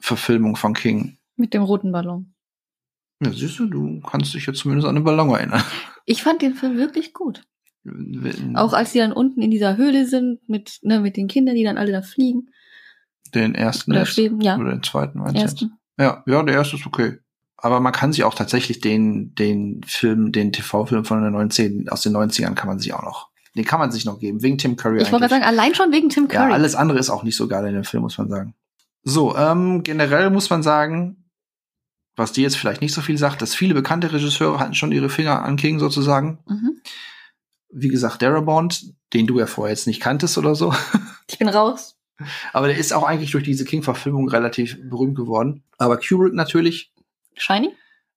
Verfilmungen 0.00 0.56
von 0.56 0.74
King. 0.74 1.17
Mit 1.38 1.54
dem 1.54 1.62
roten 1.62 1.90
Ballon. 1.92 2.34
Ja, 3.24 3.32
siehst 3.32 3.58
du, 3.58 3.66
du 3.66 4.00
kannst 4.00 4.34
dich 4.34 4.46
jetzt 4.46 4.58
zumindest 4.58 4.86
an 4.86 4.94
den 4.94 5.04
Ballon 5.04 5.30
erinnern. 5.30 5.62
Ich 6.04 6.22
fand 6.22 6.42
den 6.42 6.54
Film 6.54 6.76
wirklich 6.76 7.14
gut. 7.14 7.42
Auch 8.54 8.74
als 8.74 8.92
die 8.92 8.98
dann 8.98 9.12
unten 9.12 9.40
in 9.40 9.50
dieser 9.50 9.76
Höhle 9.76 10.06
sind, 10.06 10.46
mit, 10.48 10.78
ne, 10.82 11.00
mit 11.00 11.16
den 11.16 11.26
Kindern, 11.26 11.54
die 11.54 11.64
dann 11.64 11.78
alle 11.78 11.92
da 11.92 12.02
fliegen 12.02 12.50
den 13.34 13.54
ersten 13.54 13.92
oder 13.92 14.00
jetzt? 14.00 14.14
schweben. 14.14 14.40
Ja, 14.40 14.56
Oder 14.56 14.70
den 14.70 14.82
zweiten, 14.82 15.18
meinst 15.18 15.34
jetzt? 15.34 15.62
ersten. 15.62 15.78
Ja, 15.98 16.22
ja, 16.26 16.42
der 16.42 16.54
erste 16.54 16.76
ist 16.76 16.86
okay. 16.86 17.18
Aber 17.56 17.80
man 17.80 17.92
kann 17.92 18.12
sich 18.12 18.22
auch 18.22 18.34
tatsächlich 18.34 18.80
den, 18.80 19.34
den 19.34 19.80
Film, 19.84 20.30
den 20.30 20.52
TV-Film 20.52 21.04
von 21.04 21.22
den 21.22 21.32
19, 21.32 21.88
aus 21.88 22.02
den 22.02 22.16
90ern 22.16 22.54
kann 22.54 22.68
man 22.68 22.78
sich 22.78 22.94
auch 22.94 23.02
noch, 23.02 23.30
den 23.56 23.64
kann 23.64 23.80
man 23.80 23.90
sich 23.90 24.04
noch 24.04 24.20
geben, 24.20 24.42
wegen 24.42 24.58
Tim 24.58 24.76
Curry. 24.76 25.02
Ich 25.02 25.10
wollte 25.10 25.26
gerade 25.26 25.42
sagen, 25.42 25.44
allein 25.44 25.74
schon 25.74 25.90
wegen 25.90 26.08
Tim 26.08 26.28
Curry. 26.28 26.50
Ja, 26.50 26.54
alles 26.54 26.76
andere 26.76 27.00
ist 27.00 27.10
auch 27.10 27.24
nicht 27.24 27.36
so 27.36 27.48
geil 27.48 27.66
in 27.66 27.74
dem 27.74 27.84
Film, 27.84 28.04
muss 28.04 28.16
man 28.16 28.28
sagen. 28.28 28.54
So, 29.02 29.36
ähm, 29.36 29.82
generell 29.82 30.30
muss 30.30 30.50
man 30.50 30.62
sagen, 30.62 31.27
was 32.18 32.32
dir 32.32 32.42
jetzt 32.42 32.56
vielleicht 32.56 32.80
nicht 32.80 32.92
so 32.92 33.00
viel 33.00 33.18
sagt, 33.18 33.40
dass 33.42 33.54
viele 33.54 33.74
bekannte 33.74 34.12
Regisseure 34.12 34.58
hatten 34.58 34.74
schon 34.74 34.92
ihre 34.92 35.08
Finger 35.08 35.42
an 35.44 35.56
King 35.56 35.78
sozusagen. 35.78 36.38
mhm. 36.46 36.80
Wie 37.70 37.88
gesagt, 37.88 38.22
Darabont, 38.22 38.94
den 39.12 39.26
du 39.26 39.38
ja 39.38 39.46
vorher 39.46 39.74
jetzt 39.74 39.86
nicht 39.86 40.00
kanntest 40.00 40.38
oder 40.38 40.54
so. 40.54 40.74
Ich 41.30 41.38
bin 41.38 41.48
raus. 41.50 41.98
Aber 42.54 42.68
der 42.68 42.78
ist 42.78 42.92
auch 42.92 43.02
eigentlich 43.02 43.32
durch 43.32 43.44
diese 43.44 43.66
King-Verfilmung 43.66 44.28
relativ 44.28 44.78
berühmt 44.88 45.14
geworden. 45.16 45.62
Aber 45.76 45.98
Kubrick 45.98 46.32
natürlich, 46.32 46.92
Shiny? 47.34 47.74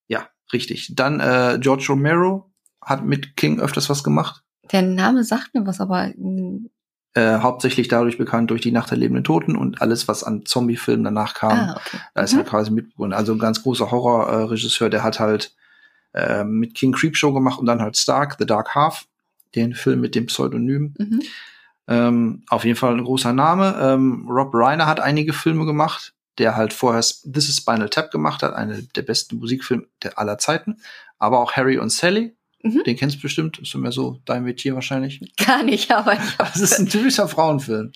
ja, 0.07 0.29
richtig. 0.53 0.93
Dann 0.95 1.19
äh, 1.19 1.59
George 1.59 1.87
Romero 1.89 2.49
hat 2.81 3.03
mit 3.03 3.35
King 3.35 3.59
öfters 3.59 3.89
was 3.89 4.03
gemacht. 4.03 4.41
Der 4.71 4.81
Name 4.81 5.23
sagt 5.23 5.53
mir 5.53 5.65
was, 5.65 5.81
aber 5.81 6.13
mm, 6.15 6.69
Äh, 7.13 7.39
hauptsächlich 7.39 7.89
dadurch 7.89 8.17
bekannt 8.17 8.51
durch 8.51 8.61
die 8.61 8.71
Nacht 8.71 8.89
der 8.89 8.97
lebenden 8.97 9.25
Toten 9.25 9.57
und 9.57 9.81
alles, 9.81 10.07
was 10.07 10.23
an 10.23 10.45
Zombie-Filmen 10.45 11.03
danach 11.03 11.33
kam. 11.33 11.59
ah, 11.59 11.75
okay. 11.75 11.97
Da 12.13 12.21
ist 12.21 12.31
Mhm. 12.33 12.37
halt 12.37 12.47
quasi 12.47 12.71
mitbegründet. 12.71 13.19
Also 13.19 13.33
ein 13.33 13.39
ganz 13.39 13.61
großer 13.63 13.91
Horrorregisseur, 13.91 14.89
der 14.89 15.03
hat 15.03 15.19
halt 15.19 15.53
äh, 16.13 16.43
mit 16.45 16.73
King 16.75 16.91
Creepshow 16.93 17.33
gemacht 17.33 17.59
und 17.59 17.65
dann 17.65 17.81
halt 17.81 17.97
Stark, 17.97 18.35
The 18.39 18.45
Dark 18.45 18.75
Half, 18.75 19.05
den 19.55 19.73
Film 19.75 19.99
mit 20.01 20.15
dem 20.15 20.25
Pseudonym. 20.27 20.93
Mhm. 20.97 21.21
Ähm, 21.87 22.43
auf 22.49 22.63
jeden 22.65 22.77
Fall 22.77 22.93
ein 22.93 23.03
großer 23.03 23.33
Name. 23.33 23.75
Ähm, 23.81 24.25
Rob 24.29 24.51
Reiner 24.53 24.85
hat 24.87 24.99
einige 24.99 25.33
Filme 25.33 25.65
gemacht, 25.65 26.13
der 26.37 26.55
halt 26.55 26.71
vorher 26.73 27.01
This 27.01 27.49
is 27.49 27.57
Spinal 27.57 27.89
Tap 27.89 28.11
gemacht 28.11 28.43
hat, 28.43 28.53
eine 28.53 28.83
der 28.83 29.01
besten 29.01 29.37
Musikfilme 29.37 29.83
der 30.03 30.17
aller 30.17 30.37
Zeiten. 30.37 30.77
Aber 31.19 31.39
auch 31.39 31.53
Harry 31.53 31.77
und 31.77 31.91
Sally, 31.91 32.35
Mhm. 32.63 32.83
den 32.85 32.95
kennst 32.95 33.17
du 33.17 33.21
bestimmt, 33.21 33.57
ist 33.59 33.73
immer 33.75 33.91
so 33.91 34.19
dein 34.25 34.43
Metier 34.43 34.75
wahrscheinlich. 34.75 35.19
Gar 35.45 35.63
nicht, 35.63 35.91
aber 35.91 36.13
ich 36.13 36.19
Das 36.37 36.57
ist 36.59 36.79
ein 36.79 36.87
typischer 36.87 37.27
Frauenfilm. 37.27 37.91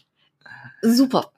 super. 0.82 1.32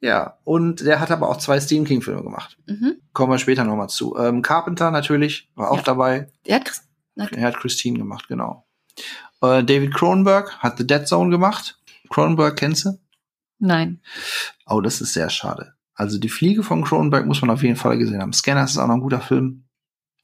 Ja, 0.00 0.38
und 0.44 0.80
der 0.84 1.00
hat 1.00 1.10
aber 1.10 1.28
auch 1.28 1.38
zwei 1.38 1.58
Stephen 1.58 1.86
King-Filme 1.86 2.22
gemacht. 2.22 2.58
Mhm. 2.66 2.96
Kommen 3.14 3.32
wir 3.32 3.38
später 3.38 3.64
nochmal 3.64 3.88
zu. 3.88 4.16
Ähm, 4.18 4.42
Carpenter 4.42 4.90
natürlich, 4.90 5.48
war 5.54 5.70
auch 5.70 5.78
Ja. 5.78 5.82
dabei. 5.82 6.30
Der 6.46 6.56
hat 6.56 6.64
Chris 6.66 6.82
Er 7.16 7.40
hat 7.46 7.56
Christine 7.56 7.98
gemacht, 7.98 8.28
genau. 8.28 8.66
Äh, 9.40 9.64
David 9.64 9.94
Cronenberg 9.94 10.58
hat 10.58 10.76
The 10.78 10.86
Dead 10.86 11.08
Zone 11.08 11.30
gemacht. 11.30 11.80
Cronenberg 12.10 12.56
kennst 12.56 12.84
du? 12.84 12.98
Nein. 13.58 14.00
Oh, 14.66 14.82
das 14.82 15.00
ist 15.00 15.14
sehr 15.14 15.30
schade. 15.30 15.72
Also 15.94 16.18
die 16.18 16.28
Fliege 16.28 16.62
von 16.62 16.84
Cronenberg 16.84 17.24
muss 17.26 17.40
man 17.40 17.50
auf 17.50 17.62
jeden 17.62 17.76
Fall 17.76 17.96
gesehen 17.96 18.20
haben. 18.20 18.34
Scanners 18.34 18.72
ist 18.72 18.78
auch 18.78 18.86
noch 18.86 18.96
ein 18.96 19.00
guter 19.00 19.20
Film. 19.22 19.64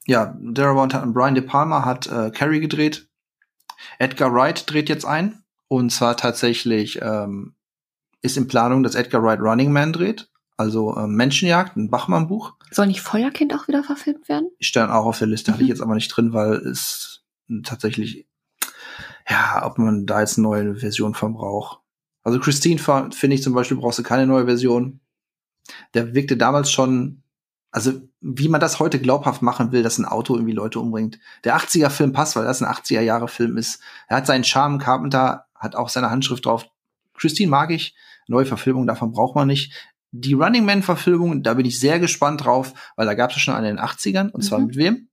Ja, 0.06 0.36
Darabont 0.40 0.94
hat 0.94 1.12
Brian 1.12 1.34
De 1.34 1.44
Palma 1.44 1.84
hat 1.84 2.06
äh, 2.08 2.30
Carrie 2.30 2.60
gedreht. 2.60 3.08
Edgar 3.98 4.32
Wright 4.34 4.68
dreht 4.70 4.88
jetzt 4.88 5.04
ein. 5.04 5.42
Und 5.68 5.90
zwar 5.90 6.16
tatsächlich 6.16 7.00
ähm, 7.00 7.54
ist 8.20 8.36
in 8.36 8.46
Planung, 8.48 8.82
dass 8.82 8.94
Edgar 8.94 9.22
Wright 9.22 9.40
Running 9.40 9.72
Man 9.72 9.92
dreht. 9.92 10.28
Also 10.56 10.96
ähm, 10.96 11.14
Menschenjagd, 11.14 11.76
ein 11.76 11.90
Bachmann-Buch. 11.90 12.54
Soll 12.70 12.86
nicht 12.88 13.00
Feuerkind 13.00 13.54
auch 13.54 13.68
wieder 13.68 13.82
verfilmt 13.82 14.28
werden? 14.28 14.50
Ich 14.58 14.68
stehe 14.68 14.92
auch 14.92 15.06
auf 15.06 15.18
der 15.18 15.28
Liste, 15.28 15.50
Mhm. 15.50 15.54
hatte 15.54 15.62
ich 15.64 15.68
jetzt 15.70 15.80
aber 15.80 15.94
nicht 15.94 16.08
drin, 16.08 16.32
weil 16.32 16.54
es 16.54 17.24
tatsächlich, 17.64 18.26
ja, 19.28 19.62
ob 19.64 19.78
man 19.78 20.06
da 20.06 20.20
jetzt 20.20 20.36
eine 20.38 20.46
neue 20.46 20.76
Version 20.76 21.14
von 21.14 21.32
braucht. 21.34 21.80
Also 22.22 22.38
Christine 22.38 22.78
finde 22.78 23.34
ich 23.34 23.42
zum 23.42 23.54
Beispiel 23.54 23.76
brauchst 23.76 23.98
du 23.98 24.02
keine 24.02 24.26
neue 24.26 24.44
Version. 24.44 25.00
Der 25.94 26.14
wirkte 26.14 26.36
damals 26.36 26.70
schon, 26.70 27.21
also 27.72 28.00
wie 28.20 28.48
man 28.48 28.60
das 28.60 28.78
heute 28.78 29.00
glaubhaft 29.00 29.42
machen 29.42 29.72
will, 29.72 29.82
dass 29.82 29.98
ein 29.98 30.04
Auto 30.04 30.34
irgendwie 30.34 30.52
Leute 30.52 30.78
umbringt. 30.78 31.18
Der 31.44 31.56
80er-Film 31.56 32.12
passt, 32.12 32.36
weil 32.36 32.44
das 32.44 32.62
ein 32.62 32.72
80er-Jahre-Film 32.72 33.56
ist. 33.56 33.80
Er 34.08 34.18
hat 34.18 34.26
seinen 34.26 34.44
Charme, 34.44 34.78
Carpenter 34.78 35.46
hat 35.56 35.74
auch 35.74 35.88
seine 35.88 36.10
Handschrift 36.10 36.44
drauf. 36.46 36.66
Christine 37.14 37.50
mag 37.50 37.70
ich, 37.70 37.94
neue 38.28 38.46
Verfilmung 38.46 38.86
davon 38.86 39.12
braucht 39.12 39.34
man 39.34 39.48
nicht. 39.48 39.72
Die 40.10 40.34
Running 40.34 40.64
Man-Verfilmung, 40.66 41.42
da 41.42 41.54
bin 41.54 41.64
ich 41.64 41.80
sehr 41.80 41.98
gespannt 41.98 42.44
drauf, 42.44 42.74
weil 42.96 43.06
da 43.06 43.14
gab 43.14 43.30
es 43.30 43.38
schon 43.40 43.54
eine 43.54 43.70
in 43.70 43.76
den 43.76 43.84
80ern. 43.84 44.30
Und 44.30 44.42
zwar 44.42 44.58
Mhm. 44.58 44.66
mit 44.66 44.76
wem? 44.76 45.08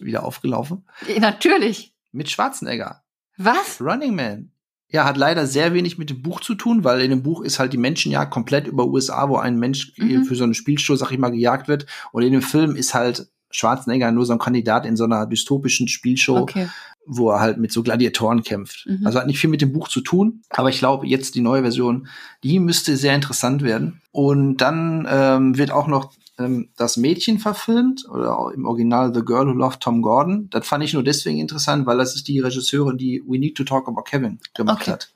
Wieder 0.00 0.24
aufgelaufen. 0.24 0.86
Natürlich. 1.18 1.94
Mit 2.12 2.30
Schwarzenegger. 2.30 3.02
Was? 3.36 3.80
Running 3.80 4.14
Man. 4.14 4.52
Ja, 4.92 5.04
hat 5.04 5.16
leider 5.16 5.46
sehr 5.46 5.72
wenig 5.74 5.96
mit 5.98 6.10
dem 6.10 6.22
Buch 6.22 6.40
zu 6.40 6.54
tun, 6.54 6.84
weil 6.84 7.00
in 7.00 7.10
dem 7.10 7.22
Buch 7.22 7.42
ist 7.42 7.58
halt 7.58 7.72
die 7.72 7.78
Menschenjagd 7.78 8.30
komplett 8.30 8.66
über 8.66 8.86
USA, 8.86 9.28
wo 9.28 9.36
ein 9.36 9.58
Mensch 9.58 9.92
Mhm. 9.96 10.24
für 10.24 10.34
so 10.34 10.44
eine 10.44 10.54
Spielshow, 10.54 10.94
sag 10.96 11.10
ich 11.12 11.18
mal, 11.18 11.30
gejagt 11.30 11.66
wird. 11.68 11.86
Und 12.12 12.22
in 12.22 12.32
dem 12.32 12.42
Film 12.42 12.76
ist 12.76 12.92
halt 12.94 13.26
Schwarzenegger 13.50 14.12
nur 14.12 14.24
so 14.26 14.32
ein 14.32 14.38
Kandidat 14.38 14.86
in 14.86 14.96
so 14.96 15.04
einer 15.04 15.26
dystopischen 15.26 15.88
Spielshow, 15.88 16.36
Okay. 16.38 16.68
wo 17.06 17.30
er 17.30 17.40
halt 17.40 17.58
mit 17.58 17.70
so 17.72 17.82
Gladiatoren 17.82 18.42
kämpft. 18.42 18.86
Mhm. 18.86 19.06
Also 19.06 19.18
hat 19.18 19.26
nicht 19.26 19.38
viel 19.40 19.50
mit 19.50 19.60
dem 19.60 19.72
Buch 19.72 19.88
zu 19.88 20.00
tun, 20.00 20.42
aber 20.50 20.68
ich 20.70 20.78
glaube, 20.78 21.06
jetzt 21.06 21.34
die 21.34 21.40
neue 21.42 21.62
Version, 21.62 22.06
die 22.44 22.58
müsste 22.60 22.96
sehr 22.96 23.14
interessant 23.14 23.62
werden. 23.62 24.00
Und 24.10 24.58
dann 24.58 25.06
ähm, 25.10 25.58
wird 25.58 25.70
auch 25.70 25.86
noch 25.86 26.12
ähm, 26.42 26.70
das 26.76 26.96
Mädchen 26.96 27.38
verfilmt, 27.38 28.06
oder 28.08 28.50
im 28.54 28.64
Original 28.66 29.14
The 29.14 29.22
Girl 29.24 29.46
Who 29.46 29.52
Loved 29.52 29.80
Tom 29.80 30.02
Gordon. 30.02 30.48
Das 30.50 30.66
fand 30.66 30.84
ich 30.84 30.92
nur 30.94 31.02
deswegen 31.02 31.38
interessant, 31.38 31.86
weil 31.86 31.98
das 31.98 32.14
ist 32.14 32.28
die 32.28 32.40
Regisseurin, 32.40 32.98
die 32.98 33.22
We 33.26 33.38
Need 33.38 33.56
to 33.56 33.64
Talk 33.64 33.88
About 33.88 34.02
Kevin 34.02 34.38
gemacht 34.54 34.82
Okay. 34.82 34.90
hat. 34.92 35.12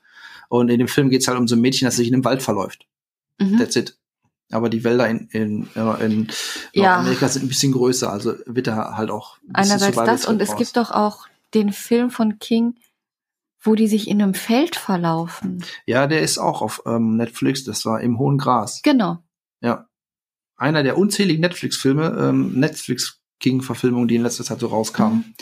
Und 0.49 0.69
in 0.69 0.79
dem 0.79 0.87
Film 0.87 1.09
geht 1.09 1.21
es 1.21 1.27
halt 1.27 1.37
um 1.37 1.47
so 1.47 1.55
ein 1.55 1.61
Mädchen, 1.61 1.85
das 1.85 1.97
sich 1.97 2.07
in 2.07 2.13
einem 2.13 2.25
Wald 2.25 2.41
verläuft. 2.41 2.85
Mhm. 3.39 3.57
That's 3.57 3.75
it. 3.75 3.97
Aber 4.49 4.69
die 4.69 4.83
Wälder 4.85 5.09
in, 5.09 5.27
in, 5.31 5.67
in 5.75 6.27
Ja. 6.73 6.95
Nordamerika 6.95 7.27
sind 7.27 7.43
ein 7.43 7.49
bisschen 7.49 7.73
größer, 7.73 8.09
also 8.11 8.33
wird 8.45 8.67
da 8.67 8.95
halt 8.95 9.09
auch 9.11 9.37
ein 9.39 9.53
bisschen 9.53 9.71
Einerseits 9.73 9.95
das 9.97 10.25
und 10.25 10.37
Trip 10.37 10.41
es 10.43 10.49
raus. 10.51 10.57
gibt 10.57 10.77
doch 10.77 10.91
auch 10.91 11.27
den 11.53 11.73
Film 11.73 12.09
von 12.11 12.39
King, 12.39 12.75
wo 13.61 13.75
die 13.75 13.89
sich 13.89 14.07
in 14.07 14.21
einem 14.21 14.33
Feld 14.33 14.77
verlaufen. 14.77 15.65
Ja, 15.85 16.07
der 16.07 16.21
ist 16.21 16.37
auch 16.37 16.61
auf 16.61 16.81
ähm, 16.85 17.17
Netflix, 17.17 17.65
das 17.65 17.85
war 17.85 17.99
im 17.99 18.19
Hohen 18.19 18.37
Gras. 18.37 18.81
Genau. 18.83 19.17
Ja. 19.59 19.89
Einer 20.57 20.83
der 20.83 20.97
unzähligen 20.97 21.41
Netflix-Filme, 21.41 22.17
ähm, 22.19 22.59
Netflix-King-Verfilmungen, 22.59 24.07
die 24.07 24.15
in 24.15 24.23
letzter 24.23 24.43
Zeit 24.43 24.59
so 24.59 24.67
rauskamen. 24.67 25.19
Mhm. 25.19 25.33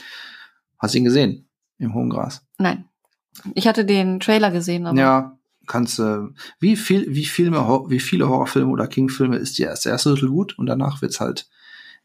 Hast 0.77 0.93
du 0.93 0.97
ihn 0.99 1.05
gesehen? 1.05 1.47
Im 1.77 1.93
Hohen 1.93 2.09
Gras. 2.09 2.45
Nein. 2.57 2.85
Ich 3.53 3.67
hatte 3.67 3.85
den 3.85 4.19
Trailer 4.19 4.51
gesehen, 4.51 4.85
aber 4.85 4.97
Ja, 4.97 5.37
kannst 5.67 5.99
äh, 5.99 6.19
wie 6.59 6.75
viel, 6.75 7.05
wie 7.13 7.25
Filme, 7.25 7.59
wie 7.89 7.99
viele 7.99 8.29
Horrorfilme 8.29 8.71
oder 8.71 8.87
King-Filme 8.87 9.37
ist 9.37 9.57
die 9.57 9.63
das 9.63 9.85
erste 9.85 10.11
Drittel 10.11 10.29
gut 10.29 10.57
und 10.57 10.67
danach 10.67 11.01
wird's 11.01 11.19
halt 11.19 11.47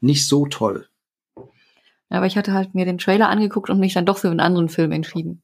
nicht 0.01 0.27
so 0.27 0.47
toll. 0.47 0.89
aber 2.09 2.27
ich 2.27 2.37
hatte 2.37 2.53
halt 2.53 2.75
mir 2.75 2.85
den 2.85 2.99
Trailer 2.99 3.29
angeguckt 3.29 3.71
und 3.71 3.79
mich 3.79 3.93
dann 3.95 4.07
doch 4.07 4.19
für 4.19 4.31
einen 4.31 4.41
anderen 4.41 4.69
Film 4.69 4.91
entschieden. 4.93 5.43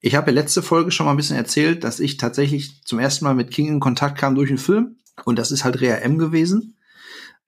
Ich 0.00 0.14
habe 0.14 0.30
ja 0.30 0.34
letzte 0.34 0.62
Folge 0.62 0.90
schon 0.90 1.06
mal 1.06 1.12
ein 1.12 1.16
bisschen 1.18 1.36
erzählt, 1.36 1.84
dass 1.84 2.00
ich 2.00 2.16
tatsächlich 2.16 2.82
zum 2.84 2.98
ersten 2.98 3.24
Mal 3.24 3.34
mit 3.34 3.50
King 3.50 3.68
in 3.68 3.80
Kontakt 3.80 4.16
kam 4.18 4.34
durch 4.34 4.48
einen 4.48 4.58
Film. 4.58 4.96
Und 5.24 5.38
das 5.38 5.50
ist 5.52 5.64
halt 5.64 5.80
Rea 5.80 5.96
M 5.96 6.16
gewesen. 6.18 6.76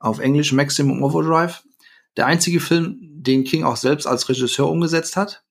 Auf 0.03 0.19
Englisch 0.19 0.53
Maximum 0.53 1.03
Overdrive. 1.03 1.63
Der 2.17 2.27
einzige 2.27 2.59
Film, 2.61 2.99
den 3.01 3.45
King 3.45 3.63
auch 3.65 3.77
selbst 3.77 4.07
als 4.07 4.29
Regisseur 4.29 4.69
umgesetzt 4.69 5.17
hat. 5.17 5.45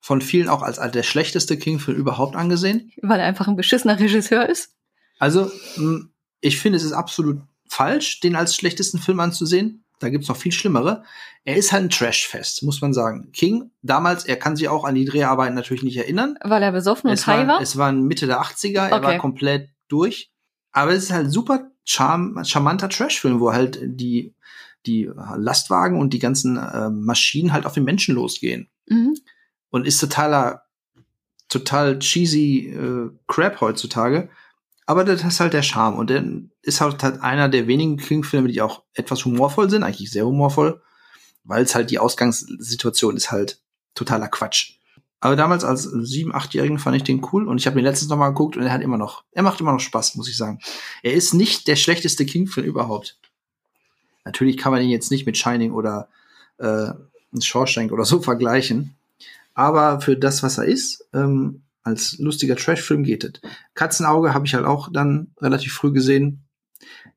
Von 0.00 0.20
vielen 0.22 0.48
auch 0.48 0.62
als 0.62 0.78
der 0.92 1.02
schlechteste 1.02 1.58
King-Film 1.58 1.96
überhaupt 1.96 2.36
angesehen. 2.36 2.92
Weil 3.02 3.18
er 3.18 3.26
einfach 3.26 3.48
ein 3.48 3.56
beschissener 3.56 3.98
Regisseur 3.98 4.48
ist. 4.48 4.70
Also, 5.18 5.50
mh, 5.76 6.06
ich 6.40 6.58
finde, 6.60 6.76
es 6.76 6.84
ist 6.84 6.92
absolut 6.92 7.40
falsch, 7.68 8.20
den 8.20 8.36
als 8.36 8.54
schlechtesten 8.54 8.98
Film 8.98 9.18
anzusehen. 9.18 9.84
Da 9.98 10.10
gibt's 10.10 10.28
noch 10.28 10.36
viel 10.36 10.52
schlimmere. 10.52 11.02
Er 11.44 11.56
ist 11.56 11.72
halt 11.72 11.84
ein 11.84 11.90
Trashfest, 11.90 12.62
muss 12.62 12.80
man 12.80 12.92
sagen. 12.92 13.32
King, 13.32 13.72
damals, 13.82 14.24
er 14.26 14.36
kann 14.36 14.54
sich 14.54 14.68
auch 14.68 14.84
an 14.84 14.94
die 14.94 15.06
Dreharbeiten 15.06 15.54
natürlich 15.56 15.82
nicht 15.82 15.96
erinnern. 15.96 16.38
Weil 16.42 16.62
er 16.62 16.70
besoffen 16.70 17.10
und 17.10 17.26
high 17.26 17.40
war, 17.40 17.54
war. 17.56 17.60
es 17.60 17.76
war 17.76 17.90
Mitte 17.90 18.26
der 18.26 18.40
80er, 18.42 18.88
er 18.88 18.96
Okay. 18.96 19.04
war 19.04 19.18
komplett 19.18 19.70
durch. 19.88 20.30
Aber 20.70 20.92
es 20.92 21.04
ist 21.04 21.12
halt 21.12 21.32
super 21.32 21.72
charm, 21.86 22.44
charmanter 22.44 22.90
Trashfilm, 22.90 23.40
wo 23.40 23.52
halt 23.52 23.78
die, 23.82 24.34
die 24.84 25.10
Lastwagen 25.36 25.98
und 25.98 26.12
die 26.12 26.18
ganzen 26.18 26.58
äh, 26.58 26.90
Maschinen 26.90 27.52
halt 27.52 27.64
auf 27.64 27.72
den 27.72 27.84
Menschen 27.84 28.14
losgehen. 28.14 28.68
Mhm. 28.86 29.16
Und 29.70 29.86
ist 29.86 29.98
totaler, 29.98 30.64
total 31.48 31.98
cheesy 31.98 32.68
äh, 32.68 33.10
Crap 33.26 33.60
heutzutage. 33.60 34.28
Aber 34.84 35.04
das 35.04 35.24
ist 35.24 35.40
halt 35.40 35.52
der 35.52 35.62
Charme. 35.62 35.96
Und 35.96 36.10
dann 36.10 36.50
ist 36.62 36.80
halt, 36.80 37.02
halt 37.02 37.20
einer 37.20 37.48
der 37.48 37.66
wenigen 37.66 37.96
King-Filme, 37.96 38.48
die 38.48 38.62
auch 38.62 38.82
etwas 38.94 39.24
humorvoll 39.24 39.70
sind, 39.70 39.82
eigentlich 39.82 40.10
sehr 40.10 40.26
humorvoll, 40.26 40.82
weil 41.44 41.62
es 41.62 41.74
halt 41.74 41.90
die 41.90 41.98
Ausgangssituation 41.98 43.16
ist 43.16 43.30
halt 43.30 43.60
totaler 43.94 44.28
Quatsch. 44.28 44.75
Aber 45.26 45.34
damals 45.34 45.64
als 45.64 45.82
sieben, 45.82 46.32
achtjährigen 46.32 46.78
fand 46.78 46.96
ich 46.96 47.02
den 47.02 47.20
cool 47.32 47.48
und 47.48 47.58
ich 47.58 47.66
habe 47.66 47.80
ihn 47.80 47.84
letztens 47.84 48.10
noch 48.10 48.16
mal 48.16 48.28
geguckt 48.28 48.56
und 48.56 48.62
er 48.62 48.72
hat 48.72 48.80
immer 48.80 48.96
noch, 48.96 49.24
er 49.32 49.42
macht 49.42 49.60
immer 49.60 49.72
noch 49.72 49.80
Spaß, 49.80 50.14
muss 50.14 50.28
ich 50.28 50.36
sagen. 50.36 50.60
Er 51.02 51.14
ist 51.14 51.34
nicht 51.34 51.66
der 51.66 51.74
schlechteste 51.74 52.24
King-Film 52.24 52.64
überhaupt. 52.64 53.18
Natürlich 54.24 54.56
kann 54.56 54.70
man 54.70 54.82
ihn 54.82 54.88
jetzt 54.88 55.10
nicht 55.10 55.26
mit 55.26 55.36
Shining 55.36 55.72
oder 55.72 56.08
äh, 56.58 56.92
Shawshank 57.40 57.90
oder 57.90 58.04
so 58.04 58.22
vergleichen, 58.22 58.94
aber 59.52 60.00
für 60.00 60.16
das, 60.16 60.44
was 60.44 60.58
er 60.58 60.66
ist, 60.66 61.04
ähm, 61.12 61.62
als 61.82 62.18
lustiger 62.20 62.54
Trash-Film 62.54 63.02
geht 63.02 63.24
es. 63.24 63.32
Katzenauge 63.74 64.32
habe 64.32 64.46
ich 64.46 64.54
halt 64.54 64.64
auch 64.64 64.92
dann 64.92 65.32
relativ 65.40 65.72
früh 65.72 65.90
gesehen. 65.90 66.44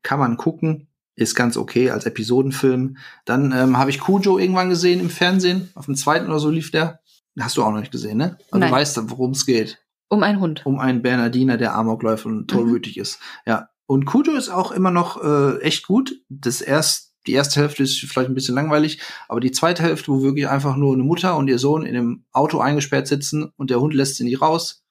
Kann 0.02 0.18
man 0.18 0.36
gucken. 0.36 0.88
Ist 1.14 1.36
ganz 1.36 1.56
okay 1.56 1.90
als 1.90 2.06
Episodenfilm. 2.06 2.96
Dann 3.24 3.52
ähm, 3.52 3.78
habe 3.78 3.90
ich 3.90 4.00
Cujo 4.00 4.36
irgendwann 4.36 4.68
gesehen 4.68 4.98
im 4.98 5.10
Fernsehen. 5.10 5.70
Auf 5.76 5.84
dem 5.84 5.94
zweiten 5.94 6.26
oder 6.26 6.40
so 6.40 6.50
lief 6.50 6.72
der. 6.72 6.99
Hast 7.38 7.56
du 7.56 7.62
auch 7.62 7.70
noch 7.70 7.80
nicht 7.80 7.92
gesehen, 7.92 8.18
ne? 8.18 8.36
Also 8.50 8.58
Nein. 8.58 8.70
du 8.70 8.74
weißt, 8.76 9.00
worum 9.10 9.30
es 9.32 9.46
geht. 9.46 9.78
Um 10.08 10.22
einen 10.22 10.40
Hund. 10.40 10.62
Um 10.66 10.78
einen 10.80 11.02
Bernardiner, 11.02 11.56
der 11.56 11.74
Amok 11.74 12.02
läuft 12.02 12.26
und 12.26 12.48
tollwütig 12.48 12.96
ist. 12.98 13.20
Ja. 13.46 13.68
Und 13.86 14.04
Cujo 14.04 14.32
ist 14.32 14.48
auch 14.50 14.72
immer 14.72 14.90
noch 14.90 15.22
äh, 15.22 15.58
echt 15.62 15.86
gut. 15.86 16.20
Das 16.28 16.60
erst, 16.60 17.14
die 17.26 17.32
erste 17.32 17.60
Hälfte 17.60 17.82
ist 17.82 17.98
vielleicht 18.00 18.28
ein 18.28 18.34
bisschen 18.34 18.54
langweilig, 18.54 19.00
aber 19.28 19.40
die 19.40 19.50
zweite 19.52 19.82
Hälfte, 19.82 20.08
wo 20.12 20.22
wirklich 20.22 20.48
einfach 20.48 20.76
nur 20.76 20.94
eine 20.94 21.02
Mutter 21.02 21.36
und 21.36 21.48
ihr 21.48 21.58
Sohn 21.58 21.84
in 21.84 21.96
einem 21.96 22.24
Auto 22.32 22.58
eingesperrt 22.60 23.06
sitzen 23.08 23.52
und 23.56 23.70
der 23.70 23.80
Hund 23.80 23.94
lässt 23.94 24.16
sie 24.16 24.24
nicht 24.24 24.40
raus, 24.42 24.82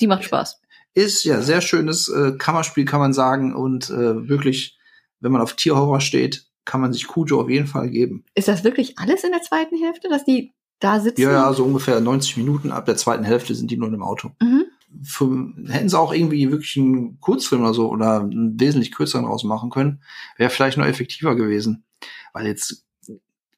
Die 0.00 0.06
macht 0.06 0.24
Spaß. 0.24 0.60
ist 0.94 1.24
ja 1.24 1.40
sehr 1.40 1.60
schönes 1.60 2.08
äh, 2.08 2.32
Kammerspiel, 2.38 2.84
kann 2.84 3.00
man 3.00 3.12
sagen. 3.12 3.54
Und 3.54 3.88
äh, 3.90 4.28
wirklich, 4.28 4.78
wenn 5.20 5.32
man 5.32 5.40
auf 5.42 5.54
Tierhorror 5.54 6.00
steht, 6.00 6.46
kann 6.64 6.80
man 6.80 6.92
sich 6.92 7.06
Cujo 7.08 7.40
auf 7.40 7.48
jeden 7.50 7.66
Fall 7.66 7.88
geben. 7.90 8.24
Ist 8.34 8.48
das 8.48 8.64
wirklich 8.64 8.98
alles 8.98 9.24
in 9.24 9.32
der 9.32 9.42
zweiten 9.42 9.76
Hälfte, 9.82 10.08
dass 10.08 10.24
die 10.24 10.52
da 10.82 11.00
sitzen? 11.00 11.20
Ja, 11.20 11.32
ja, 11.32 11.52
so 11.52 11.64
ungefähr 11.64 12.00
90 12.00 12.36
Minuten. 12.36 12.70
Ab 12.70 12.86
der 12.86 12.96
zweiten 12.96 13.24
Hälfte 13.24 13.54
sind 13.54 13.70
die 13.70 13.76
nur 13.76 13.92
im 13.92 14.02
Auto. 14.02 14.32
Mhm. 14.40 14.64
Für, 15.02 15.52
hätten 15.68 15.88
sie 15.88 15.98
auch 15.98 16.12
irgendwie 16.12 16.50
wirklich 16.50 16.76
einen 16.76 17.18
Kurzfilm 17.20 17.62
oder 17.62 17.74
so 17.74 17.88
oder 17.88 18.20
einen 18.20 18.60
wesentlich 18.60 18.92
kürzeren 18.92 19.24
draus 19.24 19.42
machen 19.42 19.70
können, 19.70 20.02
wäre 20.36 20.50
vielleicht 20.50 20.76
noch 20.76 20.84
effektiver 20.84 21.34
gewesen. 21.34 21.84
Weil 22.32 22.46
jetzt 22.46 22.84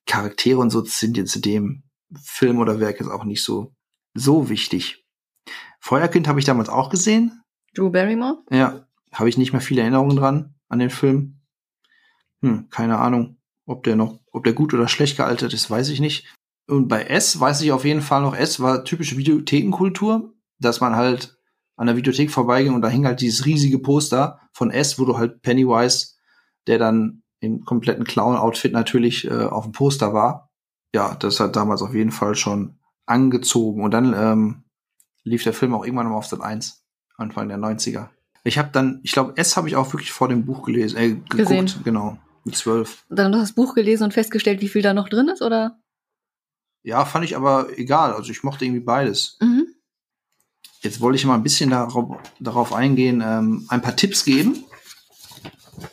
Charaktere 0.07 0.59
und 0.59 0.71
so 0.71 0.85
sind 0.85 1.17
jetzt 1.17 1.33
zu 1.33 1.41
dem 1.41 1.83
Film 2.23 2.59
oder 2.59 2.79
Werk 2.79 3.01
jetzt 3.01 3.11
auch 3.11 3.25
nicht 3.25 3.43
so, 3.43 3.75
so 4.15 4.49
wichtig. 4.49 5.05
Feuerkind 5.81 6.29
habe 6.29 6.39
ich 6.39 6.47
damals 6.47 6.69
auch 6.69 6.89
gesehen. 6.89 7.43
Drew 7.75 7.91
Barrymore? 7.91 8.39
Ja, 8.51 8.87
habe 9.13 9.29
ich 9.29 9.39
nicht 9.39 9.53
mehr 9.53 9.61
viele 9.61 9.83
Erinnerungen 9.83 10.17
dran 10.17 10.55
an 10.69 10.79
den 10.79 10.91
Film. 10.91 11.41
Hm, 12.43 12.69
keine 12.71 12.99
Ahnung, 12.99 13.39
ob 13.67 13.83
der 13.85 13.97
noch, 13.97 14.21
ob 14.31 14.45
der 14.45 14.53
gut 14.53 14.75
oder 14.75 14.89
schlecht 14.89 15.17
gealtert 15.17 15.53
ist, 15.53 15.71
weiß 15.71 15.89
ich 15.89 16.01
nicht. 16.01 16.33
Und 16.67 16.89
bei 16.89 17.03
S 17.03 17.39
weiß 17.39 17.61
ich 17.63 17.73
auf 17.73 17.85
jeden 17.85 18.01
Fall 18.01 18.23
noch, 18.23 18.35
S 18.37 18.61
war 18.61 18.85
typische 18.85 19.17
Videothekenkultur, 19.17 20.33
dass 20.59 20.81
man 20.81 20.97
halt 20.97 21.37
an 21.77 21.87
der 21.87 21.97
Videothek 21.97 22.31
vorbeiging 22.31 22.75
und 22.75 22.83
da 22.83 22.89
hing 22.89 23.05
halt 23.05 23.21
dieses 23.21 23.45
riesige 23.45 23.79
Poster 23.79 24.41
von 24.53 24.71
S, 24.71 24.99
wo 24.99 25.05
du 25.05 25.19
halt 25.19 25.43
Pennywise, 25.43 26.15
der 26.67 26.79
dann 26.79 27.23
im 27.41 27.65
kompletten 27.65 28.05
Clown-Outfit 28.05 28.73
natürlich 28.73 29.27
äh, 29.27 29.45
auf 29.45 29.65
dem 29.65 29.73
Poster 29.73 30.15
war. 30.15 30.51
Ja, 30.95 31.15
das 31.17 31.41
hat 31.41 31.57
damals 31.57 31.83
auf 31.83 31.95
jeden 31.95 32.13
Fall 32.13 32.37
schon 32.37 32.79
angezogen. 33.07 33.83
Und 33.83 33.91
dann 33.91 34.15
ähm, 34.17 34.65
lief 35.25 35.43
der 35.43 35.53
Film 35.53 35.75
auch 35.75 35.85
irgendwann 35.85 36.09
mal 36.09 36.17
auf 36.17 36.27
Sat 36.27 36.41
1, 36.41 36.85
Anfang 37.17 37.49
der 37.49 37.59
90er. 37.59 38.09
Ich 38.45 38.59
habe 38.59 38.71
dann, 38.73 39.01
ich 39.03 39.13
glaube, 39.13 39.37
S 39.37 39.57
habe 39.57 39.69
ich 39.69 39.77
auch 39.77 39.93
wirklich 39.93 40.13
vor 40.13 40.29
dem 40.29 40.45
Buch 40.45 40.63
gelesen, 40.63 40.97
äh, 40.97 41.09
geguckt, 41.09 41.37
Gesehen. 41.37 41.71
genau, 41.83 42.19
mit 42.45 42.57
zwölf. 42.57 43.05
Dann 43.09 43.33
noch 43.33 43.41
das 43.41 43.53
Buch 43.53 43.75
gelesen 43.75 44.05
und 44.05 44.15
festgestellt, 44.15 44.61
wie 44.61 44.69
viel 44.69 44.83
da 44.83 44.95
noch 44.95 45.09
drin 45.09 45.29
ist, 45.29 45.43
oder? 45.43 45.79
Ja, 46.85 47.05
fand 47.05 47.25
ich 47.25 47.35
aber 47.35 47.77
egal. 47.79 48.13
Also 48.13 48.31
ich 48.31 48.43
mochte 48.45 48.65
irgendwie 48.65 48.85
beides. 48.85 49.37
Mhm. 49.41 49.67
Jetzt 50.83 51.01
wollte 51.01 51.17
ich 51.17 51.25
mal 51.25 51.35
ein 51.35 51.43
bisschen 51.43 51.71
darauf, 51.71 52.19
darauf 52.41 52.73
eingehen, 52.75 53.23
ähm, 53.25 53.65
ein 53.69 53.81
paar 53.83 53.97
Tipps 53.97 54.25
geben. 54.25 54.65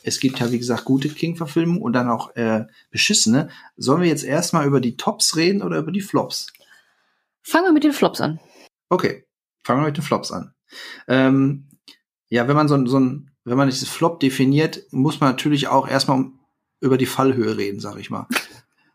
Es 0.04 0.20
gibt 0.20 0.40
ja, 0.40 0.52
wie 0.52 0.58
gesagt, 0.60 0.84
gute 0.86 1.10
King-Verfilmungen 1.10 1.82
und 1.82 1.94
dann 1.94 2.10
auch 2.10 2.36
äh, 2.36 2.66
beschissene. 2.92 3.50
Sollen 3.78 4.02
wir 4.02 4.10
jetzt 4.10 4.24
erstmal 4.24 4.68
über 4.68 4.82
die 4.82 4.98
Tops 4.98 5.36
reden 5.38 5.62
oder 5.64 5.80
über 5.80 5.92
die 5.92 6.02
Flops? 6.02 6.48
Fangen 7.42 7.66
wir 7.66 7.72
mit 7.72 7.84
den 7.86 7.94
Flops 7.94 8.20
an. 8.22 8.40
Okay, 8.90 9.26
fangen 9.64 9.82
wir 9.82 9.88
mit 9.88 9.98
den 9.98 10.04
Flops 10.04 10.32
an. 10.32 10.54
Ähm, 11.08 11.70
ja, 12.30 12.48
wenn 12.48 12.56
man 12.56 12.68
so, 12.68 12.76
ein- 12.76 12.86
so 12.88 13.00
ein, 13.00 13.32
wenn 13.46 13.58
man 13.58 13.70
dieses 13.70 13.90
Flop 13.90 14.20
definiert, 14.20 14.84
muss 14.92 15.20
man 15.20 15.32
natürlich 15.32 15.68
auch 15.70 15.88
erstmal 15.88 16.18
um, 16.18 16.40
über 16.82 16.98
die 16.98 17.06
Fallhöhe 17.06 17.58
reden, 17.58 17.80
sag 17.80 17.98
ich 17.98 18.10
mal. 18.10 18.28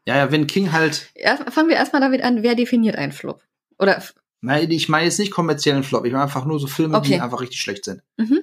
Ja, 0.07 0.17
ja, 0.17 0.31
wenn 0.33 0.47
King 0.47 0.73
halt, 0.73 1.11
Erst, 1.15 1.43
fangen 1.53 1.69
wir 1.69 1.77
erstmal 1.77 2.01
damit 2.01 2.23
an, 2.23 2.43
wer 2.43 2.55
definiert 2.55 2.97
einen 2.97 3.13
Flop? 3.13 3.43
Oder, 3.79 4.03
nein, 4.41 4.71
ich 4.71 4.89
meine 4.89 5.05
jetzt 5.07 5.19
nicht 5.19 5.33
kommerziellen 5.33 5.83
Flop, 5.83 6.05
ich 6.05 6.13
meine 6.13 6.25
einfach 6.25 6.45
nur 6.45 6.61
so 6.61 6.67
Filme, 6.69 7.01
die 7.03 7.15
Okay. 7.15 7.21
einfach 7.21 7.41
richtig 7.41 7.61
schlecht 7.61 7.85
sind. 7.85 8.03
mhm. 8.17 8.41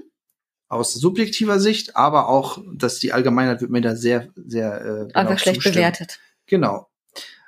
Aus 0.69 0.93
subjektiver 0.95 1.59
Sicht, 1.59 1.95
aber 1.95 2.27
auch, 2.29 2.59
dass 2.73 2.97
die 2.97 3.13
Allgemeinheit 3.13 3.61
wird 3.61 3.69
mir 3.69 3.81
da 3.81 3.95
sehr, 3.95 4.29
sehr 4.35 4.73
äh, 4.81 4.85
genau 5.07 5.13
einfach 5.13 5.37
schlecht 5.37 5.55
zustimmen. 5.57 5.75
bewertet. 5.75 6.19
Genau. 6.47 6.89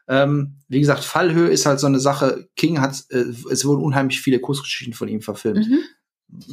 Ähm, 0.08 0.58
wie 0.68 0.80
gesagt, 0.80 1.04
Fallhöhe 1.04 1.50
ist 1.50 1.66
halt 1.66 1.80
so 1.80 1.88
eine 1.88 2.00
Sache. 2.00 2.48
King 2.56 2.80
hat, 2.82 3.04
äh, 3.10 3.24
es 3.50 3.66
wurden 3.66 3.82
unheimlich 3.84 4.22
viele 4.22 4.40
Kurzgeschichten 4.40 4.94
von 4.94 5.08
ihm 5.08 5.22
verfilmt. 5.22 5.68
Mhm. 5.68 5.80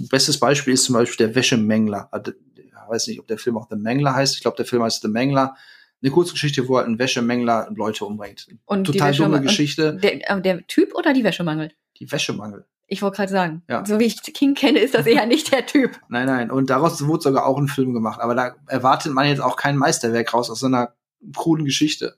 Bestes 0.09 0.39
Beispiel 0.41 0.73
ist 0.73 0.85
zum 0.85 0.95
Beispiel 0.95 1.27
der 1.27 1.35
Wäschemängler. 1.35 2.09
Also, 2.11 2.33
Ich 2.57 2.73
weiß 2.89 3.07
nicht, 3.09 3.21
ob 3.21 3.27
der 3.27 3.39
Film 3.39 3.59
auch 3.59 3.69
The 3.71 3.77
Mängler 3.77 4.15
heißt. 4.15 4.35
Ich 4.37 4.41
glaube, 4.41 4.57
der 4.57 4.65
Film 4.67 4.83
heißt 4.83 5.03
The 5.03 5.09
Mängler. 5.09 5.55
Eine 6.03 6.11
Kurzgeschichte, 6.11 6.69
wo 6.69 6.79
halt 6.79 6.89
ein 6.89 6.99
Wäschemängler 6.99 7.69
Leute 7.75 8.05
umbringt. 8.05 8.49
Und 8.65 8.85
Total 8.85 9.15
dumme 9.15 9.41
Geschichte. 9.41 9.97
Der, 9.97 10.31
äh, 10.31 10.41
der 10.41 10.67
Typ 10.67 10.95
oder 10.95 11.13
die 11.13 11.23
Wäschemangel? 11.23 11.73
Die 11.99 12.11
Wäschemangel. 12.11 12.65
Ich 12.89 13.01
wollte 13.01 13.17
gerade 13.17 13.33
sagen, 13.33 13.63
Ja. 13.69 13.87
so 13.87 13.99
wie 13.99 14.05
ich 14.05 14.21
King 14.23 14.55
kenne, 14.55 14.81
ist 14.81 14.95
das 14.95 15.07
eher 15.07 15.25
nicht 15.27 15.53
der 15.53 15.65
Typ. 15.65 15.99
Nein, 16.09 16.27
nein. 16.27 16.51
Und 16.51 16.69
daraus 16.71 17.07
wurde 17.07 17.23
sogar 17.23 17.47
auch 17.47 17.57
ein 17.57 17.69
Film 17.69 17.95
gemacht. 17.95 18.21
Aber 18.21 18.35
da 18.35 18.57
erwartet 18.67 19.15
man 19.15 19.27
jetzt 19.27 19.41
auch 19.41 19.57
kein 19.57 19.77
Meisterwerk 19.77 20.35
raus 20.35 20.51
aus 20.51 20.61
so 20.61 20.67
einer 20.67 20.93
kruden 21.35 21.65
Geschichte. 21.65 22.17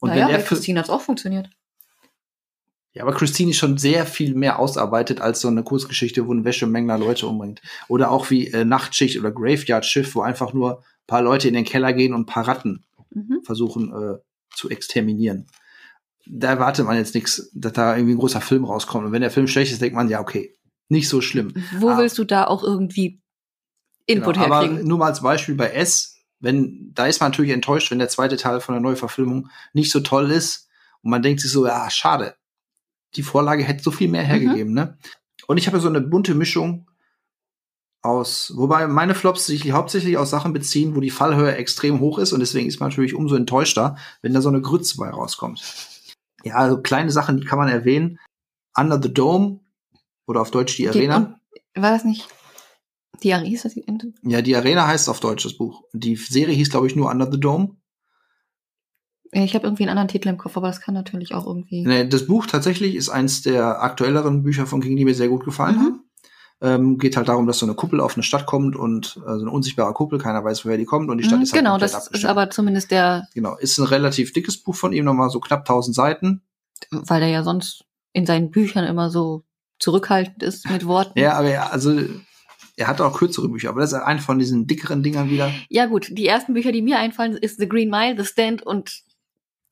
Und 0.00 0.08
naja, 0.08 0.22
wenn 0.22 0.32
der 0.32 0.38
bei 0.38 0.44
Christine 0.44 0.80
hat 0.80 0.86
es 0.86 0.90
auch 0.90 1.02
funktioniert. 1.02 1.50
Ja, 2.94 3.04
aber 3.04 3.14
Christine 3.14 3.52
ist 3.52 3.58
schon 3.58 3.78
sehr 3.78 4.04
viel 4.04 4.34
mehr 4.34 4.58
ausarbeitet 4.58 5.20
als 5.20 5.40
so 5.40 5.48
eine 5.48 5.62
Kurzgeschichte, 5.62 6.26
wo 6.26 6.34
ein 6.34 6.44
Wäschemängler 6.44 6.98
Leute 6.98 7.26
umbringt. 7.26 7.62
Oder 7.88 8.10
auch 8.10 8.28
wie 8.30 8.48
äh, 8.48 8.64
Nachtschicht 8.64 9.18
oder 9.18 9.30
Graveyard 9.30 9.86
Schiff, 9.86 10.14
wo 10.14 10.20
einfach 10.22 10.52
nur 10.52 10.78
ein 10.78 11.06
paar 11.06 11.22
Leute 11.22 11.48
in 11.48 11.54
den 11.54 11.64
Keller 11.64 11.92
gehen 11.92 12.12
und 12.12 12.22
ein 12.22 12.26
paar 12.26 12.48
Ratten 12.48 12.84
Mhm. 13.14 13.40
versuchen 13.44 13.92
äh, 13.92 14.18
zu 14.54 14.68
exterminieren. 14.70 15.46
Da 16.26 16.48
erwartet 16.50 16.86
man 16.86 16.96
jetzt 16.96 17.14
nichts, 17.14 17.50
dass 17.54 17.72
da 17.72 17.96
irgendwie 17.96 18.14
ein 18.14 18.18
großer 18.18 18.40
Film 18.40 18.64
rauskommt. 18.64 19.06
Und 19.06 19.12
wenn 19.12 19.22
der 19.22 19.30
Film 19.30 19.48
schlecht 19.48 19.72
ist, 19.72 19.82
denkt 19.82 19.96
man, 19.96 20.08
ja, 20.08 20.20
okay, 20.20 20.54
nicht 20.88 21.08
so 21.08 21.20
schlimm. 21.20 21.52
Wo 21.78 21.90
Ah. 21.90 21.98
willst 21.98 22.18
du 22.18 22.24
da 22.24 22.46
auch 22.46 22.62
irgendwie 22.62 23.20
Input 24.06 24.34
Genau, 24.34 24.46
aber 24.46 24.60
herkriegen? 24.60 24.86
nur 24.88 24.98
mal 24.98 25.06
als 25.06 25.22
Beispiel 25.22 25.54
bei 25.54 25.70
S, 25.70 26.16
wenn, 26.40 26.90
da 26.94 27.06
ist 27.06 27.20
man 27.20 27.30
natürlich 27.30 27.52
enttäuscht, 27.52 27.90
wenn 27.90 27.98
der 27.98 28.08
zweite 28.08 28.36
Teil 28.36 28.60
von 28.60 28.74
der 28.74 28.82
Neuverfilmung 28.82 29.48
nicht 29.72 29.90
so 29.92 30.00
toll 30.00 30.30
ist 30.30 30.68
und 31.02 31.10
man 31.10 31.22
denkt 31.22 31.40
sich 31.40 31.50
so, 31.52 31.66
ja, 31.66 31.88
schade. 31.90 32.34
Die 33.14 33.22
Vorlage 33.22 33.62
hätte 33.64 33.82
so 33.82 33.90
viel 33.90 34.08
mehr 34.08 34.22
hergegeben, 34.22 34.72
ne? 34.74 34.98
Und 35.46 35.58
ich 35.58 35.66
habe 35.66 35.80
so 35.80 35.88
eine 35.88 36.00
bunte 36.00 36.34
Mischung 36.34 36.88
aus, 38.02 38.52
wobei 38.56 38.86
meine 38.88 39.14
Flops 39.14 39.46
sich 39.46 39.70
hauptsächlich 39.72 40.16
aus 40.18 40.30
Sachen 40.30 40.52
beziehen, 40.52 40.96
wo 40.96 41.00
die 41.00 41.10
Fallhöhe 41.10 41.54
extrem 41.54 42.00
hoch 42.00 42.18
ist 42.18 42.32
und 42.32 42.40
deswegen 42.40 42.66
ist 42.68 42.80
man 42.80 42.88
natürlich 42.90 43.14
umso 43.14 43.36
enttäuschter, 43.36 43.96
wenn 44.22 44.32
da 44.34 44.40
so 44.40 44.48
eine 44.48 44.60
Grütze 44.60 44.96
bei 44.96 45.08
rauskommt. 45.08 45.62
Ja, 46.44 46.56
also 46.56 46.82
kleine 46.82 47.12
Sachen, 47.12 47.40
die 47.40 47.46
kann 47.46 47.58
man 47.58 47.68
erwähnen. 47.68 48.18
Under 48.76 49.00
the 49.00 49.12
Dome 49.12 49.60
oder 50.26 50.40
auf 50.40 50.50
Deutsch 50.50 50.76
die 50.76 50.82
Die- 50.82 50.88
Arena. 50.88 51.16
und- 51.74 51.82
War 51.82 51.92
das 51.92 52.04
nicht 52.04 52.28
die 53.22 53.32
Arena? 53.32 53.58
Ja, 54.22 54.42
die 54.42 54.56
Arena 54.56 54.86
heißt 54.88 55.08
auf 55.08 55.20
Deutsch 55.20 55.44
das 55.44 55.56
Buch. 55.56 55.84
Die 55.92 56.16
Serie 56.16 56.54
hieß, 56.56 56.70
glaube 56.70 56.88
ich, 56.88 56.96
nur 56.96 57.08
Under 57.10 57.30
the 57.30 57.38
Dome. 57.38 57.76
Ich 59.30 59.54
habe 59.54 59.66
irgendwie 59.66 59.84
einen 59.84 59.90
anderen 59.90 60.08
Titel 60.08 60.28
im 60.28 60.36
Kopf, 60.38 60.56
aber 60.56 60.66
das 60.66 60.80
kann 60.80 60.94
natürlich 60.94 61.32
auch 61.34 61.46
irgendwie. 61.46 61.86
Nee, 61.86 62.06
das 62.06 62.26
Buch 62.26 62.46
tatsächlich 62.46 62.94
ist 62.96 63.08
eins 63.08 63.40
der 63.42 63.80
aktuelleren 63.82 64.42
Bücher 64.42 64.66
von 64.66 64.82
King, 64.82 64.96
die 64.96 65.04
mir 65.06 65.14
sehr 65.14 65.28
gut 65.28 65.44
gefallen 65.44 65.76
Mhm. 65.76 65.80
haben. 65.80 66.00
Ähm, 66.64 66.96
geht 66.96 67.16
halt 67.16 67.26
darum, 67.26 67.48
dass 67.48 67.58
so 67.58 67.66
eine 67.66 67.74
Kuppel 67.74 68.00
auf 68.00 68.14
eine 68.14 68.22
Stadt 68.22 68.46
kommt 68.46 68.76
und 68.76 69.16
äh, 69.26 69.34
so 69.34 69.40
eine 69.40 69.50
unsichtbare 69.50 69.92
Kuppel, 69.94 70.20
keiner 70.20 70.44
weiß, 70.44 70.64
woher 70.64 70.76
die 70.78 70.84
kommt 70.84 71.10
und 71.10 71.18
die 71.18 71.24
Stadt 71.24 71.38
Mhm, 71.38 71.42
ist 71.42 71.52
halt 71.52 71.60
genau, 71.64 71.76
das 71.76 72.06
ist 72.06 72.24
aber 72.24 72.50
zumindest 72.50 72.92
der, 72.92 73.26
Genau, 73.34 73.56
ist 73.56 73.78
ein 73.78 73.84
relativ 73.86 74.32
dickes 74.32 74.58
Buch 74.62 74.76
von 74.76 74.92
ihm, 74.92 75.04
nochmal 75.04 75.28
so 75.28 75.40
knapp 75.40 75.60
1000 75.60 75.94
Seiten. 75.96 76.42
weil 76.90 77.18
der 77.20 77.30
ja 77.30 77.42
sonst 77.42 77.84
in 78.12 78.26
seinen 78.26 78.50
Büchern 78.52 78.84
immer 78.84 79.10
so 79.10 79.42
zurückhaltend 79.80 80.42
ist 80.44 80.70
mit 80.70 80.86
Worten. 80.86 81.18
Ja, 81.18 81.32
aber 81.34 81.48
er, 81.48 81.72
also 81.72 81.98
er 82.76 82.86
hat 82.86 83.00
auch 83.00 83.18
kürzere 83.18 83.48
Bücher, 83.48 83.70
aber 83.70 83.80
das 83.80 83.92
ist 83.92 83.98
ein 83.98 84.20
von 84.20 84.38
diesen 84.38 84.68
dickeren 84.68 85.02
Dingern 85.02 85.30
wieder. 85.30 85.50
Ja 85.68 85.86
gut, 85.86 86.06
die 86.10 86.26
ersten 86.28 86.54
Bücher, 86.54 86.70
die 86.70 86.82
mir 86.82 86.98
einfallen, 87.00 87.32
ist 87.36 87.58
The 87.58 87.68
Green 87.68 87.90
Mile, 87.90 88.14
The 88.16 88.24
Stand 88.24 88.62
und 88.62 89.02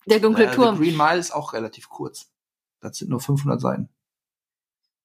Der 0.06 0.18
dunkle 0.18 0.46
Äh, 0.46 0.54
Turm. 0.56 0.76
The 0.76 0.82
Green 0.82 0.96
Mile 0.96 1.18
ist 1.18 1.30
auch 1.32 1.52
relativ 1.52 1.88
kurz. 1.88 2.26
Das 2.80 2.96
sind 2.98 3.10
nur 3.10 3.20
500 3.20 3.60
Seiten. 3.60 3.88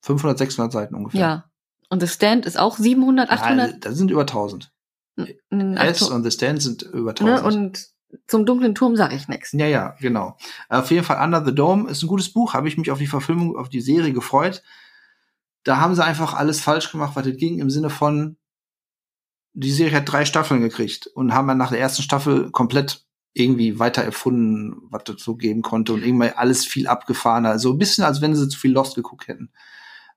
500, 0.01 0.37
600 0.37 0.71
Seiten 0.71 0.95
ungefähr. 0.95 1.19
Ja. 1.21 1.45
Und 1.89 2.01
The 2.01 2.07
Stand 2.07 2.45
ist 2.45 2.57
auch 2.57 2.77
700, 2.77 3.29
800. 3.29 3.71
Ja, 3.71 3.77
das 3.79 3.95
sind 3.95 4.11
über 4.11 4.21
1000. 4.21 4.71
n- 5.17 5.77
S 5.77 6.01
800, 6.01 6.11
und 6.15 6.23
The 6.23 6.31
Stand 6.31 6.61
sind 6.61 6.81
über 6.83 7.13
ne? 7.13 7.35
1000. 7.37 7.45
Und 7.45 7.87
zum 8.27 8.45
dunklen 8.45 8.75
Turm 8.75 8.95
sage 8.95 9.15
ich 9.15 9.27
nichts. 9.27 9.51
Ja, 9.51 9.67
ja, 9.67 9.95
genau. 9.99 10.37
Auf 10.69 10.89
jeden 10.91 11.03
Fall 11.03 11.23
Under 11.23 11.43
the 11.45 11.53
Dome 11.53 11.89
ist 11.89 12.01
ein 12.03 12.07
gutes 12.07 12.31
Buch. 12.31 12.53
Habe 12.53 12.67
ich 12.67 12.77
mich 12.77 12.89
auf 12.91 12.97
die 12.99 13.07
Verfilmung, 13.07 13.55
auf 13.57 13.69
die 13.69 13.81
Serie 13.81 14.13
gefreut. 14.13 14.63
Da 15.63 15.77
haben 15.77 15.95
sie 15.95 16.03
einfach 16.03 16.33
alles 16.33 16.61
falsch 16.61 16.91
gemacht, 16.91 17.15
was 17.15 17.25
das 17.25 17.37
ging, 17.37 17.59
im 17.59 17.69
Sinne 17.69 17.89
von, 17.89 18.37
die 19.53 19.71
Serie 19.71 19.97
hat 19.97 20.11
drei 20.11 20.25
Staffeln 20.25 20.61
gekriegt 20.61 21.07
und 21.07 21.33
haben 21.33 21.47
dann 21.47 21.57
nach 21.57 21.71
der 21.71 21.79
ersten 21.79 22.03
Staffel 22.03 22.51
komplett 22.51 23.05
irgendwie 23.33 23.79
weiter 23.79 24.01
erfunden, 24.03 24.77
was 24.91 25.03
das 25.05 25.21
so 25.23 25.35
geben 25.35 25.61
konnte 25.61 25.93
und 25.93 26.03
irgendwie 26.03 26.29
alles 26.29 26.65
viel 26.65 26.87
abgefahrener. 26.87 27.57
So 27.59 27.71
ein 27.73 27.77
bisschen, 27.77 28.03
als 28.03 28.21
wenn 28.21 28.35
sie 28.35 28.47
zu 28.47 28.57
viel 28.59 28.71
Lost 28.71 28.95
geguckt 28.95 29.27
hätten. 29.27 29.51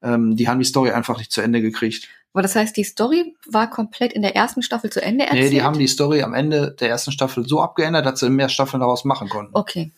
Ähm, 0.03 0.37
die 0.37 0.49
haben 0.49 0.59
die 0.59 0.65
Story 0.65 0.91
einfach 0.91 1.19
nicht 1.19 1.33
zu 1.33 1.41
Ende 1.41 1.61
gekriegt. 1.61 2.09
Aber 2.33 2.43
das 2.43 2.55
heißt, 2.55 2.77
die 2.77 2.85
Story 2.85 3.35
war 3.47 3.69
komplett 3.69 4.13
in 4.13 4.23
der 4.23 4.37
ersten 4.37 4.63
Staffel 4.63 4.91
zu 4.91 5.03
Ende 5.03 5.25
erzählt? 5.25 5.45
Nee, 5.45 5.51
die 5.51 5.63
haben 5.63 5.79
die 5.79 5.89
Story 5.89 6.23
am 6.23 6.35
Ende 6.35 6.77
der 6.79 6.89
ersten 6.89 7.11
Staffel 7.11 7.49
so 7.49 7.61
abgeändert, 7.61 8.07
dass 8.07 8.21
sie 8.21 8.31
mehr 8.31 8.49
Staffeln 8.49 8.81
daraus 8.81 9.05
machen 9.05 9.29
konnten. 9.29 9.51
Okay. 9.55 9.93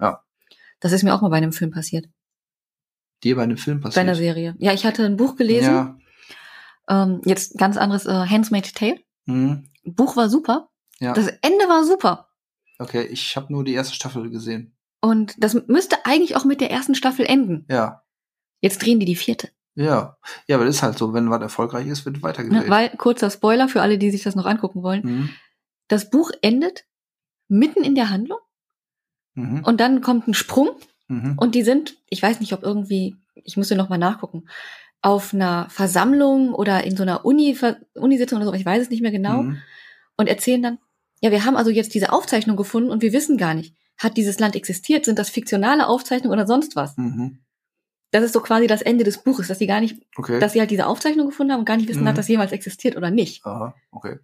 Ja. 0.00 0.22
Das 0.80 0.92
ist 0.92 1.02
mir 1.02 1.14
auch 1.14 1.20
mal 1.20 1.28
bei 1.28 1.36
einem 1.36 1.52
Film 1.52 1.70
passiert. 1.70 2.06
Die 3.24 3.34
bei 3.34 3.42
einem 3.42 3.56
Film 3.56 3.80
Bei 3.80 3.88
passiert. 3.88 4.04
einer 4.04 4.14
Serie. 4.14 4.54
Ja, 4.58 4.72
ich 4.72 4.86
hatte 4.86 5.04
ein 5.04 5.16
Buch 5.16 5.36
gelesen. 5.36 5.74
Ja. 5.74 5.98
Ähm, 6.88 7.20
jetzt 7.24 7.58
ganz 7.58 7.76
anderes, 7.76 8.06
äh, 8.06 8.26
Handmaid's 8.26 8.72
Tale. 8.72 9.00
Mhm. 9.26 9.68
Buch 9.84 10.16
war 10.16 10.28
super. 10.28 10.68
Ja. 11.00 11.12
Das 11.12 11.26
Ende 11.26 11.68
war 11.68 11.84
super. 11.84 12.28
Okay, 12.78 13.02
ich 13.02 13.36
habe 13.36 13.52
nur 13.52 13.64
die 13.64 13.74
erste 13.74 13.94
Staffel 13.94 14.30
gesehen. 14.30 14.76
Und 15.00 15.34
das 15.42 15.54
müsste 15.66 15.96
eigentlich 16.04 16.36
auch 16.36 16.44
mit 16.44 16.60
der 16.60 16.70
ersten 16.70 16.94
Staffel 16.94 17.26
enden. 17.26 17.66
Ja. 17.68 18.02
Jetzt 18.60 18.82
drehen 18.82 18.98
die 19.00 19.06
die 19.06 19.16
vierte. 19.16 19.50
Ja. 19.74 20.16
Ja, 20.48 20.56
aber 20.56 20.64
das 20.64 20.76
ist 20.76 20.82
halt 20.82 20.98
so, 20.98 21.12
wenn 21.14 21.30
was 21.30 21.40
erfolgreich 21.40 21.86
ist, 21.86 22.04
wird 22.04 22.16
Ne? 22.16 22.22
weitergedreht. 22.22 22.68
Weil, 22.68 22.88
kurzer 22.96 23.30
Spoiler 23.30 23.68
für 23.68 23.80
alle, 23.82 23.98
die 23.98 24.10
sich 24.10 24.22
das 24.24 24.34
noch 24.34 24.46
angucken 24.46 24.82
wollen. 24.82 25.02
mhm. 25.04 25.30
Das 25.88 26.10
Buch 26.10 26.30
endet 26.42 26.84
mitten 27.48 27.82
in 27.84 27.94
der 27.94 28.10
Handlung 28.10 28.38
Mhm. 29.34 29.62
und 29.64 29.80
dann 29.80 30.00
kommt 30.00 30.26
ein 30.28 30.34
Sprung 30.34 30.70
Mhm. 31.08 31.34
und 31.38 31.54
die 31.54 31.62
sind, 31.62 31.96
ich 32.10 32.22
weiß 32.22 32.40
nicht, 32.40 32.52
ob 32.52 32.62
irgendwie, 32.62 33.16
ich 33.34 33.56
musste 33.56 33.76
noch 33.76 33.88
mal 33.88 33.96
nachgucken, 33.98 34.44
auf 35.00 35.32
einer 35.32 35.70
Versammlung 35.70 36.52
oder 36.52 36.82
in 36.84 36.96
so 36.96 37.04
einer 37.04 37.24
Uni, 37.24 37.56
Unisitzung 37.94 38.38
oder 38.38 38.46
so, 38.48 38.52
ich 38.54 38.66
weiß 38.66 38.82
es 38.82 38.90
nicht 38.90 39.00
mehr 39.00 39.12
genau, 39.12 39.44
Mhm. 39.44 39.58
und 40.16 40.26
erzählen 40.26 40.60
dann, 40.62 40.78
ja, 41.22 41.30
wir 41.30 41.44
haben 41.44 41.56
also 41.56 41.70
jetzt 41.70 41.94
diese 41.94 42.12
Aufzeichnung 42.12 42.56
gefunden 42.56 42.90
und 42.90 43.00
wir 43.00 43.12
wissen 43.12 43.38
gar 43.38 43.54
nicht, 43.54 43.74
hat 43.96 44.16
dieses 44.16 44.38
Land 44.40 44.56
existiert, 44.56 45.04
sind 45.04 45.18
das 45.18 45.30
fiktionale 45.30 45.86
Aufzeichnungen 45.86 46.36
oder 46.36 46.46
sonst 46.48 46.74
was? 46.76 46.96
Mhm. 46.96 47.38
Das 48.10 48.24
ist 48.24 48.32
so 48.32 48.40
quasi 48.40 48.66
das 48.66 48.80
Ende 48.82 49.04
des 49.04 49.18
Buches, 49.18 49.48
dass 49.48 49.58
sie 49.58 49.66
gar 49.66 49.80
nicht, 49.80 50.00
Okay. 50.16 50.38
dass 50.40 50.52
sie 50.54 50.60
halt 50.60 50.70
diese 50.70 50.86
Aufzeichnung 50.86 51.26
gefunden 51.26 51.52
haben 51.52 51.60
und 51.60 51.66
gar 51.66 51.76
nicht 51.76 51.88
wissen, 51.88 52.02
Mhm. 52.04 52.08
hat 52.08 52.18
das 52.18 52.28
jemals 52.28 52.52
existiert 52.52 52.96
oder 52.96 53.10
nicht. 53.10 53.44
Aha, 53.44 53.74
okay. 53.90 54.18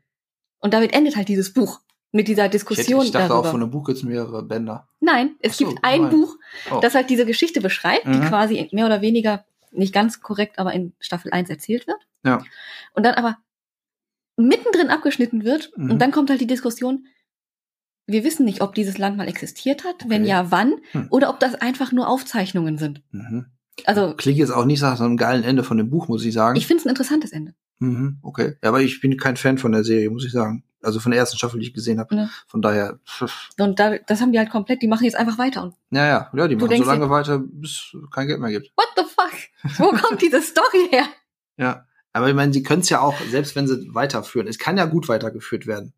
Und 0.61 0.73
damit 0.73 0.95
endet 0.95 1.17
halt 1.17 1.29
dieses 1.29 1.53
Buch 1.53 1.81
mit 2.11 2.27
dieser 2.29 2.43
Ich, 2.43 2.45
hätte, 2.47 2.53
Diskussion 2.53 3.05
ich 3.05 3.11
dachte 3.11 3.29
darüber. 3.29 3.49
auch, 3.49 3.53
von 3.53 3.61
einem 3.63 3.71
Buch 3.71 3.85
gibt's 3.85 4.03
mehrere 4.03 4.43
Bänder. 4.43 4.89
Nein, 5.01 5.35
es 5.41 5.59
so, 5.59 5.67
gibt 5.67 5.81
ein 5.83 6.03
nein. 6.03 6.11
Buch, 6.11 6.37
Oh. 6.71 6.81
das 6.81 6.95
halt 6.95 7.11
diese 7.11 7.27
Geschichte 7.27 7.61
beschreibt, 7.61 8.07
die 8.07 8.11
Mhm. 8.19 8.25
quasi 8.29 8.69
mehr 8.73 8.87
oder 8.87 9.03
weniger 9.03 9.45
nicht 9.73 9.93
ganz 9.93 10.21
korrekt, 10.21 10.59
aber 10.59 10.73
in 10.73 10.95
Staffel 11.01 11.33
1 11.33 11.51
erzählt 11.51 11.87
wird. 11.87 11.99
Ja. 12.25 12.43
Und 12.95 13.05
dann 13.05 13.15
aber 13.15 13.37
mittendrin 14.37 14.89
abgeschnitten 14.89 15.45
wird. 15.45 15.73
Mhm. 15.77 15.91
Und 15.91 15.99
dann 16.01 16.11
kommt 16.13 16.31
halt 16.31 16.41
die 16.41 16.47
Diskussion, 16.47 17.07
wir 18.07 18.25
wissen 18.25 18.45
nicht, 18.45 18.61
ob 18.61 18.75
dieses 18.75 18.99
Land 18.99 19.17
mal 19.17 19.29
existiert 19.29 19.85
hat, 19.85 20.09
wenn 20.09 20.23
Okay. 20.23 20.31
ja, 20.31 20.51
wann, 20.51 20.75
Hm. 20.93 21.09
oder 21.11 21.31
ob 21.31 21.41
das 21.41 21.55
einfach 21.55 21.93
nur 21.93 22.09
Aufzeichnungen 22.09 22.79
sind. 22.79 23.03
Mhm. 23.13 23.47
Also, 23.85 24.15
Klingt 24.17 24.39
jetzt 24.39 24.51
auch 24.51 24.65
nicht 24.65 24.83
nach 24.83 24.97
so 24.97 25.05
einem 25.05 25.17
geilen 25.17 25.45
Ende 25.45 25.65
von 25.65 25.77
dem 25.77 25.91
Buch, 25.91 26.09
muss 26.09 26.25
ich 26.25 26.33
sagen. 26.35 26.57
ich 26.57 26.67
finde 26.67 26.81
es 26.81 26.87
ein 26.87 26.91
interessantes 26.91 27.33
Ende. 27.33 27.55
mhm. 27.81 28.19
Okay. 28.23 28.57
Ja, 28.63 28.69
aber 28.71 28.81
ich 28.81 29.01
bin 29.01 29.17
kein 29.17 29.37
Fan 29.37 29.59
von 29.59 29.73
der 29.73 29.85
Serie, 29.85 30.11
muss 30.11 30.25
ich 30.25 30.33
sagen. 30.33 30.65
Also 30.83 31.01
von 31.01 31.13
der 31.13 31.19
ersten 31.21 31.39
Staffel, 31.39 31.61
die 31.61 31.67
ich 31.67 31.73
gesehen 31.75 31.99
habe. 31.99 32.15
Ja. 32.15 32.29
Von 32.47 32.61
daher, 32.61 32.99
pff, 33.07 33.49
Und 33.59 33.81
da, 33.81 33.97
das 34.07 34.21
haben 34.21 34.33
die 34.33 34.39
halt 34.39 34.51
komplett, 34.51 34.83
die 34.83 34.87
machen 34.87 35.05
jetzt 35.05 35.17
einfach 35.17 35.39
weiter. 35.39 35.63
Und 35.63 35.75
ja, 35.91 36.07
ja, 36.07 36.31
ja, 36.35 36.49
die 36.49 36.57
machen 36.57 36.77
so 36.77 36.85
lange 36.85 37.09
weiter, 37.09 37.39
bis 37.39 37.95
es 37.95 38.11
kein 38.11 38.27
Geld 38.27 38.39
mehr 38.41 38.51
gibt. 38.51 38.71
what 38.77 38.89
the 38.97 39.03
fuck? 39.03 39.79
Wo 39.79 39.97
kommt 39.97 40.21
diese 40.21 40.43
Story 40.43 40.89
her? 40.91 41.07
Ja. 41.57 41.87
Aber 42.13 42.29
ich 42.29 42.35
meine, 42.35 42.53
sie 42.53 42.63
können 42.63 42.83
es 42.83 42.91
ja 42.91 43.01
auch, 43.01 43.17
selbst 43.31 43.57
wenn 43.57 43.67
sie 43.67 43.89
weiterführen, 43.93 44.47
es 44.47 44.59
kann 44.59 44.77
ja 44.77 44.85
gut 44.85 45.09
weitergeführt 45.09 45.67
werden. 45.67 45.95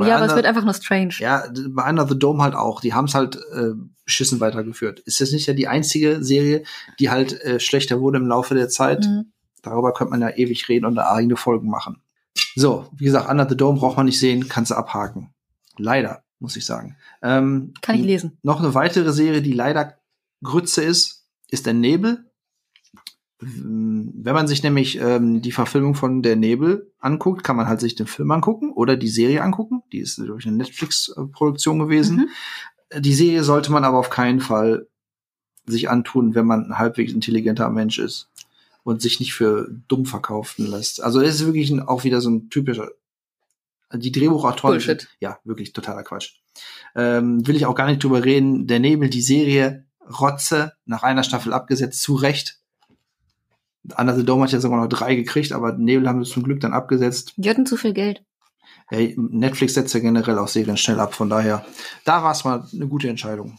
Bei 0.00 0.08
ja, 0.08 0.16
aber 0.16 0.24
es 0.26 0.32
Under- 0.32 0.36
wird 0.36 0.46
einfach 0.46 0.64
nur 0.64 0.74
strange. 0.74 1.14
Ja, 1.18 1.44
bei 1.68 1.88
Under 1.88 2.06
the 2.08 2.18
Dome 2.18 2.42
halt 2.42 2.54
auch. 2.54 2.80
Die 2.80 2.94
haben 2.94 3.06
es 3.06 3.14
halt 3.14 3.36
äh, 3.36 3.70
beschissen 4.04 4.40
weitergeführt. 4.40 5.00
Ist 5.00 5.20
das 5.20 5.32
nicht 5.32 5.46
ja 5.46 5.54
die 5.54 5.68
einzige 5.68 6.22
Serie, 6.24 6.64
die 6.98 7.10
halt 7.10 7.40
äh, 7.42 7.60
schlechter 7.60 8.00
wurde 8.00 8.18
im 8.18 8.26
Laufe 8.26 8.54
der 8.54 8.68
Zeit? 8.68 9.04
Mhm. 9.04 9.32
Darüber 9.62 9.92
könnte 9.92 10.10
man 10.12 10.20
ja 10.22 10.30
ewig 10.30 10.68
reden 10.68 10.86
und 10.86 10.94
da 10.94 11.12
eigene 11.12 11.36
Folgen 11.36 11.68
machen. 11.68 12.02
So, 12.56 12.88
wie 12.96 13.04
gesagt, 13.04 13.28
Under 13.30 13.48
the 13.48 13.56
Dome 13.56 13.78
braucht 13.78 13.96
man 13.96 14.06
nicht 14.06 14.18
sehen, 14.18 14.48
kannst 14.48 14.70
du 14.70 14.74
abhaken. 14.74 15.34
Leider, 15.76 16.22
muss 16.38 16.56
ich 16.56 16.64
sagen. 16.64 16.96
Ähm, 17.22 17.74
Kann 17.82 17.96
ich 17.96 18.02
lesen. 18.02 18.38
noch 18.42 18.60
eine 18.60 18.74
weitere 18.74 19.12
Serie, 19.12 19.42
die 19.42 19.52
leider 19.52 19.98
Grütze 20.42 20.82
ist, 20.82 21.26
ist 21.50 21.66
der 21.66 21.74
Nebel. 21.74 22.29
Ähm, 23.42 24.12
Wenn 24.14 24.34
man 24.34 24.48
sich 24.48 24.62
nämlich 24.62 24.98
ähm, 25.00 25.42
die 25.42 25.52
Verfilmung 25.52 25.94
von 25.94 26.22
Der 26.22 26.36
Nebel 26.36 26.92
anguckt, 26.98 27.44
kann 27.44 27.56
man 27.56 27.68
halt 27.68 27.80
sich 27.80 27.94
den 27.94 28.06
Film 28.06 28.30
angucken 28.30 28.72
oder 28.72 28.96
die 28.96 29.08
Serie 29.08 29.42
angucken. 29.42 29.82
Die 29.92 29.98
ist 30.00 30.18
durch 30.18 30.46
eine 30.46 30.56
Netflix-Produktion 30.56 31.78
gewesen. 31.78 32.28
Mhm. 32.92 33.00
Die 33.00 33.14
Serie 33.14 33.44
sollte 33.44 33.72
man 33.72 33.84
aber 33.84 33.98
auf 33.98 34.10
keinen 34.10 34.40
Fall 34.40 34.88
sich 35.66 35.88
antun, 35.88 36.34
wenn 36.34 36.46
man 36.46 36.64
ein 36.66 36.78
halbwegs 36.78 37.12
intelligenter 37.12 37.70
Mensch 37.70 37.98
ist 37.98 38.28
und 38.82 39.00
sich 39.00 39.20
nicht 39.20 39.34
für 39.34 39.68
dumm 39.88 40.06
verkaufen 40.06 40.66
lässt. 40.66 41.02
Also 41.02 41.20
es 41.20 41.36
ist 41.36 41.46
wirklich 41.46 41.70
ein, 41.70 41.80
auch 41.80 42.04
wieder 42.04 42.20
so 42.20 42.30
ein 42.30 42.50
typischer 42.50 42.88
die 43.92 44.12
Drehbuchautoren 44.12 44.74
Bullshit. 44.74 45.08
ja 45.18 45.38
wirklich 45.44 45.72
totaler 45.72 46.04
Quatsch. 46.04 46.34
Ähm, 46.94 47.46
will 47.46 47.56
ich 47.56 47.66
auch 47.66 47.74
gar 47.74 47.86
nicht 47.86 48.02
drüber 48.02 48.24
reden. 48.24 48.66
Der 48.66 48.78
Nebel, 48.78 49.10
die 49.10 49.22
Serie 49.22 49.84
Rotze 50.20 50.72
nach 50.84 51.02
einer 51.02 51.24
Staffel 51.24 51.52
abgesetzt, 51.52 52.02
zu 52.02 52.14
Recht. 52.14 52.59
Under 53.96 54.14
the 54.14 54.24
Dome 54.24 54.44
hat 54.44 54.52
ja 54.52 54.60
sogar 54.60 54.80
noch 54.80 54.88
drei 54.88 55.14
gekriegt, 55.14 55.52
aber 55.52 55.72
Nebel 55.72 56.08
haben 56.08 56.22
sie 56.24 56.30
zum 56.30 56.42
Glück 56.42 56.60
dann 56.60 56.72
abgesetzt. 56.72 57.32
Die 57.36 57.48
hatten 57.48 57.66
zu 57.66 57.76
viel 57.76 57.92
Geld. 57.92 58.22
Ey, 58.90 59.14
Netflix 59.16 59.74
setzt 59.74 59.94
ja 59.94 60.00
generell 60.00 60.38
auch 60.38 60.48
Serien 60.48 60.76
schnell 60.76 61.00
ab, 61.00 61.14
von 61.14 61.30
daher, 61.30 61.64
da 62.04 62.22
war 62.22 62.32
es 62.32 62.44
mal 62.44 62.66
eine 62.72 62.88
gute 62.88 63.08
Entscheidung. 63.08 63.58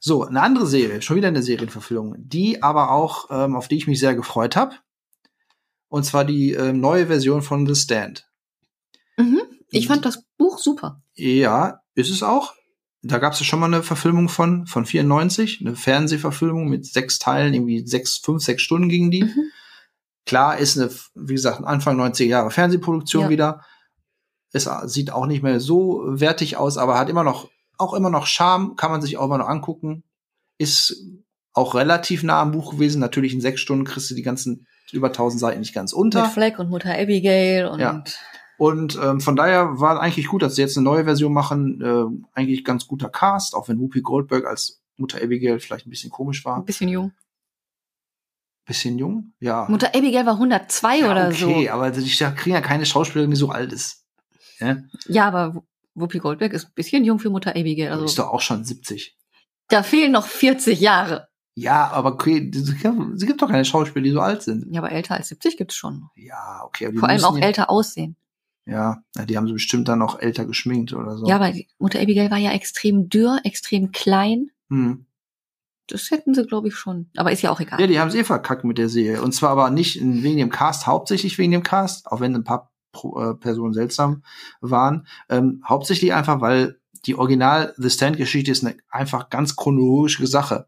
So, 0.00 0.24
eine 0.24 0.42
andere 0.42 0.66
Serie, 0.66 1.02
schon 1.02 1.16
wieder 1.16 1.28
eine 1.28 1.42
Serienverfilmung, 1.42 2.16
die 2.18 2.62
aber 2.62 2.90
auch, 2.90 3.28
ähm, 3.30 3.56
auf 3.56 3.68
die 3.68 3.76
ich 3.76 3.86
mich 3.86 4.00
sehr 4.00 4.14
gefreut 4.14 4.56
habe. 4.56 4.76
Und 5.88 6.04
zwar 6.04 6.24
die 6.24 6.52
ähm, 6.52 6.80
neue 6.80 7.06
Version 7.06 7.42
von 7.42 7.66
The 7.66 7.74
Stand. 7.74 8.28
Mhm. 9.16 9.40
Ich 9.70 9.86
fand 9.86 10.04
das 10.04 10.24
Buch 10.36 10.58
super. 10.58 11.02
Ja, 11.14 11.82
ist 11.94 12.10
es 12.10 12.22
auch. 12.22 12.54
Da 13.02 13.18
gab 13.18 13.32
es 13.32 13.38
ja 13.40 13.44
schon 13.46 13.60
mal 13.60 13.66
eine 13.66 13.82
Verfilmung 13.82 14.28
von, 14.28 14.66
von 14.66 14.84
94, 14.84 15.60
eine 15.60 15.76
Fernsehverfilmung 15.76 16.68
mit 16.68 16.84
sechs 16.84 17.18
Teilen, 17.18 17.54
irgendwie 17.54 17.86
sechs, 17.86 18.18
fünf, 18.18 18.42
sechs 18.42 18.62
Stunden 18.62 18.88
gingen 18.88 19.10
die. 19.10 19.24
Mhm. 19.24 19.50
Klar 20.26 20.58
ist 20.58 20.76
eine, 20.76 20.90
wie 21.14 21.34
gesagt, 21.34 21.64
Anfang 21.64 21.98
90er 21.98 22.24
Jahre 22.24 22.50
Fernsehproduktion 22.50 23.24
Ja. 23.24 23.28
wieder. 23.30 23.64
Es 24.52 24.68
sieht 24.86 25.10
auch 25.12 25.26
nicht 25.26 25.42
mehr 25.42 25.60
so 25.60 26.02
wertig 26.06 26.56
aus, 26.56 26.76
aber 26.78 26.98
hat 26.98 27.08
immer 27.08 27.22
noch, 27.24 27.48
auch 27.76 27.94
immer 27.94 28.10
noch 28.10 28.26
Charme, 28.26 28.76
kann 28.76 28.90
man 28.90 29.00
sich 29.00 29.16
auch 29.16 29.26
immer 29.26 29.38
noch 29.38 29.48
angucken. 29.48 30.02
Ist 30.58 30.96
auch 31.52 31.74
relativ 31.74 32.22
nah 32.22 32.40
am 32.40 32.52
Buch 32.52 32.72
gewesen. 32.72 33.00
Natürlich 33.00 33.32
in 33.32 33.40
sechs 33.40 33.60
Stunden 33.60 33.84
kriegst 33.84 34.10
du 34.10 34.14
die 34.14 34.22
ganzen 34.22 34.66
über 34.92 35.08
1000 35.08 35.40
Seiten 35.40 35.60
nicht 35.60 35.74
ganz 35.74 35.92
unter. 35.92 36.22
Mit 36.22 36.32
Fleck 36.32 36.58
und 36.58 36.70
Mutter 36.70 36.94
Abigail 36.98 37.66
und 37.66 37.78
Ja. 37.80 38.02
Und 38.58 38.98
ähm, 39.00 39.20
von 39.20 39.36
daher 39.36 39.78
war 39.80 40.00
eigentlich 40.00 40.26
gut, 40.26 40.42
dass 40.42 40.56
sie 40.56 40.62
jetzt 40.62 40.76
eine 40.76 40.84
neue 40.84 41.04
Version 41.04 41.32
machen. 41.32 41.80
Äh, 41.80 42.38
eigentlich 42.38 42.64
ganz 42.64 42.86
guter 42.86 43.08
Cast, 43.08 43.54
auch 43.54 43.68
wenn 43.68 43.78
Whoopi 43.78 44.00
Goldberg 44.02 44.44
als 44.46 44.82
Mutter 44.96 45.22
Abigail 45.22 45.60
vielleicht 45.60 45.86
ein 45.86 45.90
bisschen 45.90 46.10
komisch 46.10 46.44
war. 46.44 46.56
ein 46.56 46.64
bisschen 46.64 46.88
jung. 46.88 47.12
Bisschen 48.66 48.98
jung, 48.98 49.32
ja. 49.40 49.66
Mutter 49.68 49.94
Abigail 49.94 50.26
war 50.26 50.34
102 50.34 50.98
ja, 50.98 51.10
oder 51.10 51.28
okay, 51.28 51.66
so. 51.66 51.70
aber 51.72 51.96
ich 51.96 52.18
da 52.18 52.32
kriegen 52.32 52.54
ja 52.54 52.60
keine 52.60 52.84
Schauspielerin, 52.84 53.30
die 53.30 53.36
so 53.36 53.48
alt 53.48 53.72
ist. 53.72 54.04
Ja? 54.58 54.76
Ja, 55.06 55.28
aber 55.28 55.62
Whoopi 55.94 56.18
Goldberg 56.18 56.52
ist 56.52 56.66
ein 56.66 56.72
bisschen 56.74 57.04
jung 57.04 57.18
für 57.18 57.30
Mutter 57.30 57.52
Abigail. 57.52 57.92
Also, 57.92 58.04
ist 58.04 58.18
doch 58.18 58.28
auch 58.28 58.40
schon 58.42 58.64
70. 58.64 59.16
da 59.68 59.82
fehlen 59.82 60.12
noch 60.12 60.26
40 60.26 60.80
Jahre. 60.80 61.28
Ja, 61.54 61.88
aber 61.90 62.12
okay, 62.12 62.50
sie 62.52 62.74
gibt- 63.26 63.40
doch 63.40 63.48
keine 63.48 63.64
Schauspieler, 63.64 64.04
die 64.04 64.10
so 64.10 64.20
alt 64.20 64.42
sind. 64.42 64.66
Ja, 64.70 64.80
aber 64.80 64.92
älter 64.92 65.14
als 65.14 65.28
70 65.28 65.56
gibt's 65.56 65.74
schon. 65.74 66.08
Ja, 66.14 66.62
okay. 66.64 66.92
Vor 66.92 67.08
allem 67.08 67.24
auch 67.24 67.38
ja, 67.38 67.46
älter 67.46 67.70
aussehen. 67.70 68.16
Ja, 68.68 69.02
die 69.26 69.36
haben 69.38 69.46
sie 69.46 69.54
bestimmt 69.54 69.88
dann 69.88 69.98
noch 69.98 70.20
älter 70.20 70.44
geschminkt 70.44 70.92
oder 70.92 71.16
so. 71.16 71.26
Ja, 71.26 71.36
aber 71.36 71.54
Mutter 71.78 72.00
Abigail 72.00 72.30
war 72.30 72.36
ja 72.36 72.52
extrem 72.52 73.08
dürr, 73.08 73.40
extrem 73.44 73.92
klein. 73.92 74.50
Hm. 74.68 75.06
Das 75.86 76.10
hätten 76.10 76.34
sie, 76.34 76.44
glaube 76.44 76.68
ich, 76.68 76.74
schon. 76.74 77.08
Aber 77.16 77.32
ist 77.32 77.40
ja 77.40 77.50
auch 77.50 77.60
egal. 77.60 77.80
Ja, 77.80 77.86
die 77.86 77.98
haben 77.98 78.08
es 78.08 78.14
eh 78.14 78.24
verkackt 78.24 78.64
mit 78.64 78.76
der 78.76 78.90
Serie. 78.90 79.22
Und 79.22 79.32
zwar 79.32 79.50
aber 79.50 79.70
nicht 79.70 79.98
wegen 80.02 80.36
dem 80.36 80.50
Cast, 80.50 80.86
hauptsächlich 80.86 81.38
wegen 81.38 81.52
dem 81.52 81.62
Cast, 81.62 82.06
auch 82.08 82.20
wenn 82.20 82.34
ein 82.34 82.44
paar 82.44 82.70
Pro, 82.92 83.18
äh, 83.18 83.34
Personen 83.34 83.72
seltsam 83.72 84.22
waren. 84.60 85.06
Ähm, 85.30 85.64
hauptsächlich 85.66 86.12
einfach, 86.12 86.42
weil 86.42 86.78
die 87.06 87.14
Original 87.14 87.72
The 87.78 87.88
Stand-Geschichte 87.88 88.50
ist 88.50 88.64
eine 88.64 88.76
einfach 88.90 89.30
ganz 89.30 89.56
chronologische 89.56 90.26
Sache. 90.26 90.66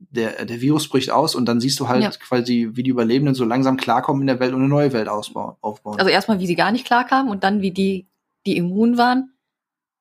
Der, 0.00 0.44
der 0.46 0.60
Virus 0.62 0.88
bricht 0.88 1.10
aus 1.10 1.34
und 1.34 1.44
dann 1.46 1.60
siehst 1.60 1.78
du 1.78 1.88
halt 1.88 2.02
Ja. 2.02 2.10
quasi, 2.10 2.70
wie 2.72 2.82
die 2.82 2.90
Überlebenden 2.90 3.34
so 3.34 3.44
langsam 3.44 3.76
klarkommen 3.76 4.22
in 4.22 4.26
der 4.26 4.40
Welt 4.40 4.54
und 4.54 4.60
eine 4.60 4.68
neue 4.68 4.92
Welt 4.94 5.08
ausbauen, 5.08 5.56
aufbauen. 5.60 5.98
Also 5.98 6.10
erstmal, 6.10 6.40
wie 6.40 6.46
sie 6.46 6.54
gar 6.54 6.72
nicht 6.72 6.86
klarkamen 6.86 7.30
und 7.30 7.44
dann, 7.44 7.60
wie 7.60 7.70
die, 7.70 8.08
die 8.46 8.56
immun 8.56 8.96
waren. 8.96 9.34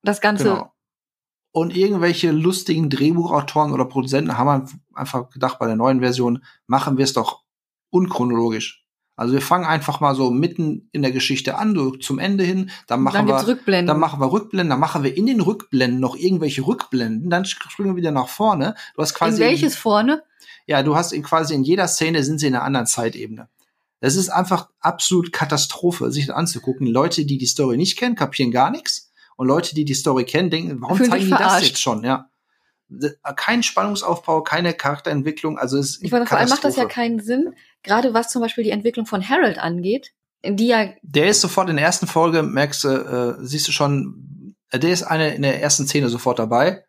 Das 0.01 0.21
Ganze. 0.21 0.45
Genau. 0.45 0.73
Und 1.51 1.75
irgendwelche 1.75 2.31
lustigen 2.31 2.89
Drehbuchautoren 2.89 3.73
oder 3.73 3.85
Produzenten 3.85 4.37
haben 4.37 4.81
einfach 4.93 5.29
gedacht, 5.31 5.59
bei 5.59 5.65
der 5.67 5.75
neuen 5.75 5.99
Version 5.99 6.43
machen 6.67 6.97
wir 6.97 7.03
es 7.03 7.13
doch 7.13 7.43
unchronologisch. 7.89 8.78
Also 9.19 9.33
wir 9.33 9.41
fangen 9.41 9.65
einfach 9.65 9.99
mal 9.99 10.15
so 10.15 10.31
mitten 10.31 10.87
in 10.93 11.01
der 11.01 11.11
Geschichte 11.11 11.57
an, 11.57 11.75
so 11.75 11.91
zum 11.91 12.19
Ende 12.19 12.45
hin, 12.45 12.69
dann 12.87 13.01
machen 13.01 13.27
dann 13.27 13.27
wir 13.27 13.47
Rückblenden. 13.47 13.87
dann 13.87 13.99
machen 13.99 14.21
wir 14.21 14.31
Rückblenden, 14.31 14.69
dann 14.69 14.79
machen 14.79 15.03
wir 15.03 15.17
in 15.17 15.25
den 15.25 15.41
Rückblenden 15.41 15.99
noch 15.99 16.15
irgendwelche 16.15 16.65
Rückblenden, 16.65 17.29
dann 17.29 17.43
springen 17.43 17.89
wir 17.89 17.95
wieder 17.97 18.11
nach 18.11 18.29
vorne. 18.29 18.75
Du 18.95 19.01
hast 19.01 19.11
in 19.11 19.17
quasi 19.17 19.41
welches 19.41 19.75
vorne? 19.75 20.23
ja, 20.67 20.83
du 20.83 20.95
hast 20.95 21.11
in 21.11 21.21
quasi 21.21 21.53
in 21.53 21.63
jeder 21.63 21.89
Szene 21.89 22.23
sind 22.23 22.39
sie 22.39 22.47
in 22.47 22.55
einer 22.55 22.63
anderen 22.63 22.85
Zeitebene. 22.85 23.49
Das 23.99 24.15
ist 24.15 24.29
einfach 24.29 24.69
absolut 24.79 25.33
Katastrophe, 25.33 26.13
sich 26.13 26.27
das 26.27 26.35
anzugucken. 26.37 26.87
Leute, 26.87 27.25
die 27.25 27.37
die 27.37 27.45
Story 27.45 27.75
nicht 27.75 27.97
kennen, 27.97 28.15
kapieren 28.15 28.51
gar 28.51 28.71
nichts. 28.71 29.11
Und 29.35 29.49
Leute, 29.49 29.75
die 29.75 29.83
die 29.83 29.95
Story 29.95 30.23
kennen, 30.23 30.49
denken, 30.49 30.81
warum 30.81 30.95
Fühlen 30.95 31.11
zeigen 31.11 31.25
die 31.25 31.31
das 31.31 31.67
jetzt 31.67 31.81
schon? 31.81 32.05
Ja. 32.05 32.29
Kein 33.35 33.63
Spannungsaufbau, 33.63 34.41
keine 34.41 34.73
Charakterentwicklung. 34.73 35.57
Also 35.57 35.77
es 35.77 35.97
ist 35.97 36.03
Ich 36.03 36.11
meine, 36.11 36.25
vor 36.25 36.37
allem 36.37 36.49
macht 36.49 36.63
das 36.63 36.75
ja 36.75 36.85
keinen 36.85 37.19
Sinn, 37.19 37.53
gerade 37.83 38.13
was 38.13 38.29
zum 38.29 38.41
Beispiel 38.41 38.63
die 38.63 38.71
Entwicklung 38.71 39.05
von 39.05 39.27
Harold 39.27 39.59
angeht, 39.59 40.13
die 40.43 40.67
ja, 40.67 40.89
Der 41.01 41.27
ist 41.27 41.41
sofort 41.41 41.69
in 41.69 41.75
der 41.75 41.85
ersten 41.85 42.07
Folge, 42.07 42.43
merkst 42.43 42.83
du, 42.85 42.87
äh, 42.89 43.45
siehst 43.45 43.67
du 43.67 43.71
schon, 43.71 44.55
äh, 44.71 44.79
der 44.79 44.91
ist 44.91 45.03
eine 45.03 45.35
in 45.35 45.41
der 45.41 45.61
ersten 45.61 45.85
Szene 45.85 46.09
sofort 46.09 46.39
dabei. 46.39 46.85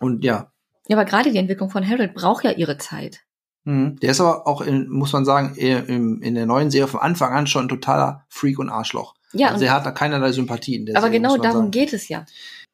Und 0.00 0.24
ja, 0.24 0.50
ja, 0.88 0.96
aber 0.96 1.04
gerade 1.04 1.30
die 1.32 1.38
Entwicklung 1.38 1.70
von 1.70 1.86
Harold 1.86 2.14
braucht 2.14 2.44
ja 2.44 2.52
ihre 2.52 2.78
Zeit. 2.78 3.20
Mhm. 3.64 3.98
Der 4.00 4.10
ist 4.10 4.20
aber 4.20 4.46
auch, 4.46 4.60
in, 4.60 4.88
muss 4.88 5.12
man 5.12 5.24
sagen, 5.24 5.54
im, 5.56 6.22
in 6.22 6.34
der 6.34 6.46
neuen 6.46 6.70
Serie 6.70 6.88
von 6.88 7.00
Anfang 7.00 7.32
an 7.32 7.46
schon 7.46 7.66
ein 7.66 7.68
totaler 7.68 8.24
Freak 8.28 8.58
und 8.58 8.70
Arschloch. 8.70 9.14
Ja, 9.32 9.48
also 9.50 9.64
er 9.64 9.72
hat 9.72 9.84
da 9.84 9.90
keinerlei 9.90 10.32
Sympathie 10.32 10.76
in 10.76 10.86
der 10.86 10.96
aber 10.96 11.06
Serie, 11.06 11.20
genau 11.20 11.36
darum 11.36 11.58
sagen. 11.58 11.70
geht 11.72 11.92
es 11.92 12.08
ja. 12.08 12.24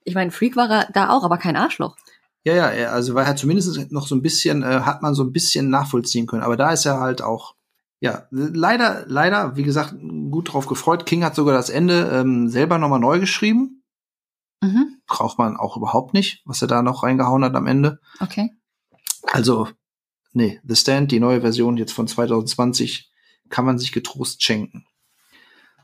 Ich 0.05 0.15
meine, 0.15 0.31
Freak 0.31 0.57
war 0.57 0.71
er 0.71 0.89
da 0.93 1.11
auch, 1.11 1.25
aber 1.25 1.39
kein 1.39 1.57
Arschloch. 1.57 1.97
Ja, 2.45 2.75
ja, 2.75 2.91
also 2.91 3.15
weil 3.15 3.27
er 3.27 3.37
zumindest 3.37 3.93
noch 3.93 4.07
so 4.07 4.17
ein 4.17 4.23
bisschen, 4.23 4.63
äh, 4.63 4.81
hat 4.81 5.03
man 5.03 5.15
so 5.15 5.23
ein 5.23 5.33
bisschen 5.33 5.71
nachvollziehen 5.71 6.27
können. 6.27 6.43
Aber 6.43 6.57
da 6.57 6.73
ist 6.73 6.85
er 6.87 6.99
halt 6.99 7.23
auch, 7.23 7.55
ja, 8.01 8.27
leider, 8.31 9.05
leider, 9.07 9.57
wie 9.57 9.63
gesagt, 9.63 9.95
gut 10.01 10.53
drauf 10.53 10.67
gefreut. 10.67 11.07
King 11.07 11.23
hat 11.25 11.37
sogar 11.37 11.55
das 11.55 11.71
Ende 11.71 12.11
ähm, 12.13 12.49
selber 12.49 12.79
nochmal 12.79 12.99
neu 12.99 13.21
geschrieben. 13.21 13.85
Mhm. 14.61 15.01
Braucht 15.07 15.39
man 15.39 15.57
auch 15.57 15.77
überhaupt 15.77 16.15
nicht, 16.15 16.43
was 16.45 16.63
er 16.63 16.69
da 16.69 16.83
noch 16.83 17.05
reingehauen 17.05 17.45
hat 17.45 17.55
am 17.55 17.69
Ende. 17.69 18.01
Okay. 18.19 18.51
Also, 19.31 19.69
nee, 20.33 20.61
The 20.65 20.75
Stand, 20.75 21.13
die 21.13 21.21
neue 21.21 21.43
Version 21.43 21.77
jetzt 21.77 21.93
von 21.93 22.09
2020, 22.09 23.13
kann 23.51 23.65
man 23.65 23.79
sich 23.79 23.93
getrost 23.93 24.43
schenken. 24.43 24.87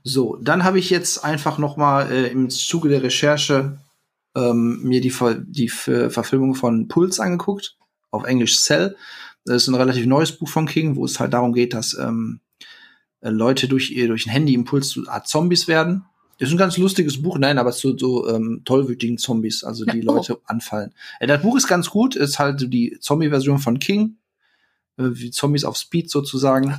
So, 0.03 0.37
dann 0.37 0.65
habe 0.65 0.79
ich 0.79 0.91
jetzt 0.91 1.25
einfach 1.25 1.59
noch 1.59 1.77
mal 1.77 2.11
äh, 2.11 2.29
im 2.29 2.51
Zuge 2.51 2.89
der 2.89 3.03
Recherche 3.03 3.79
ähm, 4.39 4.83
mir 4.83 5.01
die, 5.01 5.11
Ver 5.11 5.35
die 5.35 5.69
Ver 5.69 6.11
Verfilmung 6.11 6.55
von 6.55 6.89
Puls 6.89 7.21
angeguckt, 7.21 7.77
auf 8.11 8.25
Englisch 8.25 8.61
Cell. 8.61 8.97
Das 9.45 9.63
ist 9.63 9.69
ein 9.69 9.75
relativ 9.75 10.07
neues 10.07 10.33
Buch 10.33 10.49
von 10.49 10.67
King, 10.67 10.97
wo 10.97 11.05
es 11.05 11.19
halt 11.21 11.33
darum 11.33 11.53
geht, 11.53 11.75
dass 11.75 11.95
ähm, 11.95 12.41
äh, 13.21 13.31
Leute 13.31 13.69
durch 13.69 13.91
ihr 13.91 14.09
durch 14.09 14.27
ein 14.27 14.31
Handyimpuls 14.31 14.89
zu 14.89 15.09
Art 15.09 15.29
Zombies 15.29 15.69
werden. 15.69 16.05
Das 16.39 16.49
ist 16.49 16.55
ein 16.55 16.59
ganz 16.59 16.77
lustiges 16.77 17.21
Buch, 17.21 17.37
nein, 17.39 17.59
aber 17.59 17.73
zu 17.73 17.99
so 17.99 18.29
ähm, 18.29 18.63
tollwütigen 18.65 19.19
Zombies, 19.19 19.65
also 19.65 19.85
die 19.85 19.99
Ja, 19.99 20.13
oh. 20.13 20.15
Leute 20.15 20.39
anfallen. 20.45 20.95
Äh, 21.19 21.27
das 21.27 21.43
Buch 21.43 21.57
ist 21.57 21.67
ganz 21.67 21.91
gut, 21.91 22.15
ist 22.15 22.39
halt 22.39 22.73
die 22.73 22.97
Zombie-Version 23.01 23.59
von 23.59 23.81
King, 23.81 24.19
äh, 24.99 25.05
wie 25.05 25.31
Zombies 25.31 25.65
auf 25.65 25.77
Speed 25.77 26.11
sozusagen. 26.11 26.79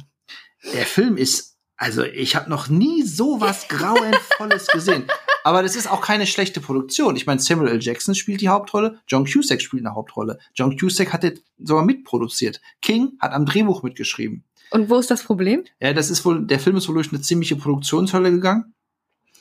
Der 0.73 0.85
Film 0.85 1.17
ist 1.17 1.48
Also 1.79 2.03
ich 2.03 2.35
habe 2.35 2.49
noch 2.49 2.67
nie 2.67 3.03
so 3.03 3.39
was 3.39 3.67
grauenvolles 3.69 4.67
gesehen. 4.67 5.05
Aber 5.45 5.63
das 5.63 5.77
ist 5.77 5.89
auch 5.89 6.01
keine 6.01 6.27
schlechte 6.27 6.59
Produktion. 6.59 7.15
Ich 7.15 7.25
meine, 7.25 7.39
Samuel 7.39 7.69
L. 7.69 7.81
Jackson 7.81 8.13
spielt 8.13 8.41
die 8.41 8.49
Hauptrolle, 8.49 8.99
John 9.07 9.25
Cusack 9.25 9.61
spielt 9.61 9.85
eine 9.85 9.95
Hauptrolle. 9.95 10.39
John 10.53 10.77
Cusack 10.77 11.13
hat 11.13 11.23
jetzt 11.23 11.41
sogar 11.57 11.85
mitproduziert. 11.85 12.59
King 12.81 13.13
hat 13.19 13.31
am 13.31 13.45
Drehbuch 13.45 13.81
mitgeschrieben. 13.81 14.43
Und 14.71 14.89
wo 14.89 14.97
ist 14.97 15.09
das 15.09 15.23
Problem? 15.23 15.63
Ja, 15.79 15.93
das 15.93 16.09
ist 16.09 16.25
wohl, 16.25 16.45
der 16.45 16.59
Film 16.59 16.75
ist 16.75 16.89
wohl 16.89 16.95
durch 16.95 17.11
eine 17.11 17.21
ziemliche 17.21 17.55
Produktionshölle 17.55 18.29
gegangen. 18.29 18.73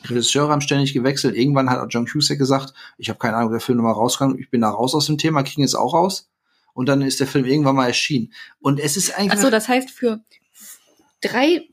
Regisseure 0.05 0.53
haben 0.53 0.61
ständig 0.61 0.95
gewechselt. 0.95 1.35
Irgendwann 1.35 1.69
hat 1.69 1.81
auch 1.81 1.89
John 1.91 2.07
Cusack 2.07 2.39
gesagt, 2.39 2.73
ich 2.99 3.09
habe 3.09 3.19
keine 3.19 3.37
Ahnung, 3.37 3.51
der 3.51 3.61
Film 3.61 3.79
nochmal 3.79 3.95
rauskam, 3.95 4.37
ich 4.39 4.49
bin 4.49 4.61
da 4.61 4.71
raus 4.71 4.95
aus 4.95 5.07
dem 5.07 5.19
Thema, 5.19 5.43
King 5.43 5.65
ist 5.65 5.75
auch 5.75 5.93
raus. 5.93 6.31
Und 6.73 6.89
dann 6.89 7.03
ist 7.03 7.19
der 7.19 7.27
Film 7.27 7.45
irgendwann 7.45 7.75
mal 7.75 7.89
erschienen. 7.89 8.33
Und 8.61 8.79
es 8.79 8.97
ist 8.97 9.19
eigentlich. 9.19 9.33
Also 9.33 9.51
das 9.51 9.67
heißt, 9.67 9.91
für 9.91 10.21
drei 11.21 11.69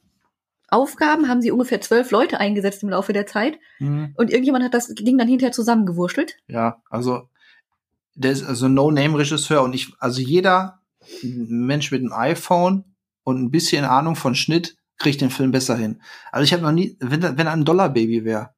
Aufgaben 0.68 1.28
haben 1.28 1.42
sie 1.42 1.52
ungefähr 1.52 1.82
zwölf 1.82 2.12
Leute 2.12 2.40
eingesetzt 2.40 2.84
im 2.84 2.90
Laufe 2.90 3.14
der 3.14 3.28
Zeit. 3.28 3.60
Mhm. 3.80 4.14
Und 4.16 4.32
irgendjemand 4.32 4.66
hat 4.66 4.74
das 4.74 4.88
Ding 4.88 5.18
dann 5.18 5.28
hinterher 5.28 5.52
zusammengewurschtelt. 5.52 6.38
Ja, 6.48 6.82
also 6.90 7.30
der 8.16 8.32
ist 8.32 8.44
also 8.44 8.68
No-Name-Regisseur 8.68 9.62
und 9.62 9.74
ich, 9.74 9.94
also 10.00 10.22
jeder 10.22 10.82
Mensch 11.22 11.92
mit 11.92 12.02
einem 12.02 12.14
iPhone 12.14 12.96
und 13.24 13.44
ein 13.44 13.52
bisschen 13.52 13.86
Ahnung 13.86 14.16
von 14.16 14.36
Schnitt 14.36 14.78
kriegt 14.98 15.22
den 15.22 15.30
Film 15.30 15.52
besser 15.52 15.76
hin. 15.76 16.02
Also 16.32 16.46
ich 16.46 16.54
habe 16.54 16.64
noch 16.64 16.72
nie, 16.72 16.96
wenn, 17.00 17.22
wenn 17.22 17.48
er 17.48 17.52
ein 17.54 17.66
Dollar-Baby 17.66 18.24
wäre, 18.24 18.52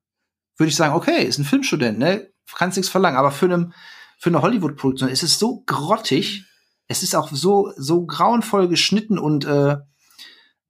würde 0.58 0.70
ich 0.70 0.76
sagen, 0.76 0.94
okay, 0.94 1.24
ist 1.24 1.40
ein 1.40 1.46
Filmstudent, 1.46 1.98
ne? 1.98 2.30
Kannst 2.56 2.78
nichts 2.78 2.92
verlangen. 2.92 3.18
Aber 3.18 3.32
für, 3.32 3.46
einem, 3.46 3.74
für 4.20 4.30
eine 4.30 4.42
Hollywood-Produktion 4.42 5.10
ist 5.10 5.24
es 5.24 5.40
so 5.40 5.64
grottig, 5.66 6.46
es 6.88 7.04
ist 7.04 7.16
auch 7.16 7.30
so, 7.32 7.74
so 7.76 8.06
grauenvoll 8.06 8.68
geschnitten 8.68 9.20
und 9.20 9.46
äh, 9.46 9.78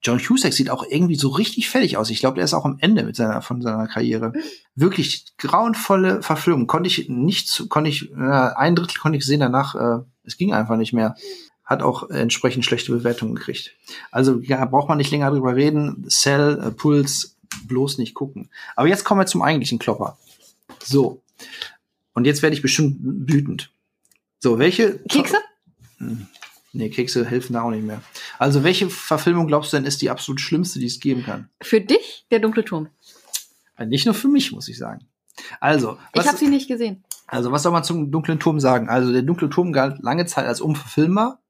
John 0.07 0.21
Cusack 0.21 0.53
sieht 0.53 0.69
auch 0.69 0.85
irgendwie 0.89 1.17
so 1.17 1.27
richtig 1.27 1.69
fertig 1.69 1.97
aus. 1.97 2.09
Ich 2.09 2.19
glaube, 2.19 2.35
der 2.35 2.45
ist 2.45 2.53
auch 2.53 2.63
am 2.63 2.77
Ende 2.79 3.03
mit 3.03 3.17
seiner, 3.17 3.41
von 3.41 3.61
seiner 3.61 3.87
Karriere. 3.87 4.31
Wirklich 4.73 5.25
grauenvolle 5.37 6.21
Verfilmung. 6.23 6.65
Konnte 6.65 6.87
ich 6.87 7.09
nicht, 7.09 7.65
konnte 7.67 7.89
ich, 7.89 8.09
äh, 8.13 8.15
ein 8.15 8.77
Drittel 8.77 8.99
konnte 9.01 9.17
ich 9.17 9.25
sehen 9.25 9.41
danach, 9.41 9.75
äh, 9.75 10.03
es 10.23 10.37
ging 10.37 10.53
einfach 10.53 10.77
nicht 10.77 10.93
mehr. 10.93 11.15
Hat 11.65 11.83
auch 11.83 12.09
entsprechend 12.09 12.63
schlechte 12.63 12.93
Bewertungen 12.93 13.35
gekriegt. 13.35 13.73
Also 14.09 14.39
ja, 14.39 14.63
braucht 14.63 14.87
man 14.87 14.97
nicht 14.97 15.11
länger 15.11 15.29
drüber 15.29 15.57
reden. 15.57 16.05
Cell, 16.09 16.57
äh, 16.63 16.71
Puls, 16.71 17.35
bloß 17.67 17.97
nicht 17.97 18.13
gucken. 18.13 18.49
Aber 18.77 18.87
jetzt 18.87 19.03
kommen 19.03 19.19
wir 19.19 19.25
zum 19.25 19.41
eigentlichen 19.41 19.77
Klopper. 19.77 20.17
So. 20.81 21.21
Und 22.13 22.23
jetzt 22.23 22.41
werde 22.43 22.55
ich 22.55 22.61
bestimmt 22.61 22.95
wütend. 23.01 23.71
So, 24.39 24.57
welche 24.57 24.99
Kekse? 25.09 25.35
Nee, 26.73 26.89
Kekse 26.89 27.25
helfen 27.25 27.53
da 27.53 27.61
auch 27.63 27.71
nicht 27.71 27.83
mehr. 27.85 28.01
Also, 28.39 28.63
welche 28.63 28.89
Verfilmung 28.89 29.47
glaubst 29.47 29.71
du 29.73 29.77
denn 29.77 29.85
ist 29.85 30.01
die 30.01 30.09
absolut 30.09 30.41
schlimmste, 30.41 30.79
die 30.79 30.85
es 30.85 30.99
geben 30.99 31.23
kann? 31.23 31.49
Für 31.61 31.81
dich 31.81 32.25
der 32.29 32.39
dunkle 32.39 32.65
Turm. 32.65 32.89
Äh, 33.77 33.85
Nicht 33.85 34.05
nur 34.05 34.13
für 34.15 34.27
mich, 34.27 34.51
muss 34.51 34.67
ich 34.67 34.77
sagen. 34.77 35.07
Also, 35.59 35.97
Ich 36.13 36.19
was, 36.19 36.27
habe 36.27 36.37
sie 36.37 36.47
nicht 36.47 36.67
gesehen. 36.67 37.03
also, 37.27 37.51
was 37.51 37.63
soll 37.63 37.71
man 37.71 37.83
zum 37.83 38.11
dunklen 38.11 38.39
Turm 38.39 38.59
sagen? 38.59 38.89
Also, 38.89 39.11
der 39.13 39.21
dunkle 39.21 39.49
Turm 39.49 39.71
galt 39.71 40.01
lange 40.01 40.25
Zeit 40.25 40.45
als 40.45 40.61
unverfilmbar. 40.61 41.41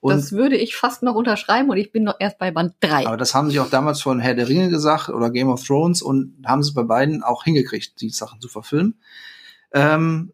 Und, 0.00 0.14
das 0.14 0.32
würde 0.32 0.56
ich 0.56 0.76
fast 0.76 1.02
noch 1.02 1.14
unterschreiben 1.14 1.68
und 1.68 1.76
ich 1.76 1.92
bin 1.92 2.04
noch 2.04 2.14
erst 2.18 2.38
bei 2.38 2.50
Band 2.50 2.72
3. 2.80 3.06
aber 3.06 3.18
das 3.18 3.34
haben 3.34 3.50
sie 3.50 3.60
auch 3.60 3.68
damals 3.68 4.00
von 4.00 4.18
Herr 4.18 4.34
der 4.34 4.48
Ringe 4.48 4.70
gesagt 4.70 5.10
oder 5.10 5.30
Game 5.30 5.50
of 5.50 5.62
Thrones 5.62 6.00
und 6.00 6.42
haben 6.46 6.62
sie 6.62 6.72
bei 6.72 6.84
beiden 6.84 7.22
auch 7.22 7.44
hingekriegt, 7.44 8.00
die 8.00 8.08
Sachen 8.08 8.40
zu 8.40 8.48
verfilmen. 8.48 8.98
Ähm, 9.72 10.32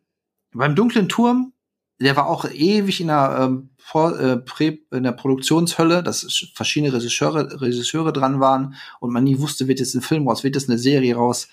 beim 0.52 0.76
dunklen 0.76 1.08
Turm, 1.08 1.52
der 2.00 2.16
war 2.16 2.26
auch 2.26 2.44
ewig 2.50 3.00
in 3.00 3.06
der, 3.08 3.38
ähm, 3.40 3.70
vor, 3.78 4.18
äh, 4.18 4.36
Prä, 4.36 4.78
in 4.90 5.02
der 5.04 5.12
Produktionshölle, 5.12 6.02
dass 6.02 6.24
sch- 6.28 6.54
verschiedene 6.54 6.92
Regisseure, 6.92 7.60
Regisseure 7.60 8.12
dran 8.12 8.40
waren 8.40 8.74
und 9.00 9.12
man 9.12 9.24
nie 9.24 9.38
wusste, 9.38 9.66
wird 9.68 9.80
jetzt 9.80 9.94
ein 9.94 10.02
Film 10.02 10.28
raus, 10.28 10.44
wird 10.44 10.56
jetzt 10.56 10.68
eine 10.68 10.78
Serie 10.78 11.14
raus. 11.16 11.48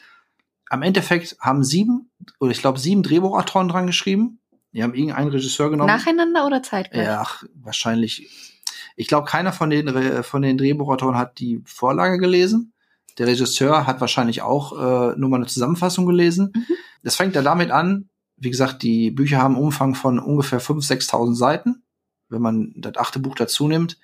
Am 0.70 0.82
Endeffekt 0.82 1.38
haben 1.40 1.64
sieben, 1.64 2.10
oder 2.40 2.52
ich 2.52 2.60
glaube 2.60 2.80
sieben 2.80 3.04
Drehbuchautoren 3.04 3.68
dran 3.70 3.88
geschrieben. 3.88 4.40
Die 4.74 4.82
haben 4.82 4.96
irgendeinen 4.96 5.30
Regisseur 5.30 5.70
genommen. 5.70 5.88
Nacheinander 5.94 6.48
oder 6.48 6.64
zeitgleich? 6.64 7.06
Ja, 7.06 7.22
ach, 7.22 7.44
wahrscheinlich. 7.54 8.28
Ich 8.96 9.08
glaube, 9.08 9.28
keiner 9.28 9.54
von 9.54 9.70
den, 9.70 9.88
Re- 9.88 10.24
von 10.24 10.42
den 10.42 10.58
Drehbuchautoren 10.58 11.16
hat 11.18 11.40
die 11.40 11.62
Vorlage 11.66 12.18
gelesen. 12.18 12.74
Der 13.20 13.28
Regisseur 13.28 13.86
hat 13.86 14.02
wahrscheinlich 14.02 14.42
auch 14.42 14.74
äh, 14.74 15.16
nur 15.16 15.30
mal 15.30 15.38
eine 15.38 15.46
Zusammenfassung 15.46 16.08
gelesen. 16.08 16.52
Mhm. 16.56 16.66
Das 17.04 17.16
fängt 17.16 17.36
ja 17.36 17.44
damit 17.44 17.70
an, 17.70 18.10
wie 18.38 18.50
gesagt, 18.50 18.84
die 18.84 19.12
Bücher 19.12 19.42
haben 19.42 19.56
einen 19.56 19.64
Umfang 19.64 19.96
von 19.96 20.20
ungefähr 20.20 20.62
5.000, 20.62 21.10
6.000 21.10 21.36
Seiten, 21.36 21.84
wenn 22.30 22.42
man 22.42 22.74
das 22.76 22.98
achte 22.98 23.20
Buch 23.20 23.36
dazu 23.36 23.68
nimmt. 23.68 24.00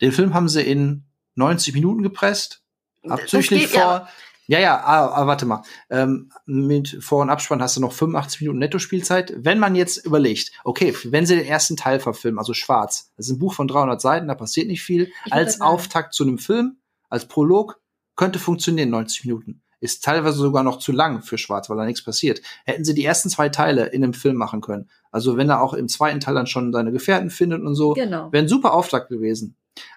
Den 0.00 0.12
Film 0.12 0.34
haben 0.34 0.48
sie 0.48 0.62
in 0.62 1.04
90 1.36 1.74
Minuten 1.74 2.02
gepresst, 2.02 2.62
abzüglich 3.02 3.60
geht 3.60 3.74
ja. 3.74 3.80
vor. 3.80 4.08
Ja, 4.48 4.60
ja, 4.60 4.76
ah, 4.76 5.06
ah, 5.08 5.26
warte 5.26 5.44
mal. 5.44 5.62
Ähm, 5.90 6.30
mit 6.46 6.98
Vor- 7.00 7.22
und 7.22 7.30
Abspann 7.30 7.60
hast 7.60 7.76
du 7.76 7.80
noch 7.80 7.92
85 7.92 8.42
Minuten 8.42 8.60
Nettospielzeit. 8.60 9.32
Wenn 9.36 9.58
man 9.58 9.74
jetzt 9.74 10.06
überlegt, 10.06 10.52
okay, 10.62 10.94
wenn 11.04 11.26
sie 11.26 11.34
den 11.34 11.46
ersten 11.46 11.76
Teil 11.76 11.98
verfilmen, 11.98 12.38
also 12.38 12.54
schwarz, 12.54 13.12
das 13.16 13.26
ist 13.26 13.32
ein 13.32 13.38
Buch 13.40 13.54
von 13.54 13.66
300 13.66 14.00
Seiten, 14.00 14.28
da 14.28 14.36
passiert 14.36 14.68
nicht 14.68 14.82
viel. 14.82 15.10
Ich 15.24 15.32
Als. 15.32 15.60
Auftakt 15.60 16.14
zu 16.14 16.22
einem 16.22 16.38
Film, 16.38 16.76
als 17.08 17.26
Prolog, 17.26 17.80
könnte 18.14 18.38
funktionieren 18.38 18.90
90 18.90 19.24
Minuten. 19.24 19.62
Ist 19.80 20.04
teilweise 20.04 20.38
sogar 20.38 20.62
noch 20.62 20.78
zu 20.78 20.92
lang 20.92 21.22
für 21.22 21.36
schwarz, 21.38 21.68
weil 21.68 21.76
da 21.76 21.84
nichts 21.84 22.02
passiert. 22.02 22.40
Hätten 22.64 22.84
sie 22.84 22.94
die 22.94 23.04
ersten 23.04 23.28
zwei 23.28 23.48
Teile 23.50 23.86
in 23.86 24.02
einem 24.02 24.14
Film 24.14 24.36
machen 24.36 24.60
können. 24.60 24.88
Also 25.10 25.36
wenn 25.36 25.50
er 25.50 25.60
auch 25.60 25.74
im 25.74 25.88
zweiten 25.88 26.20
Teil 26.20 26.34
dann 26.34 26.46
schon 26.46 26.72
seine 26.72 26.92
Gefährten 26.92 27.30
findet 27.30 27.62
und 27.62 27.74
so, 27.74 27.92
Genau. 27.92 28.32
Wäre 28.32 28.44
ein 28.44 28.48
super 28.48 28.72
Auftakt 28.72 29.08
gewesen. 29.08 29.56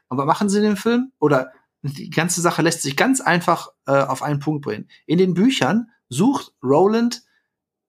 Aber 0.10 0.26
machen 0.26 0.50
sie 0.50 0.62
den 0.62 0.76
Film? 0.76 1.12
Oder 1.20 1.52
die 1.82 2.10
ganze 2.10 2.42
Sache 2.42 2.62
lässt 2.62 2.82
sich 2.82 2.98
ganz 2.98 3.22
einfach 3.22 3.70
äh, 3.86 3.92
auf 3.92 4.22
einen 4.22 4.40
Punkt 4.40 4.64
bringen. 4.66 4.90
In 5.06 5.18
den 5.18 5.34
Büchern 5.34 5.90
sucht 6.10 6.52
Roland, 6.62 7.24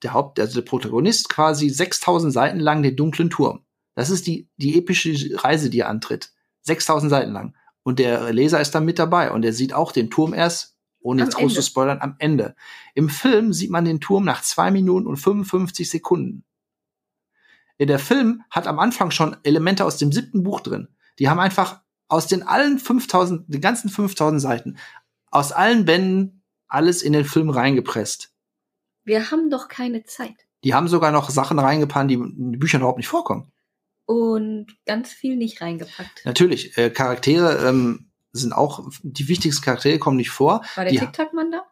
der 0.03 0.15
Haupt, 0.15 0.39
also 0.39 0.61
der 0.61 0.69
Protagonist, 0.69 1.29
quasi 1.29 1.69
6000 1.69 2.33
Seiten 2.33 2.61
lang 2.61 2.83
den 2.83 2.97
dunklen 2.97 3.31
Turm. 3.31 3.65
Das 3.97 4.11
ist 4.11 4.27
die, 4.27 4.49
die 4.57 4.79
epische 4.79 5.15
Reise, 5.43 5.71
die 5.71 5.81
er 5.81 5.89
antritt. 5.89 6.33
6000 6.63 7.11
Seiten 7.11 7.33
lang. 7.33 7.55
Und 7.83 7.99
der 7.99 8.33
Leser 8.33 8.61
ist 8.61 8.75
dann 8.75 8.85
mit 8.85 8.99
dabei 8.99 9.33
und 9.33 9.45
er 9.45 9.53
sieht 9.53 9.73
auch 9.73 9.93
den 9.93 10.11
Turm 10.11 10.35
erst, 10.35 10.77
ohne 11.01 11.23
Am 11.23 11.29
jetzt 11.29 11.37
groß 11.37 11.55
zu 11.55 11.63
spoilern, 11.63 12.01
am 12.01 12.17
Ende. 12.19 12.55
Im 12.95 13.09
Film 13.09 13.53
sieht 13.53 13.71
man 13.71 13.85
den 13.85 14.01
Turm 14.01 14.25
nach 14.25 14.43
zwei 14.43 14.71
Minuten 14.71 15.07
und 15.07 15.17
55 15.17 15.89
Sekunden. 15.89 16.45
Der 17.79 17.99
Film 17.99 18.43
hat 18.51 18.67
am 18.67 18.79
Anfang 18.79 19.11
schon 19.11 19.37
Elemente 19.43 19.85
aus 19.85 19.97
dem 19.97 20.13
siebten 20.13 20.43
Buch 20.43 20.61
drin. 20.61 20.89
Die 21.19 21.29
haben 21.29 21.41
einfach 21.41 21.81
aus 22.09 22.27
den 22.27 22.43
allen 22.43 22.79
5000, 22.79 23.53
den 23.53 23.61
ganzen 23.61 23.89
5000 23.89 24.43
Seiten, 24.43 24.77
aus 25.31 25.53
allen 25.53 25.85
Bänden 25.85 26.43
alles 26.69 27.03
in 27.03 27.13
den 27.13 27.25
Film 27.25 27.49
reingepresst. 27.49 28.35
Wir 29.05 29.31
haben 29.31 29.51
doch 29.51 29.69
keine 29.69 30.05
Zeit. 30.05 30.47
Die 30.63 30.75
haben 30.75 30.89
sogar 30.89 31.11
noch 31.11 31.31
Sachen 31.31 31.59
reingepannt, 31.59 32.11
die 32.11 32.15
in 32.15 32.53
den 32.53 32.59
Büchern 32.59 32.81
überhaupt 32.83 32.99
nicht 32.99 33.09
vorkommen. 33.09 33.51
Und 34.05 34.67
ganz 34.87 35.13
viel 35.13 35.37
nicht 35.37 35.61
reingepackt. 35.63 36.25
Natürlich, 36.25 36.77
äh, 36.77 36.91
Charaktere 36.91 37.67
ähm, 37.67 38.10
sind 38.33 38.53
auch, 38.53 38.89
die 39.03 39.29
wichtigsten 39.29 39.63
Charaktere 39.65 39.99
kommen 39.99 40.17
nicht 40.17 40.31
vor. 40.31 40.63
War 40.77 40.85
der 40.85 40.93
Tic-Tac-Mann 40.95 41.51
da? 41.53 41.63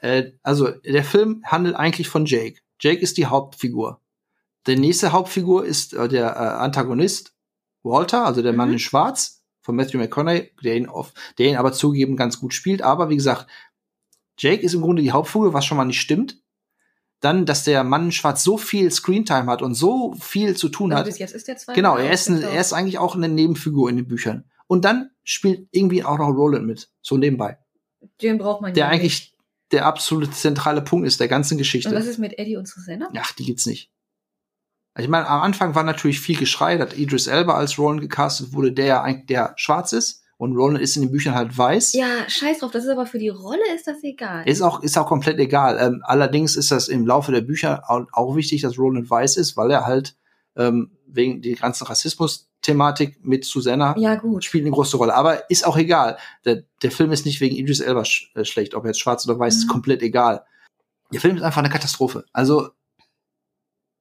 Äh, 0.00 0.32
also 0.42 0.70
der 0.70 1.04
Film 1.04 1.42
handelt 1.46 1.76
eigentlich 1.76 2.08
von 2.08 2.26
Jake. 2.26 2.60
Jake 2.80 3.00
ist 3.00 3.16
die 3.16 3.26
Hauptfigur. 3.26 4.00
Der 4.66 4.76
nächste 4.76 5.12
Hauptfigur 5.12 5.64
ist 5.64 5.94
äh, 5.94 6.08
der 6.08 6.26
äh, 6.36 6.38
Antagonist 6.38 7.32
Walter, 7.82 8.24
also 8.26 8.42
der 8.42 8.52
Mann 8.52 8.68
Mhm. 8.68 8.74
in 8.74 8.78
Schwarz 8.80 9.42
von 9.62 9.76
Matthew 9.76 9.98
McConaughey, 9.98 10.52
der 10.62 10.76
ihn, 10.76 10.88
auf, 10.88 11.12
der 11.38 11.46
ihn 11.48 11.56
aber 11.56 11.72
zugeben 11.72 12.16
ganz 12.16 12.38
gut 12.40 12.52
spielt. 12.52 12.82
Aber 12.82 13.08
wie 13.08 13.16
gesagt, 13.16 13.46
Jake 14.38 14.62
ist 14.62 14.74
im 14.74 14.82
Grunde 14.82 15.02
die 15.02 15.12
Hauptfigur, 15.12 15.54
was 15.54 15.64
schon 15.64 15.76
mal 15.78 15.84
nicht 15.84 16.00
stimmt. 16.00 16.40
Dann, 17.20 17.46
dass 17.46 17.64
der 17.64 17.82
Mann 17.82 18.06
in 18.06 18.12
Schwarz 18.12 18.44
so 18.44 18.58
viel 18.58 18.90
Screentime 18.90 19.46
hat 19.50 19.62
und 19.62 19.74
so 19.74 20.14
viel 20.20 20.54
zu 20.56 20.68
tun 20.68 20.92
Also 20.92 20.98
hat. 21.00 21.06
bis 21.06 21.18
jetzt 21.18 21.34
ist 21.34 21.48
der 21.48 21.56
zweite. 21.56 21.74
Genau, 21.76 21.96
er 21.96 22.12
ist, 22.12 22.28
ein, 22.28 22.42
er 22.42 22.60
ist 22.60 22.74
eigentlich 22.74 22.98
auch 22.98 23.14
eine 23.14 23.28
Nebenfigur 23.28 23.88
in 23.88 23.96
den 23.96 24.06
Büchern. 24.06 24.44
Und 24.66 24.84
dann 24.84 25.10
spielt 25.24 25.68
irgendwie 25.70 26.04
auch 26.04 26.18
noch 26.18 26.28
Roland 26.28 26.66
mit, 26.66 26.90
so 27.02 27.16
nebenbei. 27.16 27.58
Den 28.20 28.38
braucht 28.38 28.62
man 28.62 28.74
Der 28.74 28.88
eigentlich 28.88 29.34
der 29.72 29.84
absolute 29.86 30.30
zentrale 30.30 30.82
Punkt 30.82 31.06
ist 31.06 31.20
der 31.20 31.28
ganzen 31.28 31.54
Nicht. 31.54 31.64
Geschichte. 31.64 31.88
Und 31.88 31.96
was 31.96 32.06
ist 32.06 32.18
mit 32.18 32.38
Eddie 32.38 32.56
und 32.56 32.68
Susanna? 32.68 33.08
Ach, 33.16 33.32
die 33.32 33.44
gibt's 33.44 33.66
nicht. 33.66 33.90
Ich 34.98 35.08
meine, 35.08 35.28
am 35.28 35.42
Anfang 35.42 35.74
war 35.74 35.82
natürlich 35.82 36.20
viel 36.20 36.38
Geschrei, 36.38 36.76
dass 36.76 36.96
Idris 36.96 37.26
Elba 37.26 37.54
als 37.54 37.78
Roland 37.78 38.00
gecastet 38.00 38.52
wurde, 38.52 38.72
der 38.72 38.86
ja 38.86 39.02
eigentlich 39.02 39.26
der 39.26 39.52
schwarz 39.56 39.92
ist. 39.92 40.22
Und 40.38 40.54
Roland 40.54 40.82
ist 40.82 40.96
in 40.96 41.02
den 41.02 41.10
Büchern 41.10 41.34
halt 41.34 41.56
weiß. 41.56 41.94
Ja, 41.94 42.28
scheiß 42.28 42.58
drauf, 42.58 42.70
das 42.70 42.84
ist 42.84 42.90
aber 42.90 43.06
für 43.06 43.18
die 43.18 43.30
Rolle 43.30 43.74
ist 43.74 43.86
das 43.86 44.02
egal. 44.02 44.46
Ist 44.46 44.60
auch, 44.60 44.82
ist 44.82 44.98
auch 44.98 45.06
komplett 45.06 45.38
egal. 45.38 45.78
Ähm, 45.80 46.02
allerdings 46.04 46.56
ist 46.56 46.70
das 46.70 46.88
im 46.88 47.06
Laufe 47.06 47.32
der 47.32 47.40
Bücher 47.40 47.88
auch, 47.88 48.06
auch 48.12 48.36
wichtig, 48.36 48.60
dass 48.60 48.78
Roland 48.78 49.08
weiß 49.08 49.38
ist, 49.38 49.56
weil 49.56 49.70
er 49.70 49.86
halt 49.86 50.14
ähm, 50.56 50.95
wegen 51.06 51.42
der 51.42 51.54
ganzen 51.56 51.86
Rassismus-Thematik 51.86 53.24
mit 53.24 53.44
Susanna 53.44 53.94
ja, 53.98 54.14
gut. 54.16 54.44
spielt 54.44 54.64
eine 54.64 54.72
große 54.72 54.96
Rolle. 54.96 55.14
Aber 55.14 55.48
ist 55.50 55.66
auch 55.66 55.76
egal. 55.76 56.18
Der, 56.44 56.64
der 56.82 56.90
Film 56.90 57.12
ist 57.12 57.24
nicht 57.26 57.40
wegen 57.40 57.56
Idris 57.56 57.80
Elba 57.80 58.04
sch 58.04 58.30
äh, 58.34 58.44
schlecht, 58.44 58.74
ob 58.74 58.84
er 58.84 58.88
jetzt 58.88 59.00
schwarz 59.00 59.26
oder 59.28 59.38
weiß, 59.38 59.56
ist 59.56 59.64
Mhm. 59.66 59.70
komplett 59.70 60.02
egal. 60.02 60.44
Der 61.12 61.20
Film 61.20 61.36
ist 61.36 61.42
einfach 61.42 61.60
eine 61.60 61.70
Katastrophe. 61.70 62.24
Also, 62.32 62.68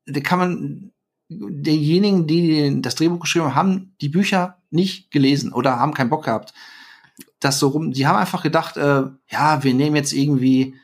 da 0.08 0.20
kann 0.20 0.40
man, 0.40 0.92
diejenigen, 1.30 2.28
die 2.28 2.82
das 2.82 2.96
Drehbuch 2.96 3.20
geschrieben 3.20 3.46
haben, 3.46 3.56
haben 3.56 3.96
die 4.02 4.10
Bücher 4.10 4.58
nicht 4.70 5.10
gelesen 5.12 5.54
oder 5.54 5.80
haben 5.80 5.94
keinen 5.94 6.10
Bock 6.10 6.26
gehabt. 6.26 6.54
das 7.40 7.60
so 7.60 7.68
rum. 7.68 7.92
Die 7.92 8.08
haben 8.08 8.18
einfach 8.18 8.42
gedacht, 8.44 8.78
äh, 8.78 9.04
ja, 9.30 9.64
wir 9.64 9.74
nehmen 9.74 9.96
jetzt 9.96 10.14
irgendwie 10.14 10.76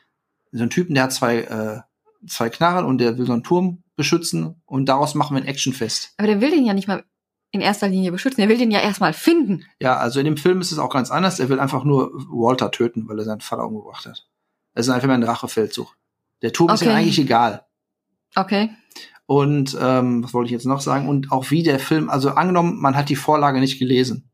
so 0.52 0.62
einen 0.62 0.70
Typen, 0.70 0.94
der 0.94 1.06
hat 1.06 1.14
zwei, 1.14 1.38
äh, 1.40 1.82
zwei 2.28 2.50
Knarren 2.50 2.86
und 2.86 3.00
der 3.00 3.18
will 3.18 3.26
so 3.26 3.34
einen 3.34 3.44
Turm 3.44 3.81
beschützen 3.96 4.62
und 4.66 4.88
daraus 4.88 5.16
machen 5.16 5.36
wir 5.36 5.42
ein 5.44 5.48
Actionfest. 5.48 6.14
Aber 6.18 6.28
der 6.28 6.42
will 6.42 6.52
den 6.52 6.66
ja 6.66 6.74
nicht 6.74 6.88
mal 6.88 7.04
in 7.52 7.62
erster 7.62 7.90
Linie 7.90 8.12
beschützen. 8.12 8.42
Er 8.42 8.50
will 8.50 8.58
den 8.58 8.72
ja 8.72 8.80
erstmal 8.80 9.14
finden. 9.14 9.66
Ja, 9.82 9.98
also 9.98 10.20
in 10.20 10.26
dem 10.26 10.38
Film 10.38 10.62
ist 10.62 10.72
es 10.72 10.80
auch 10.80 10.90
ganz 10.90 11.12
anders. 11.12 11.40
Er 11.40 11.50
will 11.50 11.60
einfach 11.60 11.84
nur 11.84 12.12
Walter 12.30 12.72
töten, 12.72 13.08
weil 13.10 13.20
er 13.20 13.26
seinen 13.26 13.42
Vater 13.42 13.68
umgebracht 13.68 14.06
hat. 14.06 14.26
Es 14.74 14.88
ist 14.88 14.94
einfach 14.94 15.08
mal 15.08 15.16
ein 15.16 15.24
Rachefeldzug. 15.24 15.98
Der 16.42 16.54
Turm 16.54 16.70
ist 16.72 16.82
ihm 16.82 16.88
Okay. 16.88 16.98
eigentlich 16.98 17.20
egal. 17.20 17.66
Okay. 18.36 18.70
Und 19.26 19.78
ähm, 19.80 20.24
was 20.24 20.34
wollte 20.34 20.48
ich 20.48 20.52
jetzt 20.54 20.66
noch 20.66 20.82
sagen? 20.82 21.08
Und 21.10 21.32
auch 21.32 21.52
wie 21.52 21.64
der 21.64 21.80
Film, 21.80 22.10
also 22.10 22.32
angenommen, 22.32 22.80
man 22.80 22.96
hat 22.96 23.10
die 23.10 23.16
Vorlage 23.16 23.60
nicht 23.60 23.80
gelesen, 23.80 24.30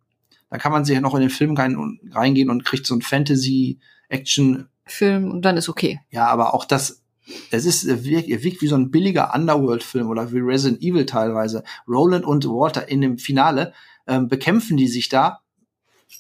dann 0.49 0.59
kann 0.59 0.71
man 0.71 0.85
sich 0.85 0.95
ja 0.95 1.01
noch 1.01 1.15
in 1.15 1.21
den 1.21 1.29
Film 1.29 1.55
rein, 1.55 1.99
reingehen 2.11 2.49
und 2.49 2.63
kriegt 2.65 2.85
so 2.85 2.95
ein 2.95 3.01
Fantasy-Action. 3.01 4.67
Film 4.85 5.31
und 5.31 5.41
dann 5.43 5.57
ist 5.57 5.69
okay. 5.69 5.99
Ja, 6.09 6.27
aber 6.27 6.53
auch 6.53 6.65
das, 6.65 7.03
es 7.51 7.65
ist 7.65 7.83
er 7.85 8.03
wirkt, 8.03 8.29
wirkt 8.29 8.61
wie 8.61 8.67
so 8.67 8.75
ein 8.75 8.91
billiger 8.91 9.33
Underworld-Film 9.33 10.07
oder 10.07 10.31
wie 10.31 10.39
Resident 10.39 10.81
Evil 10.81 11.05
teilweise. 11.05 11.63
Roland 11.87 12.25
und 12.25 12.45
Walter 12.45 12.87
in 12.87 13.01
dem 13.01 13.17
Finale 13.17 13.73
ähm, 14.07 14.27
bekämpfen 14.27 14.77
die 14.77 14.87
sich 14.87 15.09
da, 15.09 15.41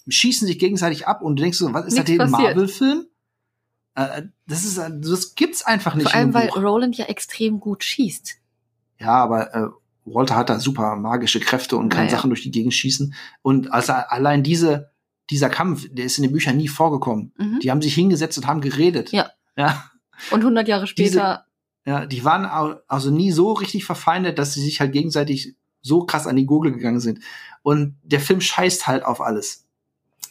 schießen 0.07 0.47
sich 0.47 0.59
gegenseitig 0.59 1.07
ab 1.07 1.21
und 1.21 1.37
du 1.37 1.43
denkst 1.43 1.57
so, 1.57 1.73
was 1.73 1.85
ist 1.85 1.97
das 1.97 2.07
Nichts 2.07 2.11
hier 2.11 2.21
ein 2.21 2.31
passiert. 2.31 2.55
Marvel-Film? 2.55 3.05
Äh, 3.95 4.21
das 4.47 4.65
ist, 4.65 4.77
das 4.77 5.35
gibt's 5.35 5.63
einfach 5.63 5.95
nicht. 5.95 6.09
Vor 6.09 6.15
allem, 6.15 6.33
weil 6.33 6.47
Buch. 6.47 6.57
Roland 6.57 6.97
ja 6.97 7.05
extrem 7.05 7.59
gut 7.59 7.83
schießt. 7.83 8.35
Ja, 8.99 9.23
aber 9.23 9.53
äh, 9.53 9.67
Walter 10.05 10.35
hat 10.35 10.49
da 10.49 10.59
super 10.59 10.95
magische 10.95 11.39
Kräfte 11.39 11.77
und 11.77 11.89
kann 11.89 12.05
Naja. 12.05 12.17
Sachen 12.17 12.29
durch 12.29 12.43
die 12.43 12.51
Gegend 12.51 12.73
schießen. 12.73 13.13
Und 13.41 13.71
also 13.71 13.93
allein 13.93 14.43
diese, 14.43 14.91
dieser 15.29 15.49
Kampf, 15.49 15.87
der 15.91 16.05
ist 16.05 16.17
in 16.17 16.23
den 16.23 16.31
Büchern 16.31 16.57
nie 16.57 16.67
vorgekommen. 16.67 17.33
Mhm. 17.37 17.59
Die 17.59 17.71
haben 17.71 17.81
sich 17.81 17.93
hingesetzt 17.93 18.37
und 18.37 18.47
haben 18.47 18.61
geredet. 18.61 19.11
Ja. 19.11 19.31
Ja, 19.57 19.89
Und 20.31 20.39
100 20.41 20.67
Jahre 20.67 20.87
später, 20.87 21.45
ja 21.85 22.05
die 22.05 22.23
waren 22.25 22.45
au- 22.45 22.79
also 22.87 23.11
nie 23.11 23.31
so 23.31 23.53
richtig 23.53 23.85
verfeindet, 23.85 24.37
dass 24.39 24.53
sie 24.53 24.61
sich 24.61 24.79
halt 24.79 24.91
gegenseitig 24.91 25.55
so 25.81 26.05
krass 26.05 26.27
an 26.27 26.35
die 26.35 26.45
Gurgel 26.45 26.73
gegangen 26.73 26.99
sind. 26.99 27.19
Und 27.63 27.95
der 28.03 28.19
Film 28.19 28.41
scheißt 28.41 28.87
halt 28.87 29.05
auf 29.05 29.21
alles. 29.21 29.65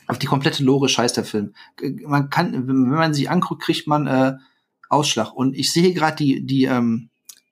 Auf 0.06 0.18
die 0.18 0.26
komplette 0.26 0.62
Lore 0.62 0.88
scheißt 0.88 1.16
der 1.16 1.24
Film. 1.24 1.54
Man 2.04 2.30
kann, 2.30 2.52
wenn 2.68 2.88
man 2.90 3.14
sich 3.14 3.30
anguckt, 3.30 3.62
kriegt 3.62 3.86
man 3.86 4.06
äh, 4.06 4.34
Ausschlag. 4.88 5.32
Und 5.32 5.56
ich 5.56 5.72
sehe 5.72 5.92
gerade 5.94 6.16
die, 6.16 6.44
die, 6.46 6.64
ähm, 6.64 7.10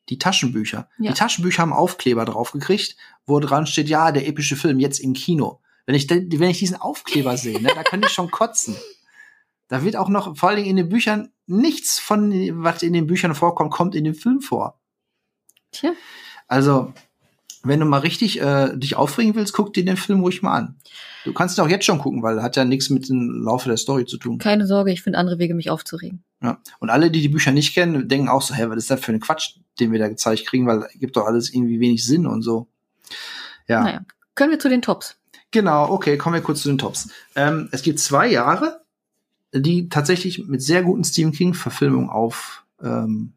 die 0.09 0.18
Taschenbücher. 0.18 0.89
Ja. 0.99 1.11
Die 1.12 1.18
Taschenbücher 1.18 1.62
haben 1.62 1.72
Aufkleber 1.72 2.24
drauf 2.24 2.53
gekriegt, 2.53 2.97
wo 3.26 3.41
dran 3.41 3.66
steht, 3.66 3.89
ja, 3.89 4.12
der 4.12 4.28
epische 4.28 4.57
Film 4.57 4.78
jetzt 4.78 4.99
im 5.01 5.14
Kino. 5.14 5.61
Wenn 5.87 5.95
ich, 5.95 6.09
wenn 6.09 6.43
ich 6.51 6.59
diesen 6.59 6.76
Aufkleber 6.76 7.37
sehe, 7.37 7.61
ne, 7.61 7.70
da 7.74 7.82
kann 7.82 8.03
ich 8.03 8.11
schon 8.11 8.30
kotzen. 8.30 8.76
Da 9.68 9.82
wird 9.82 9.97
auch 9.97 10.09
noch, 10.09 10.37
vor 10.37 10.51
allen 10.51 10.59
Dingen 10.59 10.70
in 10.70 10.76
den 10.76 10.89
Büchern, 10.89 11.30
nichts 11.47 11.99
von, 11.99 12.32
was 12.62 12.82
in 12.82 12.92
den 12.92 13.07
Büchern 13.07 13.34
vorkommt, 13.34 13.70
kommt 13.72 13.95
in 13.95 14.05
dem 14.05 14.14
Film 14.14 14.40
vor. 14.40 14.78
tja, 15.72 15.92
Also, 16.49 16.92
wenn 17.62 17.80
du 17.80 17.86
mal 17.86 17.99
richtig 17.99 18.40
äh, 18.40 18.76
dich 18.76 18.97
aufregen 18.97 19.34
willst, 19.34 19.55
guck 19.55 19.72
dir 19.72 19.84
den 19.84 19.97
Film 19.97 20.20
ruhig 20.20 20.42
mal 20.42 20.55
an. 20.55 20.76
Du 21.24 21.32
kannst 21.32 21.57
ihn 21.57 21.62
auch 21.62 21.68
jetzt 21.68 21.86
schon 21.86 21.99
gucken, 21.99 22.22
weil 22.22 22.42
hat 22.42 22.57
ja 22.57 22.64
nichts 22.66 22.90
mit 22.90 23.09
dem 23.09 23.42
Laufe 23.42 23.68
der 23.68 23.78
Story 23.78 24.05
zu 24.05 24.18
tun. 24.18 24.38
keine 24.38 24.66
Sorge, 24.66 24.92
ich 24.92 25.01
finde 25.03 25.18
andere 25.18 25.38
Wege, 25.38 25.55
mich 25.55 25.70
aufzuregen. 25.70 26.22
Ja. 26.42 26.61
Und 26.78 26.90
alle, 26.90 27.11
die 27.11 27.22
die 27.22 27.30
Bücher 27.30 27.53
nicht 27.53 27.72
kennen, 27.74 28.07
denken 28.09 28.28
auch 28.28 28.42
so, 28.42 28.55
hä, 28.55 28.66
was 28.68 28.76
ist 28.76 28.90
das 28.90 29.01
für 29.01 29.12
ein 29.12 29.20
Quatsch, 29.20 29.57
den 29.80 29.92
wir 29.92 29.99
da 29.99 30.09
gezeigt 30.09 30.47
kriegen, 30.47 30.66
weil 30.66 30.86
gibt 30.97 31.16
doch 31.16 31.24
alles 31.26 31.53
irgendwie 31.55 31.80
wenig 31.80 32.05
Sinn 32.05 32.26
und 32.26 32.42
so. 32.42 32.68
Ja, 33.66 33.82
Naja, 33.82 34.01
können 34.34 34.51
wir 34.51 34.59
zu 34.59 34.68
den 34.68 34.82
Tops. 34.82 35.16
genau, 35.51 35.88
okay, 35.90 36.18
kommen 36.18 36.34
wir 36.34 36.42
kurz 36.42 36.61
zu 36.62 36.68
den 36.68 36.76
Tops. 36.78 37.09
Ähm, 37.34 37.68
es 37.72 37.80
gibt 37.82 37.99
zwei 37.99 38.28
Jahre, 38.30 38.84
die 39.55 39.88
tatsächlich 39.88 40.46
mit 40.46 40.62
sehr 40.62 40.82
guten 40.82 41.05
Stephen 41.05 41.32
King-Verfilmungen 41.32 42.11
auf 42.11 42.64
ähm, 42.82 43.32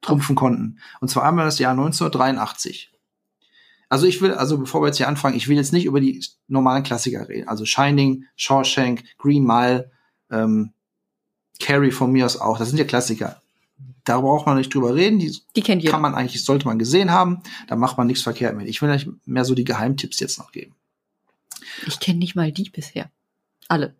trumpfen 0.00 0.36
konnten. 0.36 0.78
Und 1.00 1.08
zwar 1.08 1.24
einmal 1.24 1.44
das 1.44 1.58
Jahr 1.58 1.72
1983. 1.72 2.90
Also 3.88 4.06
ich 4.06 4.20
will, 4.20 4.32
also 4.32 4.58
bevor 4.58 4.82
wir 4.82 4.86
jetzt 4.86 4.96
hier 4.96 5.08
anfangen, 5.08 5.36
ich 5.36 5.48
will 5.48 5.56
jetzt 5.56 5.72
nicht 5.72 5.84
über 5.84 6.00
die 6.00 6.24
normalen 6.48 6.82
Klassiker 6.82 7.28
reden. 7.28 7.48
Also 7.48 7.64
Shining, 7.64 8.24
Shawshank, 8.36 9.04
Green 9.18 9.44
Mile, 9.44 9.90
ähm, 10.30 10.72
Carrie 11.60 11.92
von 11.92 12.10
mir 12.10 12.26
aus 12.26 12.36
auch. 12.36 12.58
Das 12.58 12.68
sind 12.68 12.78
ja 12.78 12.84
Klassiker. 12.84 13.40
Da 14.04 14.20
braucht 14.20 14.46
man 14.46 14.56
nicht 14.56 14.74
drüber 14.74 14.94
reden. 14.94 15.18
Die 15.18 15.34
Die 15.56 15.62
kennt 15.62 15.82
jeder. 15.82 15.92
kann 15.92 16.02
man 16.02 16.14
eigentlich, 16.14 16.44
sollte 16.44 16.66
man 16.66 16.78
gesehen 16.78 17.10
haben. 17.10 17.42
Da 17.68 17.76
macht 17.76 17.96
man 17.96 18.06
nichts 18.06 18.22
verkehrt 18.22 18.56
mit. 18.56 18.68
Ich 18.68 18.82
will 18.82 18.90
euch 18.90 19.08
mehr 19.24 19.44
so 19.44 19.54
die 19.54 19.64
Geheimtipps 19.64 20.20
jetzt 20.20 20.38
noch 20.38 20.52
geben. 20.52 20.74
Ich 21.86 22.00
kenne 22.00 22.18
nicht 22.18 22.34
mal 22.34 22.52
die 22.52 22.68
bisher. 22.68 23.10
Alle. 23.68 23.94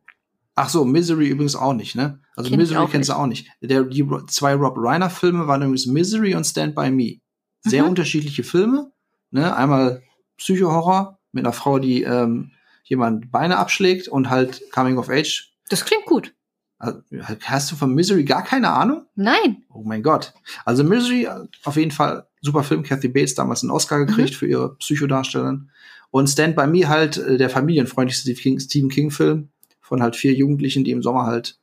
Ach 0.56 0.68
so, 0.68 0.84
Misery 0.84 1.28
übrigens 1.28 1.56
auch 1.56 1.72
nicht, 1.74 1.96
ne? 1.96 2.20
Also 2.36 2.50
Kenn 2.50 2.58
Misery 2.60 2.86
kennst 2.88 3.08
du 3.10 3.14
auch 3.14 3.26
nicht. 3.26 3.48
Der, 3.60 3.82
die 3.84 4.06
zwei 4.28 4.54
Rob 4.54 4.74
Reiner 4.78 5.10
Filme 5.10 5.46
waren 5.48 5.62
übrigens 5.62 5.86
Misery 5.86 6.34
und 6.34 6.44
Stand 6.44 6.74
By 6.74 6.90
Me. 6.90 7.16
Sehr 7.62 7.82
Mhm. 7.82 7.90
unterschiedliche 7.90 8.44
Filme, 8.44 8.92
ne? 9.30 9.56
Einmal 9.56 10.02
Psycho-Horror 10.38 11.18
mit 11.32 11.44
einer 11.44 11.52
Frau, 11.52 11.78
die 11.78 12.02
ähm, 12.02 12.52
jemand 12.84 13.30
Beine 13.32 13.56
abschlägt 13.58 14.08
und 14.08 14.30
halt 14.30 14.62
Coming 14.72 14.98
of 14.98 15.08
Age. 15.08 15.52
Das 15.70 15.84
klingt 15.84 16.04
gut. 16.06 16.34
Also, 16.78 17.00
hast 17.42 17.72
du 17.72 17.76
von 17.76 17.94
Misery 17.94 18.24
gar 18.24 18.44
keine 18.44 18.70
Ahnung? 18.70 19.06
Nein. 19.14 19.64
Oh 19.72 19.82
mein 19.84 20.02
Gott. 20.02 20.34
Also 20.64 20.84
Misery, 20.84 21.28
auf 21.64 21.76
jeden 21.76 21.92
Fall 21.92 22.26
super 22.42 22.62
Film. 22.62 22.82
Kathy 22.82 23.08
Bates 23.08 23.34
damals 23.34 23.62
einen 23.62 23.70
Oscar 23.70 23.98
Mhm. 23.98 24.06
gekriegt 24.06 24.34
für 24.34 24.46
ihre 24.46 24.76
Psychodarstellerin. 24.76 25.70
Und 26.10 26.28
Stand 26.28 26.54
By 26.56 26.66
Me 26.66 26.88
halt 26.88 27.16
äh, 27.16 27.38
der 27.38 27.48
familienfreundlichste 27.48 28.36
Stephen 28.60 28.90
King 28.90 29.10
Film 29.10 29.48
von 29.84 30.02
halt 30.02 30.16
vier 30.16 30.32
Jugendlichen, 30.32 30.82
die 30.82 30.90
im 30.92 31.02
Sommer 31.02 31.26
halt 31.26 31.58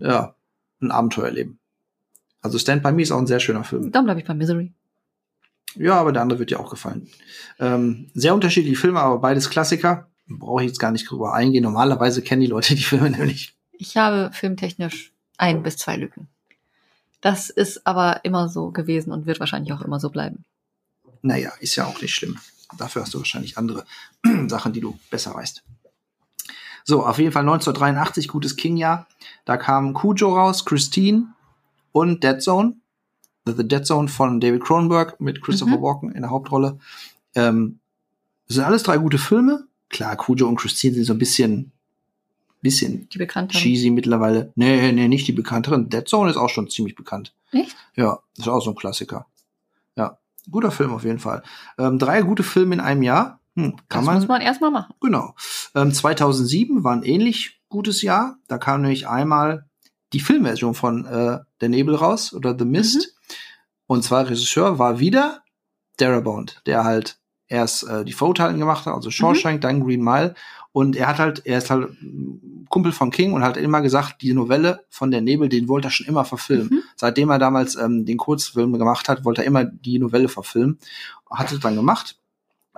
ja 0.00 0.34
ein 0.80 0.90
Abenteuer 0.90 1.26
erleben. 1.26 1.58
Also 2.40 2.58
Stand 2.58 2.82
By 2.82 2.90
Me 2.90 3.02
ist 3.02 3.12
auch 3.12 3.18
ein 3.18 3.26
sehr 3.26 3.40
schöner 3.40 3.64
Film. 3.64 3.92
Dann 3.92 4.04
bleibe 4.04 4.20
ich 4.20 4.26
bei 4.26 4.34
Misery. 4.34 4.72
Ja, 5.76 5.94
aber 5.94 6.12
der 6.12 6.22
andere 6.22 6.38
wird 6.38 6.50
dir 6.50 6.60
auch 6.60 6.70
gefallen. 6.70 7.08
Ähm, 7.58 8.10
sehr 8.14 8.34
unterschiedliche 8.34 8.76
Filme, 8.76 9.00
aber 9.00 9.18
beides 9.18 9.50
Klassiker. 9.50 10.08
Brauche 10.26 10.62
ich 10.62 10.68
jetzt 10.68 10.78
gar 10.78 10.90
nicht 10.90 11.10
drüber 11.10 11.34
eingehen. 11.34 11.64
Normalerweise 11.64 12.22
kennen 12.22 12.40
die 12.40 12.46
Leute 12.46 12.74
die 12.74 12.82
Filme 12.82 13.10
nämlich. 13.10 13.54
Ich 13.72 13.96
habe 13.96 14.30
filmtechnisch 14.32 15.12
ein 15.36 15.62
bis 15.62 15.76
zwei 15.76 15.96
Lücken. 15.96 16.28
Das 17.20 17.50
ist 17.50 17.86
aber 17.86 18.24
immer 18.24 18.48
so 18.48 18.70
gewesen 18.70 19.12
und 19.12 19.26
wird 19.26 19.40
wahrscheinlich 19.40 19.72
auch 19.72 19.82
immer 19.82 20.00
so 20.00 20.08
bleiben. 20.08 20.44
Naja, 21.20 21.52
ist 21.60 21.76
ja 21.76 21.84
auch 21.84 22.00
nicht 22.00 22.14
schlimm. 22.14 22.38
Dafür 22.78 23.02
hast 23.02 23.12
du 23.12 23.18
wahrscheinlich 23.18 23.58
andere 23.58 23.84
Sachen, 24.48 24.72
die 24.72 24.80
du 24.80 24.98
besser 25.10 25.34
weißt. 25.34 25.62
So, 26.84 27.04
auf 27.04 27.18
jeden 27.18 27.32
Fall 27.32 27.42
1983, 27.42 28.28
gutes 28.28 28.56
King-Jahr. 28.56 29.06
Da 29.46 29.56
kamen 29.56 29.94
Cujo 29.94 30.34
raus, 30.34 30.64
Christine 30.64 31.28
und 31.92 32.22
Dead 32.22 32.40
Zone. 32.42 32.74
The, 33.46 33.66
Dead 33.66 33.84
Zone 33.86 34.08
von 34.08 34.40
David 34.40 34.62
Cronenberg 34.62 35.20
mit 35.20 35.42
Christopher 35.42 35.78
Mhm. 35.78 35.82
Walken 35.82 36.12
in 36.12 36.22
der 36.22 36.30
Hauptrolle. 36.30 36.78
Ähm, 37.34 37.78
das 38.46 38.56
sind 38.56 38.64
alles 38.64 38.82
drei 38.82 38.98
gute 38.98 39.18
Filme. 39.18 39.66
Klar, 39.88 40.16
Cujo 40.16 40.46
und 40.46 40.56
Christine 40.56 40.94
sind 40.94 41.04
so 41.04 41.12
ein 41.14 41.18
bisschen, 41.18 41.72
bisschen 42.60 43.08
Die 43.10 43.18
bekannte. 43.18 43.56
cheesy 43.56 43.90
mittlerweile. 43.90 44.52
Nee, 44.54 44.92
nee, 44.92 45.08
nicht 45.08 45.26
die 45.26 45.32
bekannteren. 45.32 45.88
Dead 45.88 46.06
Zone 46.08 46.30
ist 46.30 46.36
auch 46.36 46.48
schon 46.50 46.68
ziemlich 46.70 46.94
bekannt. 46.96 47.34
Echt? 47.52 47.76
Ja, 47.96 48.18
ist 48.36 48.48
auch 48.48 48.60
so 48.60 48.70
ein 48.70 48.76
Klassiker. 48.76 49.26
Ja, 49.96 50.18
guter 50.50 50.70
Film 50.70 50.92
auf 50.92 51.04
jeden 51.04 51.18
Fall. 51.18 51.42
Ähm, 51.78 51.98
drei 51.98 52.22
gute 52.22 52.42
Filme 52.42 52.74
in 52.74 52.80
einem 52.80 53.02
Jahr. 53.02 53.40
Hm, 53.56 53.76
kann 53.88 54.00
Das 54.00 54.04
man, 54.04 54.14
muss 54.16 54.28
man 54.28 54.40
erstmal 54.40 54.70
machen. 54.70 54.94
Genau. 55.00 55.34
Ähm, 55.74 55.92
2007 55.92 56.84
war 56.84 56.92
ein 56.92 57.02
ähnlich 57.02 57.60
gutes 57.68 58.02
Jahr. 58.02 58.36
Da 58.48 58.58
kam 58.58 58.82
nämlich 58.82 59.08
einmal 59.08 59.68
die 60.12 60.20
Filmversion 60.20 60.74
von 60.74 61.06
äh, 61.06 61.38
Der 61.60 61.68
Nebel 61.68 61.94
raus 61.94 62.32
oder 62.32 62.56
The 62.58 62.64
Mist. 62.64 62.96
Mhm. 62.96 63.34
Und 63.86 64.04
zwar 64.04 64.28
Regisseur 64.28 64.78
war 64.78 64.98
wieder 64.98 65.42
Darabont, 65.98 66.62
der 66.66 66.84
halt 66.84 67.18
erst 67.48 67.84
äh, 67.84 68.04
die 68.04 68.12
Vorurteilen 68.12 68.58
gemacht 68.58 68.86
hat, 68.86 68.94
also 68.94 69.10
Shawshank, 69.10 69.60
dann 69.60 69.84
Green 69.84 70.02
Mile. 70.02 70.34
Und 70.72 70.96
er 70.96 71.06
hat 71.06 71.18
halt, 71.18 71.42
er 71.44 71.58
ist 71.58 71.70
halt 71.70 71.90
Kumpel 72.68 72.90
von 72.90 73.12
King 73.12 73.32
und 73.32 73.44
hat 73.44 73.56
immer 73.56 73.80
gesagt, 73.80 74.22
die 74.22 74.34
Novelle 74.34 74.84
von 74.88 75.12
Der 75.12 75.20
Nebel, 75.20 75.48
den 75.48 75.68
wollte 75.68 75.88
er 75.88 75.90
schon 75.92 76.06
immer 76.06 76.24
verfilmen. 76.24 76.68
Mhm. 76.70 76.82
Seitdem 76.96 77.30
er 77.30 77.38
damals 77.38 77.76
ähm, 77.76 78.04
den 78.04 78.16
Kurzfilm 78.16 78.72
gemacht 78.76 79.08
hat, 79.08 79.24
wollte 79.24 79.42
er 79.42 79.46
immer 79.46 79.64
die 79.64 79.98
Novelle 80.00 80.28
verfilmen. 80.28 80.78
Hat 81.30 81.52
es 81.52 81.60
dann 81.60 81.76
gemacht. 81.76 82.18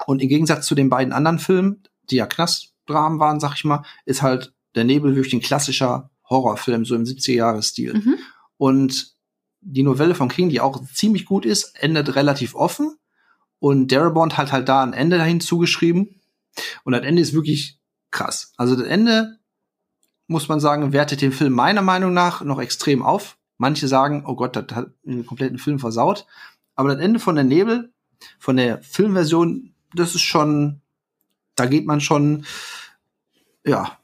Und 0.05 0.21
im 0.21 0.29
Gegensatz 0.29 0.67
zu 0.67 0.75
den 0.75 0.91
beiden 0.91 1.13
anderen 1.13 1.39
Filmen, 1.39 1.83
die 2.11 2.17
ja 2.17 2.27
Knastdramen 2.27 3.19
waren, 3.19 3.41
sag 3.41 3.55
ich 3.55 3.65
mal, 3.65 3.83
ist 4.05 4.23
halt 4.23 4.53
Der 4.75 4.85
Nebel 4.85 5.17
wirklich 5.17 5.35
ein 5.35 5.41
klassischer 5.41 6.11
Horrorfilm, 6.29 6.85
so 6.85 6.95
im 6.95 7.05
70er-Jahres-Stil. 7.05 7.95
Mhm. 7.95 8.19
Und 8.59 9.17
die 9.61 9.83
Novelle 9.83 10.15
von 10.15 10.29
King, 10.29 10.49
die 10.51 10.61
auch 10.61 10.85
ziemlich 10.93 11.25
gut 11.25 11.47
ist, 11.47 11.83
endet 11.83 12.15
relativ 12.15 12.55
offen. 12.55 12.97
Und 13.59 13.91
Darabont 13.91 14.37
hat 14.37 14.53
halt 14.53 14.69
da 14.69 14.83
ein 14.83 14.93
Ende 14.93 15.19
dahin 15.19 15.41
zugeschrieben. 15.41 16.21
Und 16.85 16.93
das 16.93 17.03
Ende 17.03 17.23
ist 17.23 17.33
wirklich 17.33 17.81
krass. 18.11 18.53
Also 18.57 18.77
das 18.77 18.87
Ende, 18.87 19.39
muss 20.27 20.49
man 20.49 20.61
sagen, 20.61 20.93
wertet 20.93 21.23
den 21.23 21.33
Film 21.33 21.53
meiner 21.53 21.83
Meinung 21.83 22.13
nach 22.13 22.43
noch 22.43 22.61
extrem 22.61 23.03
auf. 23.03 23.39
Manche 23.59 23.89
sagen, 23.89 24.25
oh 24.27 24.37
Gott, 24.37 24.57
das 24.57 24.67
hat 24.73 24.91
den 25.03 25.25
kompletten 25.25 25.59
Film 25.59 25.79
versaut. 25.79 26.27
Aber 26.75 26.95
das 26.95 27.03
Ende 27.03 27.19
von 27.19 27.35
der 27.35 27.45
Nebel, 27.45 27.93
von 28.39 28.57
der 28.57 28.83
Filmversion, 28.83 29.75
das 29.97 30.15
ist 30.15 30.23
schon, 30.23 30.81
da 31.55 31.67
geht 31.67 31.87
man 31.87 32.01
schon, 32.01 32.45
ja, 33.65 33.99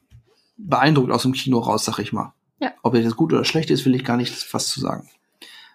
beeindruckt 0.57 1.11
aus 1.11 1.23
dem 1.23 1.33
Kino 1.33 1.59
raus, 1.59 1.85
sag 1.85 1.99
ich 1.99 2.13
mal. 2.13 2.33
Ja. 2.59 2.71
Ob 2.81 2.93
das 2.93 3.15
gut 3.15 3.33
oder 3.33 3.45
schlecht 3.45 3.69
ist, 3.69 3.85
will 3.85 3.95
ich 3.95 4.05
gar 4.05 4.17
nicht 4.17 4.53
was 4.53 4.69
zu 4.69 4.79
sagen. 4.79 5.09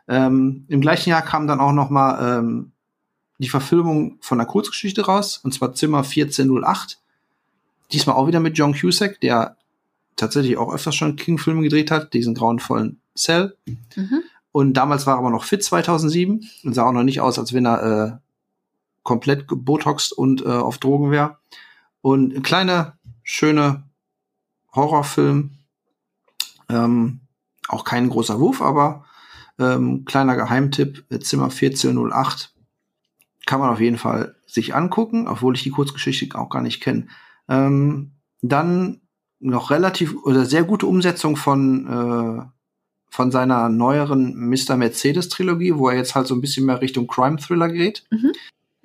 Ähm, 0.07 0.65
Im 0.69 0.81
gleichen 0.81 1.11
Jahr 1.11 1.23
kam 1.23 1.47
dann 1.47 1.61
auch 1.61 1.73
noch 1.73 1.91
mal 1.91 2.39
ähm, 2.39 2.73
die 3.39 3.49
Verfilmung 3.49 4.19
von 4.21 4.41
einer 4.41 4.49
Kurzgeschichte 4.49 5.05
raus, 5.05 5.41
und 5.43 5.53
zwar 5.53 5.75
Zimmer 5.75 5.99
1408. 5.99 6.99
Diesmal 7.93 8.17
auch 8.17 8.27
wieder 8.27 8.41
mit 8.41 8.57
John 8.57 8.75
Cusack, 8.75 9.21
der 9.21 9.57
tatsächlich 10.17 10.57
auch 10.57 10.73
öfters 10.73 10.95
schon 10.95 11.17
King-Filme 11.17 11.63
gedreht 11.63 11.91
hat, 11.91 12.13
diesen 12.13 12.35
grauenvollen 12.35 13.01
Cell. 13.17 13.57
Mhm. 13.95 14.23
Und 14.53 14.75
damals 14.75 15.07
war 15.07 15.15
er 15.15 15.19
aber 15.19 15.31
noch 15.31 15.45
fit 15.45 15.63
2007 15.63 16.49
und 16.65 16.75
sah 16.75 16.85
auch 16.85 16.93
noch 16.93 17.05
nicht 17.05 17.21
aus, 17.21 17.39
als 17.39 17.53
wenn 17.53 17.67
er 17.67 17.83
äh, 17.83 18.28
komplett 19.09 19.49
gebotoxt 19.49 20.13
und 20.13 20.43
äh, 20.43 20.49
auf 20.49 20.77
Drogen 20.77 21.11
wäre. 21.11 21.39
Und 22.03 22.37
ein 22.37 22.43
kleiner, 22.43 22.99
schöner 23.23 23.89
Horrorfilm. 24.75 25.53
Ähm, 26.69 27.21
auch 27.69 27.85
kein 27.85 28.11
großer 28.11 28.39
Wurf, 28.39 28.61
aber 28.61 29.07
ähm, 29.59 30.05
kleiner 30.05 30.37
Geheimtipp, 30.37 31.07
äh, 31.11 31.21
Zimmer 31.21 31.45
1408. 31.45 32.55
Kann 33.47 33.61
man 33.61 33.71
auf 33.71 33.81
jeden 33.81 33.97
Fall 33.97 34.37
sich 34.45 34.75
angucken, 34.75 35.27
obwohl 35.27 35.57
ich 35.57 35.63
die 35.63 35.71
Kurzgeschichte 35.71 36.39
auch 36.39 36.51
gar 36.51 36.61
nicht 36.61 36.83
kenne. 36.83 37.09
Ähm, 37.49 38.13
dann 38.43 39.01
noch 39.41 39.71
relativ 39.71 40.17
oder 40.25 40.45
sehr 40.45 40.65
gute 40.65 40.87
Umsetzung 40.87 41.37
von 41.37 41.87
äh, 41.87 42.43
von 43.11 43.31
seiner 43.31 43.71
neueren 43.71 44.37
Mr. 44.51 44.77
Mercedes 44.77 45.31
Trilogie, 45.31 45.75
wo 45.75 45.89
er 45.89 45.97
jetzt 45.97 46.15
halt 46.15 46.27
so 46.27 46.35
ein 46.35 46.43
bisschen 46.43 46.67
mehr 46.67 46.83
Richtung 46.83 47.07
Crime 47.07 47.39
Thriller 47.39 47.71
geht. 47.71 48.05
Mhm. 48.11 48.33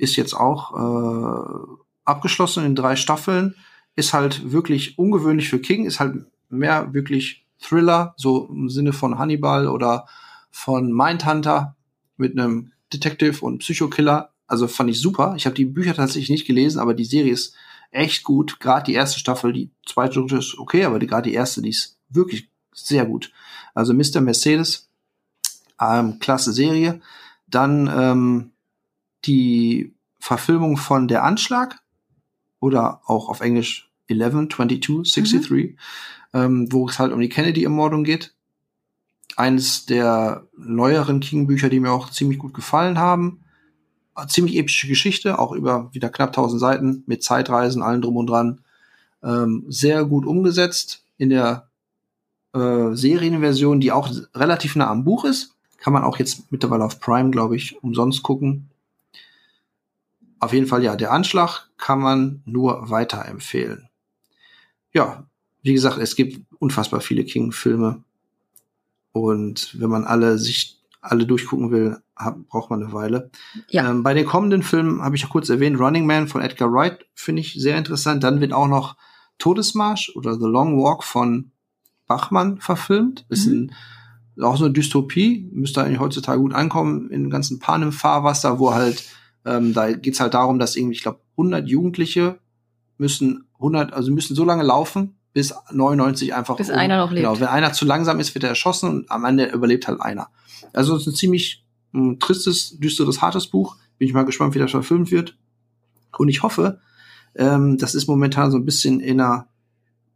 Ist 0.04 0.18
jetzt 0.18 0.34
auch 0.34 0.74
äh, 0.74 1.82
abgeschlossen 2.04 2.66
in 2.66 2.76
drei 2.76 2.98
Staffeln. 2.98 3.56
Ist 3.96 4.14
halt 4.14 4.52
wirklich 4.52 4.98
ungewöhnlich 5.00 5.50
für 5.50 5.60
King, 5.60 5.86
ist 5.86 6.00
halt 6.00 6.26
mehr 6.50 6.94
wirklich 6.94 7.46
Thriller, 7.60 8.14
so 8.18 8.50
im 8.50 8.70
Sinne 8.70 8.92
von 8.92 9.18
Hannibal 9.18 9.68
oder 9.68 10.08
von 10.52 10.92
Mindhunter 10.92 11.76
mit 12.18 12.38
einem 12.38 12.74
Detective 12.92 13.44
und 13.46 13.60
Psychokiller. 13.60 14.32
Also 14.46 14.68
fand 14.68 14.90
ich 14.90 15.00
super. 15.00 15.36
Ich 15.38 15.46
habe 15.46 15.56
die 15.56 15.66
Bücher 15.66 15.94
tatsächlich 15.94 16.30
nicht 16.30 16.46
gelesen, 16.46 16.80
aber 16.80 16.94
die 16.94 17.06
Serie 17.06 17.32
ist 17.32 17.56
echt 17.92 18.24
gut. 18.24 18.60
Gerade 18.60 18.86
die 18.86 18.94
erste 18.94 19.20
Staffel, 19.20 19.54
die 19.54 19.72
zweite 19.86 20.26
ist 20.36 20.58
okay, 20.58 20.84
aber 20.84 21.00
gerade 21.00 21.30
die 21.30 21.36
erste, 21.36 21.62
die 21.62 21.70
ist 21.70 21.98
wirklich 22.10 22.50
sehr 22.74 23.06
gut. 23.06 23.32
Also 23.74 23.94
Mr. 23.94 24.20
Mercedes, 24.20 24.90
ähm, 25.80 26.20
klasse 26.20 26.52
Serie. 26.52 27.00
Dann 27.48 27.90
ähm, 27.96 28.52
die 29.26 29.93
Verfilmung 30.24 30.78
von 30.78 31.10
Der 31.10 31.26
Anschlag 31.26 31.82
oder 32.62 33.02
auch 33.06 33.28
auf 33.28 33.42
Englisch 33.42 33.92
11, 34.08 34.48
22, 34.56 34.80
63, 34.80 35.78
ähm, 36.34 36.72
wo 36.72 36.88
es 36.88 36.98
halt 36.98 37.12
um 37.12 37.20
die 37.20 37.28
Kennedy-Ermordung 37.28 38.06
geht. 38.06 38.34
Eines 39.36 39.86
der 39.86 40.48
neueren 40.56 41.20
King-Bücher, 41.20 41.68
die 41.68 41.82
mir 41.82 41.92
auch 41.92 42.10
ziemlich 42.10 42.40
gut 42.40 42.54
gefallen 42.54 43.00
haben. 43.00 43.44
Ziemlich 44.30 44.56
epische 44.56 44.88
Geschichte, 44.88 45.40
auch 45.40 45.52
über 45.52 45.94
wieder 45.94 46.08
knapp 46.10 46.30
1000 46.30 46.62
Seiten 46.62 47.04
mit 47.06 47.22
Zeitreisen, 47.22 47.82
allen 47.82 48.02
drum 48.02 48.16
und 48.16 48.28
dran. 48.28 48.62
Ähm, 49.22 49.66
sehr 49.68 50.06
gut 50.06 50.26
umgesetzt 50.26 51.06
in 51.18 51.32
der 51.32 51.68
äh, 52.54 52.94
Serienversion, 52.94 53.82
die 53.82 53.92
auch 53.92 54.10
relativ 54.34 54.78
nah 54.78 54.90
am 54.90 55.04
Buch 55.04 55.26
ist. 55.26 55.58
Kann 55.80 55.92
man 55.92 56.04
auch 56.04 56.18
jetzt 56.18 56.50
mittlerweile 56.50 56.86
auf 56.86 57.02
Prime, 57.02 57.32
glaube 57.32 57.58
ich, 57.58 57.84
umsonst 57.84 58.24
gucken. 58.24 58.70
Auf 60.44 60.54
jeden 60.54 60.68
Fall, 60.68 60.84
ja, 60.84 60.96
der 60.96 61.12
Anschlag 61.12 61.70
kann 61.78 62.00
man 62.00 62.42
nur 62.46 62.90
weiterempfehlen. 62.90 63.90
Ja, 64.94 65.26
wie 65.62 65.74
gesagt, 65.74 65.98
es 65.98 66.16
gibt 66.16 66.46
unfassbar 66.60 67.02
viele 67.02 67.24
King-Filme. 67.24 68.04
Und 69.12 69.80
wenn 69.80 69.90
man 69.90 70.04
alle 70.06 70.38
sich 70.38 70.80
alle 71.02 71.26
durchgucken 71.26 71.72
will, 71.72 71.98
hab, 72.16 72.46
braucht 72.48 72.70
man 72.70 72.84
eine 72.84 72.94
Weile. 72.94 73.30
Ja. 73.70 73.90
Ähm, 73.90 74.04
bei 74.04 74.14
den 74.14 74.26
kommenden 74.26 74.64
Filmen 74.64 75.02
habe 75.02 75.16
ich 75.16 75.22
ja 75.22 75.28
kurz 75.28 75.50
erwähnt, 75.50 75.80
Running 75.80 76.06
Man 76.06 76.28
von 76.28 76.42
Edgar 76.42 76.72
Wright 76.72 77.06
finde 77.14 77.42
ich 77.42 77.54
sehr 77.54 77.78
interessant. 77.78 78.24
Dann 78.24 78.42
wird 78.42 78.54
auch 78.54 78.68
noch 78.68 78.96
Todesmarsch 79.40 80.12
oder 80.16 80.36
The 80.36 80.46
Long 80.46 80.78
Walk 80.82 81.04
von 81.04 81.52
Bachmann 82.08 82.60
verfilmt. 82.60 83.26
Ist 83.30 83.48
Mhm. 83.48 83.72
ein, 84.38 84.44
auch 84.44 84.58
so 84.58 84.66
eine 84.66 84.74
Dystopie, 84.74 85.50
müsste 85.52 85.84
eigentlich 85.84 86.00
heutzutage 86.00 86.40
gut 86.40 86.54
ankommen, 86.54 87.10
in 87.10 87.24
dem 87.24 87.30
ganzen 87.30 87.60
Panem-Fahrwasser, 87.60 88.60
wo 88.60 88.74
halt, 88.74 89.04
ähm, 89.46 89.74
da 89.74 89.92
geht's 89.92 90.20
halt 90.20 90.34
darum, 90.34 90.60
dass 90.60 90.76
irgendwie, 90.76 90.96
ich 90.96 91.04
glaube, 91.04 91.20
100 91.38 91.68
Jugendliche 91.68 92.40
müssen 92.98 93.46
100, 93.56 93.94
also 93.94 94.12
müssen 94.12 94.36
so 94.36 94.46
lange 94.46 94.64
laufen, 94.64 95.16
bis 95.34 95.54
99 95.72 96.34
einfach. 96.34 96.58
Bis 96.58 96.70
einer 96.70 96.98
noch 96.98 97.12
lebt. 97.12 97.26
Genau, 97.26 97.40
wenn 97.40 97.48
einer 97.48 97.74
zu 97.74 97.86
langsam 97.86 98.20
ist, 98.20 98.36
wird 98.36 98.44
er 98.44 98.50
erschossen 98.50 98.90
und 98.90 99.12
am 99.12 99.26
Ende 99.26 99.46
überlebt 99.46 99.88
halt 99.88 100.00
einer. 100.02 100.30
Also 100.74 100.96
es 100.96 101.02
ist 101.02 101.08
ein 101.08 101.16
ziemlich 101.16 101.66
ein 101.94 102.20
tristes, 102.20 102.78
düsteres, 102.80 103.22
hartes 103.22 103.48
Buch. 103.48 103.76
Bin 103.98 104.08
ich 104.08 104.14
mal 104.14 104.26
gespannt, 104.26 104.56
wie 104.56 104.60
das 104.60 104.72
verfilmt 104.72 105.12
wird. 105.12 105.38
Und 106.18 106.30
ich 106.30 106.44
hoffe, 106.44 106.80
ähm, 107.36 107.78
das 107.78 107.96
ist 107.96 108.08
momentan 108.08 108.52
so 108.52 108.58
ein 108.58 108.66
bisschen 108.66 109.00
in 109.00 109.22
einer 109.22 109.48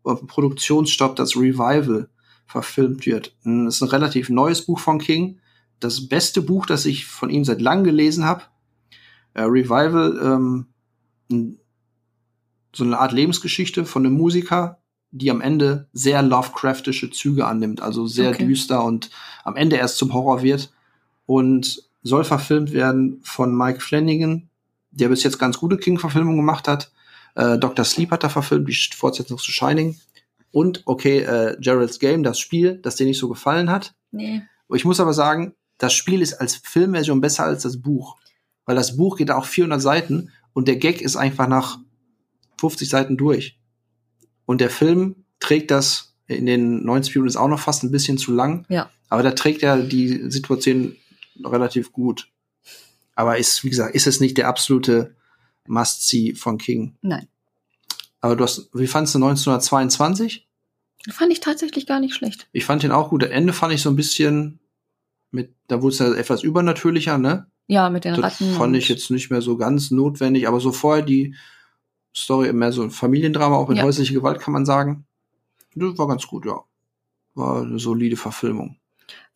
auf 0.03 0.19
dem 0.19 0.27
Produktionsstopp, 0.27 1.15
das 1.15 1.35
Revival 1.35 2.09
verfilmt 2.45 3.05
wird. 3.05 3.35
Mm, 3.43 3.65
Das 3.65 3.75
ist 3.75 3.81
ein 3.81 3.89
relativ 3.89 4.29
neues 4.29 4.65
Buch 4.65 4.79
von 4.79 4.99
King. 4.99 5.39
Das 5.79 6.07
beste 6.07 6.41
Buch, 6.41 6.65
das 6.65 6.85
ich 6.85 7.05
von 7.05 7.29
ihm 7.29 7.43
seit 7.43 7.61
langem 7.61 7.83
gelesen 7.83 8.23
habe. 8.25 8.43
Äh, 9.37 9.43
Revival, 9.43 10.19
ähm, 11.29 11.59
so 12.75 12.83
eine 12.83 12.97
Art 12.97 13.11
Lebensgeschichte 13.11 13.85
von 13.85 14.05
einem 14.05 14.15
Musiker, 14.15 14.79
die 15.11 15.29
am 15.29 15.41
Ende 15.41 15.87
sehr 15.93 16.23
Lovecraftische 16.23 17.11
Züge 17.11 17.45
annimmt, 17.45 17.81
also 17.81 18.07
sehr 18.07 18.31
Okay. 18.31 18.47
düster 18.47 18.83
und 18.83 19.11
am 19.43 19.55
Ende 19.55 19.75
erst 19.75 19.97
zum 19.97 20.13
Horror 20.13 20.41
wird 20.41 20.73
und 21.27 21.83
soll 22.01 22.23
verfilmt 22.23 22.73
werden 22.73 23.19
von 23.21 23.55
Mike 23.55 23.79
Flanagan, 23.79 24.49
der 24.89 25.09
bis 25.09 25.23
jetzt 25.23 25.37
ganz 25.37 25.59
gute 25.59 25.77
King-Verfilmungen 25.77 26.37
gemacht 26.37 26.67
hat. 26.67 26.91
Äh, 27.35 27.59
Dr. 27.59 27.85
Sleep 27.85 28.09
hat 28.09 28.23
er 28.23 28.31
verfilmt, 28.31 28.67
die 28.67 28.95
Fortsetzung 28.95 29.37
zu 29.37 29.51
Shining. 29.51 29.99
Und, 30.51 30.81
okay, 30.85 31.19
äh, 31.19 31.57
Gerald's 31.59 31.99
Game, 31.99 32.23
das 32.23 32.39
Spiel, 32.39 32.79
das 32.81 32.95
dir 32.95 33.05
nicht 33.05 33.19
so 33.19 33.29
gefallen 33.29 33.69
hat. 33.69 33.93
Nee. 34.11 34.41
Ich 34.73 34.83
muss 34.85 34.99
aber 34.99 35.13
sagen, 35.13 35.53
das 35.77 35.93
Spiel 35.93 36.21
ist 36.23 36.33
als 36.33 36.55
Filmversion 36.55 37.21
besser 37.21 37.43
als 37.43 37.61
das 37.63 37.79
Buch. 37.79 38.17
Weil 38.67 38.75
das 38.75 38.97
Buch 38.97 39.17
geht 39.17 39.31
auch 39.31 39.45
400 39.45 39.81
Seiten 39.81 40.31
und 40.53 40.67
der 40.67 40.75
Gag 40.75 41.01
ist 41.01 41.15
einfach 41.15 41.47
nach 41.47 41.79
50 42.59 42.87
Seiten 42.87 43.17
durch. 43.17 43.57
Und 44.45 44.61
der 44.61 44.69
Film 44.69 45.25
trägt 45.39 45.71
das 45.71 46.15
in 46.27 46.45
den 46.45 46.83
90 46.83 47.15
Minuten 47.15 47.29
ist 47.29 47.37
auch 47.37 47.47
noch 47.47 47.59
fast 47.59 47.83
ein 47.83 47.91
bisschen 47.91 48.17
zu 48.17 48.33
lang. 48.33 48.65
Ja. 48.69 48.89
Aber 49.09 49.23
da 49.23 49.31
trägt 49.31 49.63
er 49.63 49.77
die 49.77 50.29
Situation 50.29 50.95
relativ 51.43 51.93
gut. 51.93 52.29
Aber 53.15 53.37
ist, 53.37 53.63
wie 53.63 53.69
gesagt, 53.69 53.95
ist 53.95 54.07
es 54.07 54.19
nicht 54.19 54.37
der 54.37 54.47
absolute 54.47 55.15
Must-See 55.67 56.35
von 56.35 56.57
King. 56.57 56.97
Nein. 57.01 57.27
Aber 58.19 58.35
du 58.35 58.43
hast, 58.43 58.69
wie 58.73 58.87
fandst 58.87 59.15
du 59.15 59.19
1922? 59.19 60.47
Fand 61.09 61.31
ich 61.31 61.39
tatsächlich 61.39 61.85
gar 61.85 62.01
nicht 62.01 62.15
schlecht. 62.15 62.47
Ich 62.51 62.65
fand 62.65 62.83
den 62.83 62.91
auch 62.91 63.09
gut. 63.09 63.23
Das 63.23 63.29
Ende 63.29 63.53
fand 63.53 63.73
ich 63.73 63.81
so 63.81 63.89
ein 63.89 63.95
bisschen 63.95 64.59
mit, 65.31 65.55
da 65.67 65.81
wurde 65.81 65.93
es 65.93 65.99
ja 65.99 66.13
etwas 66.13 66.43
übernatürlicher, 66.43 67.17
ne? 67.17 67.47
Ja, 67.67 67.89
mit 67.89 68.05
den 68.05 68.15
Das 68.15 68.23
Ratten. 68.41 68.53
fand 68.53 68.75
ich 68.75 68.87
jetzt 68.89 69.11
nicht 69.11 69.29
mehr 69.29 69.41
so 69.41 69.57
ganz 69.57 69.91
notwendig, 69.91 70.47
aber 70.47 70.59
so 70.59 70.71
vorher 70.71 71.03
die 71.03 71.35
Story 72.15 72.51
mehr 72.53 72.71
so 72.71 72.81
ein 72.81 72.91
Familiendrama, 72.91 73.55
auch 73.55 73.67
mit 73.67 73.77
Ja. 73.77 73.83
häuslicher 73.83 74.13
Gewalt, 74.13 74.39
kann 74.39 74.53
man 74.53 74.65
sagen. 74.65 75.05
Das 75.75 75.97
war 75.97 76.07
ganz 76.07 76.25
gut, 76.25 76.45
ja. 76.45 76.61
War 77.35 77.61
eine 77.61 77.77
solide 77.77 78.15
Verfilmung. 78.17 78.77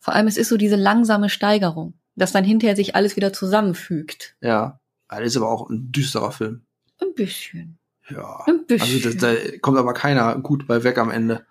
Vor 0.00 0.14
allem, 0.14 0.26
es 0.26 0.36
ist 0.36 0.48
so 0.48 0.56
diese 0.56 0.74
langsame 0.76 1.28
Steigerung, 1.28 1.94
dass 2.16 2.32
dann 2.32 2.42
hinterher 2.44 2.74
sich 2.74 2.96
alles 2.96 3.14
wieder 3.16 3.32
zusammenfügt. 3.32 4.34
Ja. 4.40 4.80
Das 5.08 5.20
ist 5.20 5.36
aber 5.36 5.50
auch 5.50 5.68
ein 5.70 5.92
düsterer 5.92 6.32
Film. 6.32 6.62
Ein 7.00 7.14
bisschen. 7.14 7.78
Ja. 8.08 8.40
Ein 8.46 8.64
bisschen. 8.66 8.96
Also 8.96 9.10
das, 9.10 9.16
da 9.18 9.58
kommt 9.60 9.78
aber 9.78 9.92
keiner 9.92 10.36
gut 10.38 10.66
bei 10.66 10.82
weg 10.82 10.98
am 10.98 11.10
Ende. 11.10 11.46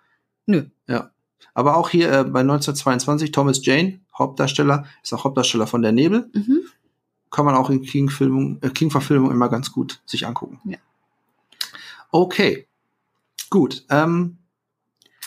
Nö. 0.46 0.64
Ja. 0.88 1.12
Aber 1.54 1.76
auch 1.76 1.88
hier 1.88 2.12
äh, 2.12 2.24
bei 2.24 2.40
1922 2.40 3.30
Thomas 3.30 3.64
Jane, 3.64 4.00
Hauptdarsteller, 4.16 4.86
ist 5.02 5.12
auch 5.12 5.24
Hauptdarsteller 5.24 5.66
von 5.66 5.82
Der 5.82 5.92
Nebel. 5.92 6.30
Mhm. 6.34 6.60
Kann 7.30 7.44
man 7.46 7.54
auch 7.54 7.70
in 7.70 7.82
King-Filmung, 7.82 8.58
äh, 8.60 8.68
King-Verfilmung 8.68 9.30
immer 9.30 9.48
ganz 9.48 9.72
gut 9.72 10.02
sich 10.04 10.26
angucken. 10.26 10.60
Ja. 10.64 10.78
Okay. 12.10 12.66
Gut. 13.48 13.84
Ähm, 13.88 14.38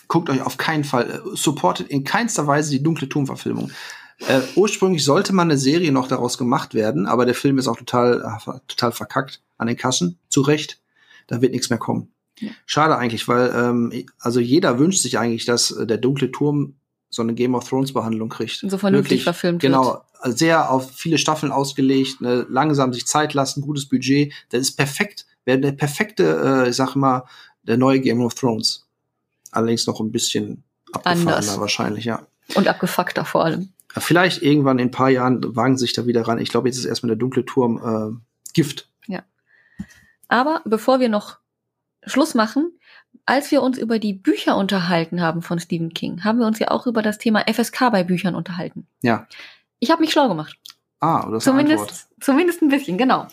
guckt 0.08 0.30
euch 0.30 0.42
auf 0.42 0.58
keinen 0.58 0.84
Fall, 0.84 1.10
äh, 1.10 1.36
supportet 1.36 1.90
in 1.90 2.04
keinster 2.04 2.46
Weise 2.48 2.72
die 2.72 2.84
dunkle 2.84 3.10
Turm-Verfilmung. 3.10 3.72
Äh, 4.20 4.42
ursprünglich 4.56 5.04
sollte 5.04 5.34
mal 5.34 5.44
eine 5.44 5.58
Serie 5.58 5.92
noch 5.92 6.08
daraus 6.08 6.38
gemacht 6.38 6.74
werden, 6.74 7.06
aber 7.06 7.26
der 7.26 7.36
Film 7.36 7.58
ist 7.58 7.68
auch 7.68 7.78
total, 7.78 8.22
äh, 8.22 8.60
total 8.68 8.92
verkackt 8.92 9.42
an 9.58 9.68
den 9.68 9.78
Kassen. 9.78 10.20
Zu 10.30 10.42
Recht. 10.42 10.82
Da 11.28 11.42
wird 11.42 11.54
nichts 11.54 11.70
mehr 11.70 11.80
kommen. 11.80 12.12
Ja. 12.40 12.52
Schade 12.66 12.98
eigentlich, 12.98 13.28
weil 13.28 13.52
ähm, 13.56 14.06
also 14.20 14.40
jeder 14.40 14.78
wünscht 14.80 15.02
sich 15.02 15.18
eigentlich, 15.18 15.46
dass 15.46 15.72
äh, 15.72 15.88
der 15.88 15.98
dunkle 15.98 16.32
Turm 16.32 16.76
so 17.16 17.22
eine 17.22 17.34
Game 17.34 17.56
of 17.56 17.68
Thrones 17.68 17.94
Behandlung 17.94 18.30
kriegt. 18.30 18.60
So 18.60 18.78
vernünftig 18.78 19.12
Wirklich, 19.12 19.24
verfilmt 19.24 19.64
wird. 19.64 19.74
Genau, 19.74 20.02
sehr 20.24 20.70
auf 20.70 20.92
viele 20.92 21.18
Staffeln 21.18 21.52
ausgelegt, 21.52 22.22
ne, 22.22 22.46
langsam 22.50 22.94
sich 22.94 23.06
Zeit 23.08 23.34
lassen, 23.34 23.62
gutes 23.62 23.88
Budget. 23.88 24.34
Das 24.50 24.62
ist 24.62 24.74
perfekt. 24.74 25.26
Wäre 25.46 25.60
der 25.60 25.72
perfekte, 25.72 26.64
äh, 26.66 26.70
ich 26.70 26.76
sag 26.76 26.96
mal, 26.96 27.24
der 27.64 27.78
neue 27.78 28.00
Game 28.00 28.22
of 28.22 28.36
Thrones. 28.36 28.86
allerdings 29.52 29.88
noch 29.88 30.00
ein 30.00 30.12
bisschen 30.12 30.64
abgefahrener 30.92 31.38
Anders. 31.38 31.60
wahrscheinlich, 31.60 32.06
ja. 32.06 32.28
Und 32.56 32.68
abgefuckter 32.68 33.26
vor 33.26 33.46
allem. 33.46 33.70
Ja, 33.96 34.02
Vielleicht 34.02 34.42
irgendwann 34.42 34.80
in 34.80 34.90
ein 34.90 34.92
paar 34.92 35.10
Jahren 35.10 35.56
wagen 35.56 35.78
sie 35.78 35.86
sich 35.86 35.94
da 35.94 36.06
wieder 36.06 36.28
ran. 36.28 36.40
Ich 36.40 36.50
glaube, 36.50 36.68
jetzt 36.68 36.78
ist 36.78 36.86
erstmal 36.86 37.10
der 37.10 37.18
dunkle 37.18 37.46
Turm 37.46 37.78
äh, 37.78 38.54
Gift. 38.54 38.90
Aber 40.28 40.62
bevor 40.66 41.00
wir 41.00 41.10
noch 41.10 41.38
Schluss 42.06 42.34
machen, 42.34 42.72
als 43.26 43.52
wir 43.52 43.62
uns 43.62 43.78
über 43.78 44.00
die 44.00 44.14
Bücher 44.14 44.58
unterhalten 44.58 45.22
haben 45.22 45.42
von 45.42 45.60
Stephen 45.60 45.94
King, 45.94 46.24
haben 46.24 46.40
wir 46.40 46.46
uns 46.48 46.60
ja 46.60 46.72
auch 46.72 46.88
über 46.88 47.02
das 47.02 47.18
Thema 47.18 47.44
FSK 47.52 47.92
bei 47.92 48.04
Büchern 48.04 48.36
unterhalten. 48.36 48.88
Ja. 49.02 49.28
Ich 49.80 49.92
habe 49.92 50.02
mich 50.02 50.12
schlau 50.12 50.28
gemacht. 50.28 50.58
Ah, 51.00 51.28
oder. 51.28 51.40
Zumindest, 51.40 52.10
zumindest 52.20 52.62
ein 52.62 52.70
bisschen, 52.70 52.98
genau. 52.98 53.28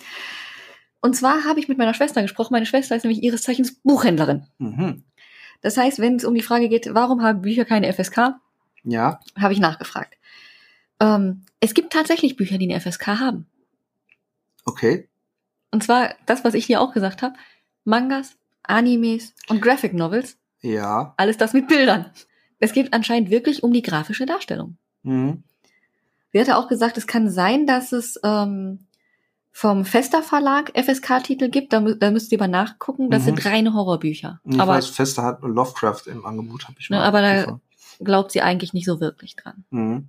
Und 1.00 1.14
zwar 1.16 1.44
habe 1.44 1.58
ich 1.60 1.68
mit 1.68 1.78
meiner 1.78 1.94
Schwester 1.94 2.22
gesprochen. 2.22 2.52
Meine 2.52 2.66
Schwester 2.66 2.94
ist 2.94 3.04
nämlich 3.04 3.22
ihres 3.22 3.42
Zeichens 3.42 3.74
Buchhändlerin. 3.82 4.46
Mhm. 4.58 5.04
Das 5.60 5.76
heißt, 5.76 5.98
wenn 6.00 6.16
es 6.16 6.24
um 6.24 6.34
die 6.34 6.42
Frage 6.42 6.68
geht, 6.68 6.92
warum 6.92 7.22
haben 7.22 7.42
Bücher 7.42 7.64
keine 7.64 7.92
FSK, 7.92 8.34
Ja, 8.84 9.20
habe 9.38 9.52
ich 9.52 9.60
nachgefragt. 9.60 10.16
Ähm, 11.00 11.44
es 11.60 11.74
gibt 11.74 11.92
tatsächlich 11.92 12.36
Bücher, 12.36 12.58
die 12.58 12.70
eine 12.72 12.80
FSK 12.80 13.06
haben. 13.18 13.46
okay. 14.64 15.08
Und 15.70 15.82
zwar 15.82 16.14
das, 16.26 16.44
was 16.44 16.52
ich 16.52 16.66
dir 16.66 16.80
auch 16.82 16.92
gesagt 16.92 17.22
habe. 17.22 17.34
Mangas, 17.84 18.36
Animes 18.64 19.34
und 19.48 19.60
Graphic 19.62 19.94
Novels. 19.94 20.36
Ja. 20.60 21.14
Alles 21.16 21.36
das 21.36 21.52
mit 21.52 21.68
Bildern. 21.68 22.06
Es 22.58 22.72
geht 22.72 22.92
anscheinend 22.92 23.30
wirklich 23.30 23.62
um 23.62 23.72
die 23.72 23.82
grafische 23.82 24.26
Darstellung. 24.26 24.76
Mhm. 25.02 25.42
Sie 26.32 26.40
hatte 26.40 26.56
auch 26.56 26.68
gesagt, 26.68 26.96
es 26.96 27.06
kann 27.06 27.28
sein, 27.28 27.66
dass 27.66 27.92
es 27.92 28.18
ähm, 28.24 28.86
vom 29.50 29.84
Fester 29.84 30.22
Verlag 30.22 30.72
FSK-Titel 30.78 31.48
gibt. 31.50 31.72
Da, 31.72 31.80
mü 31.80 31.96
da 31.96 32.10
müsst 32.10 32.32
ihr 32.32 32.38
aber 32.40 32.48
nachgucken. 32.48 33.10
Das 33.10 33.22
Mhm. 33.22 33.26
sind 33.26 33.44
reine 33.46 33.74
Horrorbücher. 33.74 34.40
Ich 34.44 34.58
aber 34.60 34.74
weiß, 34.74 34.86
Fester 34.86 35.24
hat 35.24 35.42
Lovecraft 35.42 36.02
im 36.06 36.24
Angebot, 36.24 36.64
habe 36.68 36.76
ich 36.78 36.88
Ne, 36.88 36.96
mal. 36.98 37.04
aber 37.04 37.20
da- 37.20 37.36
gefunden. 37.40 37.60
glaubt 38.02 38.32
sie 38.32 38.40
eigentlich 38.42 38.72
nicht 38.72 38.86
so 38.86 39.00
wirklich 39.00 39.36
dran. 39.36 39.64
Mhm. 39.70 40.08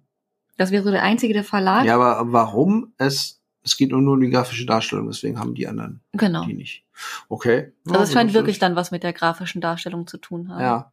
Das 0.56 0.70
wäre 0.72 0.84
so 0.84 0.92
der 0.92 1.02
einzige 1.04 1.34
der 1.34 1.44
Verlag. 1.44 1.84
Ja, 1.86 1.96
aber 1.96 2.32
warum? 2.32 2.94
Es, 2.98 3.42
es 3.64 3.78
geht 3.78 3.92
nur 3.92 4.14
um 4.14 4.20
die 4.22 4.30
grafische 4.30 4.66
Darstellung, 4.66 5.08
deswegen 5.08 5.40
haben 5.40 5.56
die 5.56 5.68
anderen 5.68 6.02
Genau. 6.14 6.46
die 6.46 6.54
nicht. 6.54 6.84
Okay. 7.30 7.72
Also 7.88 8.02
es 8.02 8.10
Ja, 8.10 8.14
scheint 8.20 8.34
wirklich 8.34 8.60
dann 8.60 8.76
was 8.76 8.92
mit 8.92 9.04
der 9.04 9.14
grafischen 9.14 9.62
Darstellung 9.62 10.06
zu 10.08 10.18
tun 10.18 10.50
haben. 10.50 10.62
Ja. 10.62 10.92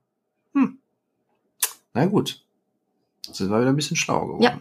Hm. 0.55 0.79
Na 1.95 2.07
gut. 2.07 2.45
Jetzt 3.27 3.39
sind 3.39 3.51
wir 3.51 3.61
wieder 3.61 3.71
ein 3.71 3.77
bisschen 3.77 3.97
schlauer 3.97 4.27
geworden. 4.27 4.43
Ja. 4.43 4.59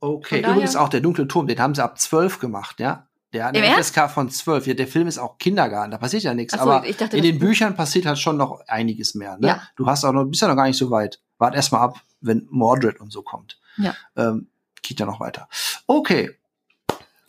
Okay, 0.00 0.40
übrigens 0.40 0.76
auch 0.76 0.88
der 0.88 1.00
dunkle 1.00 1.28
Turm, 1.28 1.46
den 1.46 1.58
haben 1.58 1.74
sie 1.74 1.84
ab 1.84 1.98
12 1.98 2.38
gemacht, 2.38 2.80
ja? 2.80 3.06
Der 3.32 3.44
hat 3.44 3.54
eine 3.54 3.64
Ernst? 3.64 3.94
FSK 3.94 4.10
von 4.10 4.30
12. 4.30 4.66
Ja, 4.68 4.74
der 4.74 4.88
Film 4.88 5.06
ist 5.06 5.18
auch 5.18 5.38
Kindergarten, 5.38 5.90
da 5.90 5.98
passiert 5.98 6.22
ja 6.22 6.34
nichts. 6.34 6.54
So, 6.54 6.60
aber 6.60 6.84
dachte, 6.90 7.16
in 7.16 7.22
den 7.22 7.38
Büchern 7.38 7.76
passiert 7.76 8.06
halt 8.06 8.18
schon 8.18 8.36
noch 8.36 8.60
einiges 8.66 9.14
mehr. 9.14 9.36
Ne? 9.38 9.48
Ja. 9.48 9.62
Du 9.76 9.86
hast 9.86 10.04
auch 10.04 10.12
noch, 10.12 10.24
bist 10.24 10.42
ja 10.42 10.48
noch 10.48 10.56
gar 10.56 10.66
nicht 10.66 10.78
so 10.78 10.90
weit. 10.90 11.20
Wart 11.38 11.54
erst 11.54 11.70
mal 11.70 11.80
ab, 11.80 12.00
wenn 12.20 12.46
Mordred 12.50 12.98
und 13.00 13.12
so 13.12 13.22
kommt. 13.22 13.60
Ja. 13.76 13.94
Ähm, 14.16 14.48
geht 14.82 14.98
ja 14.98 15.06
noch 15.06 15.20
weiter. 15.20 15.48
Okay, 15.86 16.36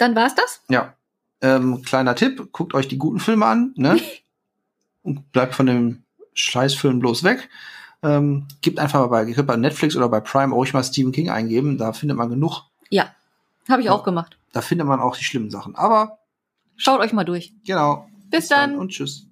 Dann 0.02 0.16
war's 0.16 0.34
das? 0.36 0.62
ja. 0.70 0.94
Ähm, 1.44 1.82
kleiner 1.82 2.14
Tipp, 2.16 2.52
guckt 2.52 2.76
euch 2.76 2.88
die 2.88 2.98
guten 3.00 3.20
Filme 3.20 3.46
an, 3.48 3.74
ne? 3.76 4.00
Und 5.04 5.32
bleibt 5.32 5.56
von 5.56 5.66
dem 5.66 6.04
Scheißfilm 6.34 7.00
bloß 7.00 7.24
weg. 7.24 7.50
Ähm, 8.04 8.48
gebt 8.62 8.78
einfach 8.80 9.00
mal 9.00 9.08
bei, 9.08 9.24
ihr 9.26 9.34
könnt 9.36 9.48
bei 9.48 9.56
Netflix 9.58 9.96
oder 9.96 10.08
bei 10.10 10.20
Prime 10.22 10.54
ruhig 10.54 10.74
mal 10.74 10.84
Stephen 10.84 11.12
King 11.12 11.30
eingeben, 11.32 11.78
da 11.80 11.94
findet 11.94 12.18
man 12.18 12.30
genug. 12.30 12.64
Ja. 12.90 13.16
Habe 13.70 13.82
ich 13.82 13.88
Ja. 13.88 13.92
auch 13.94 14.04
gemacht. 14.04 14.38
Da 14.54 14.62
findet 14.62 14.86
man 14.88 15.00
auch 15.00 15.16
die 15.18 15.24
schlimmen 15.24 15.50
Sachen. 15.50 15.76
Aber 15.76 16.20
Schaut 16.78 17.00
euch 17.00 17.14
mal 17.14 17.24
durch. 17.26 17.54
genau. 17.66 18.08
Bis 18.30 18.48
dann. 18.48 18.76
und 18.76 18.90
tschüss. 18.90 19.26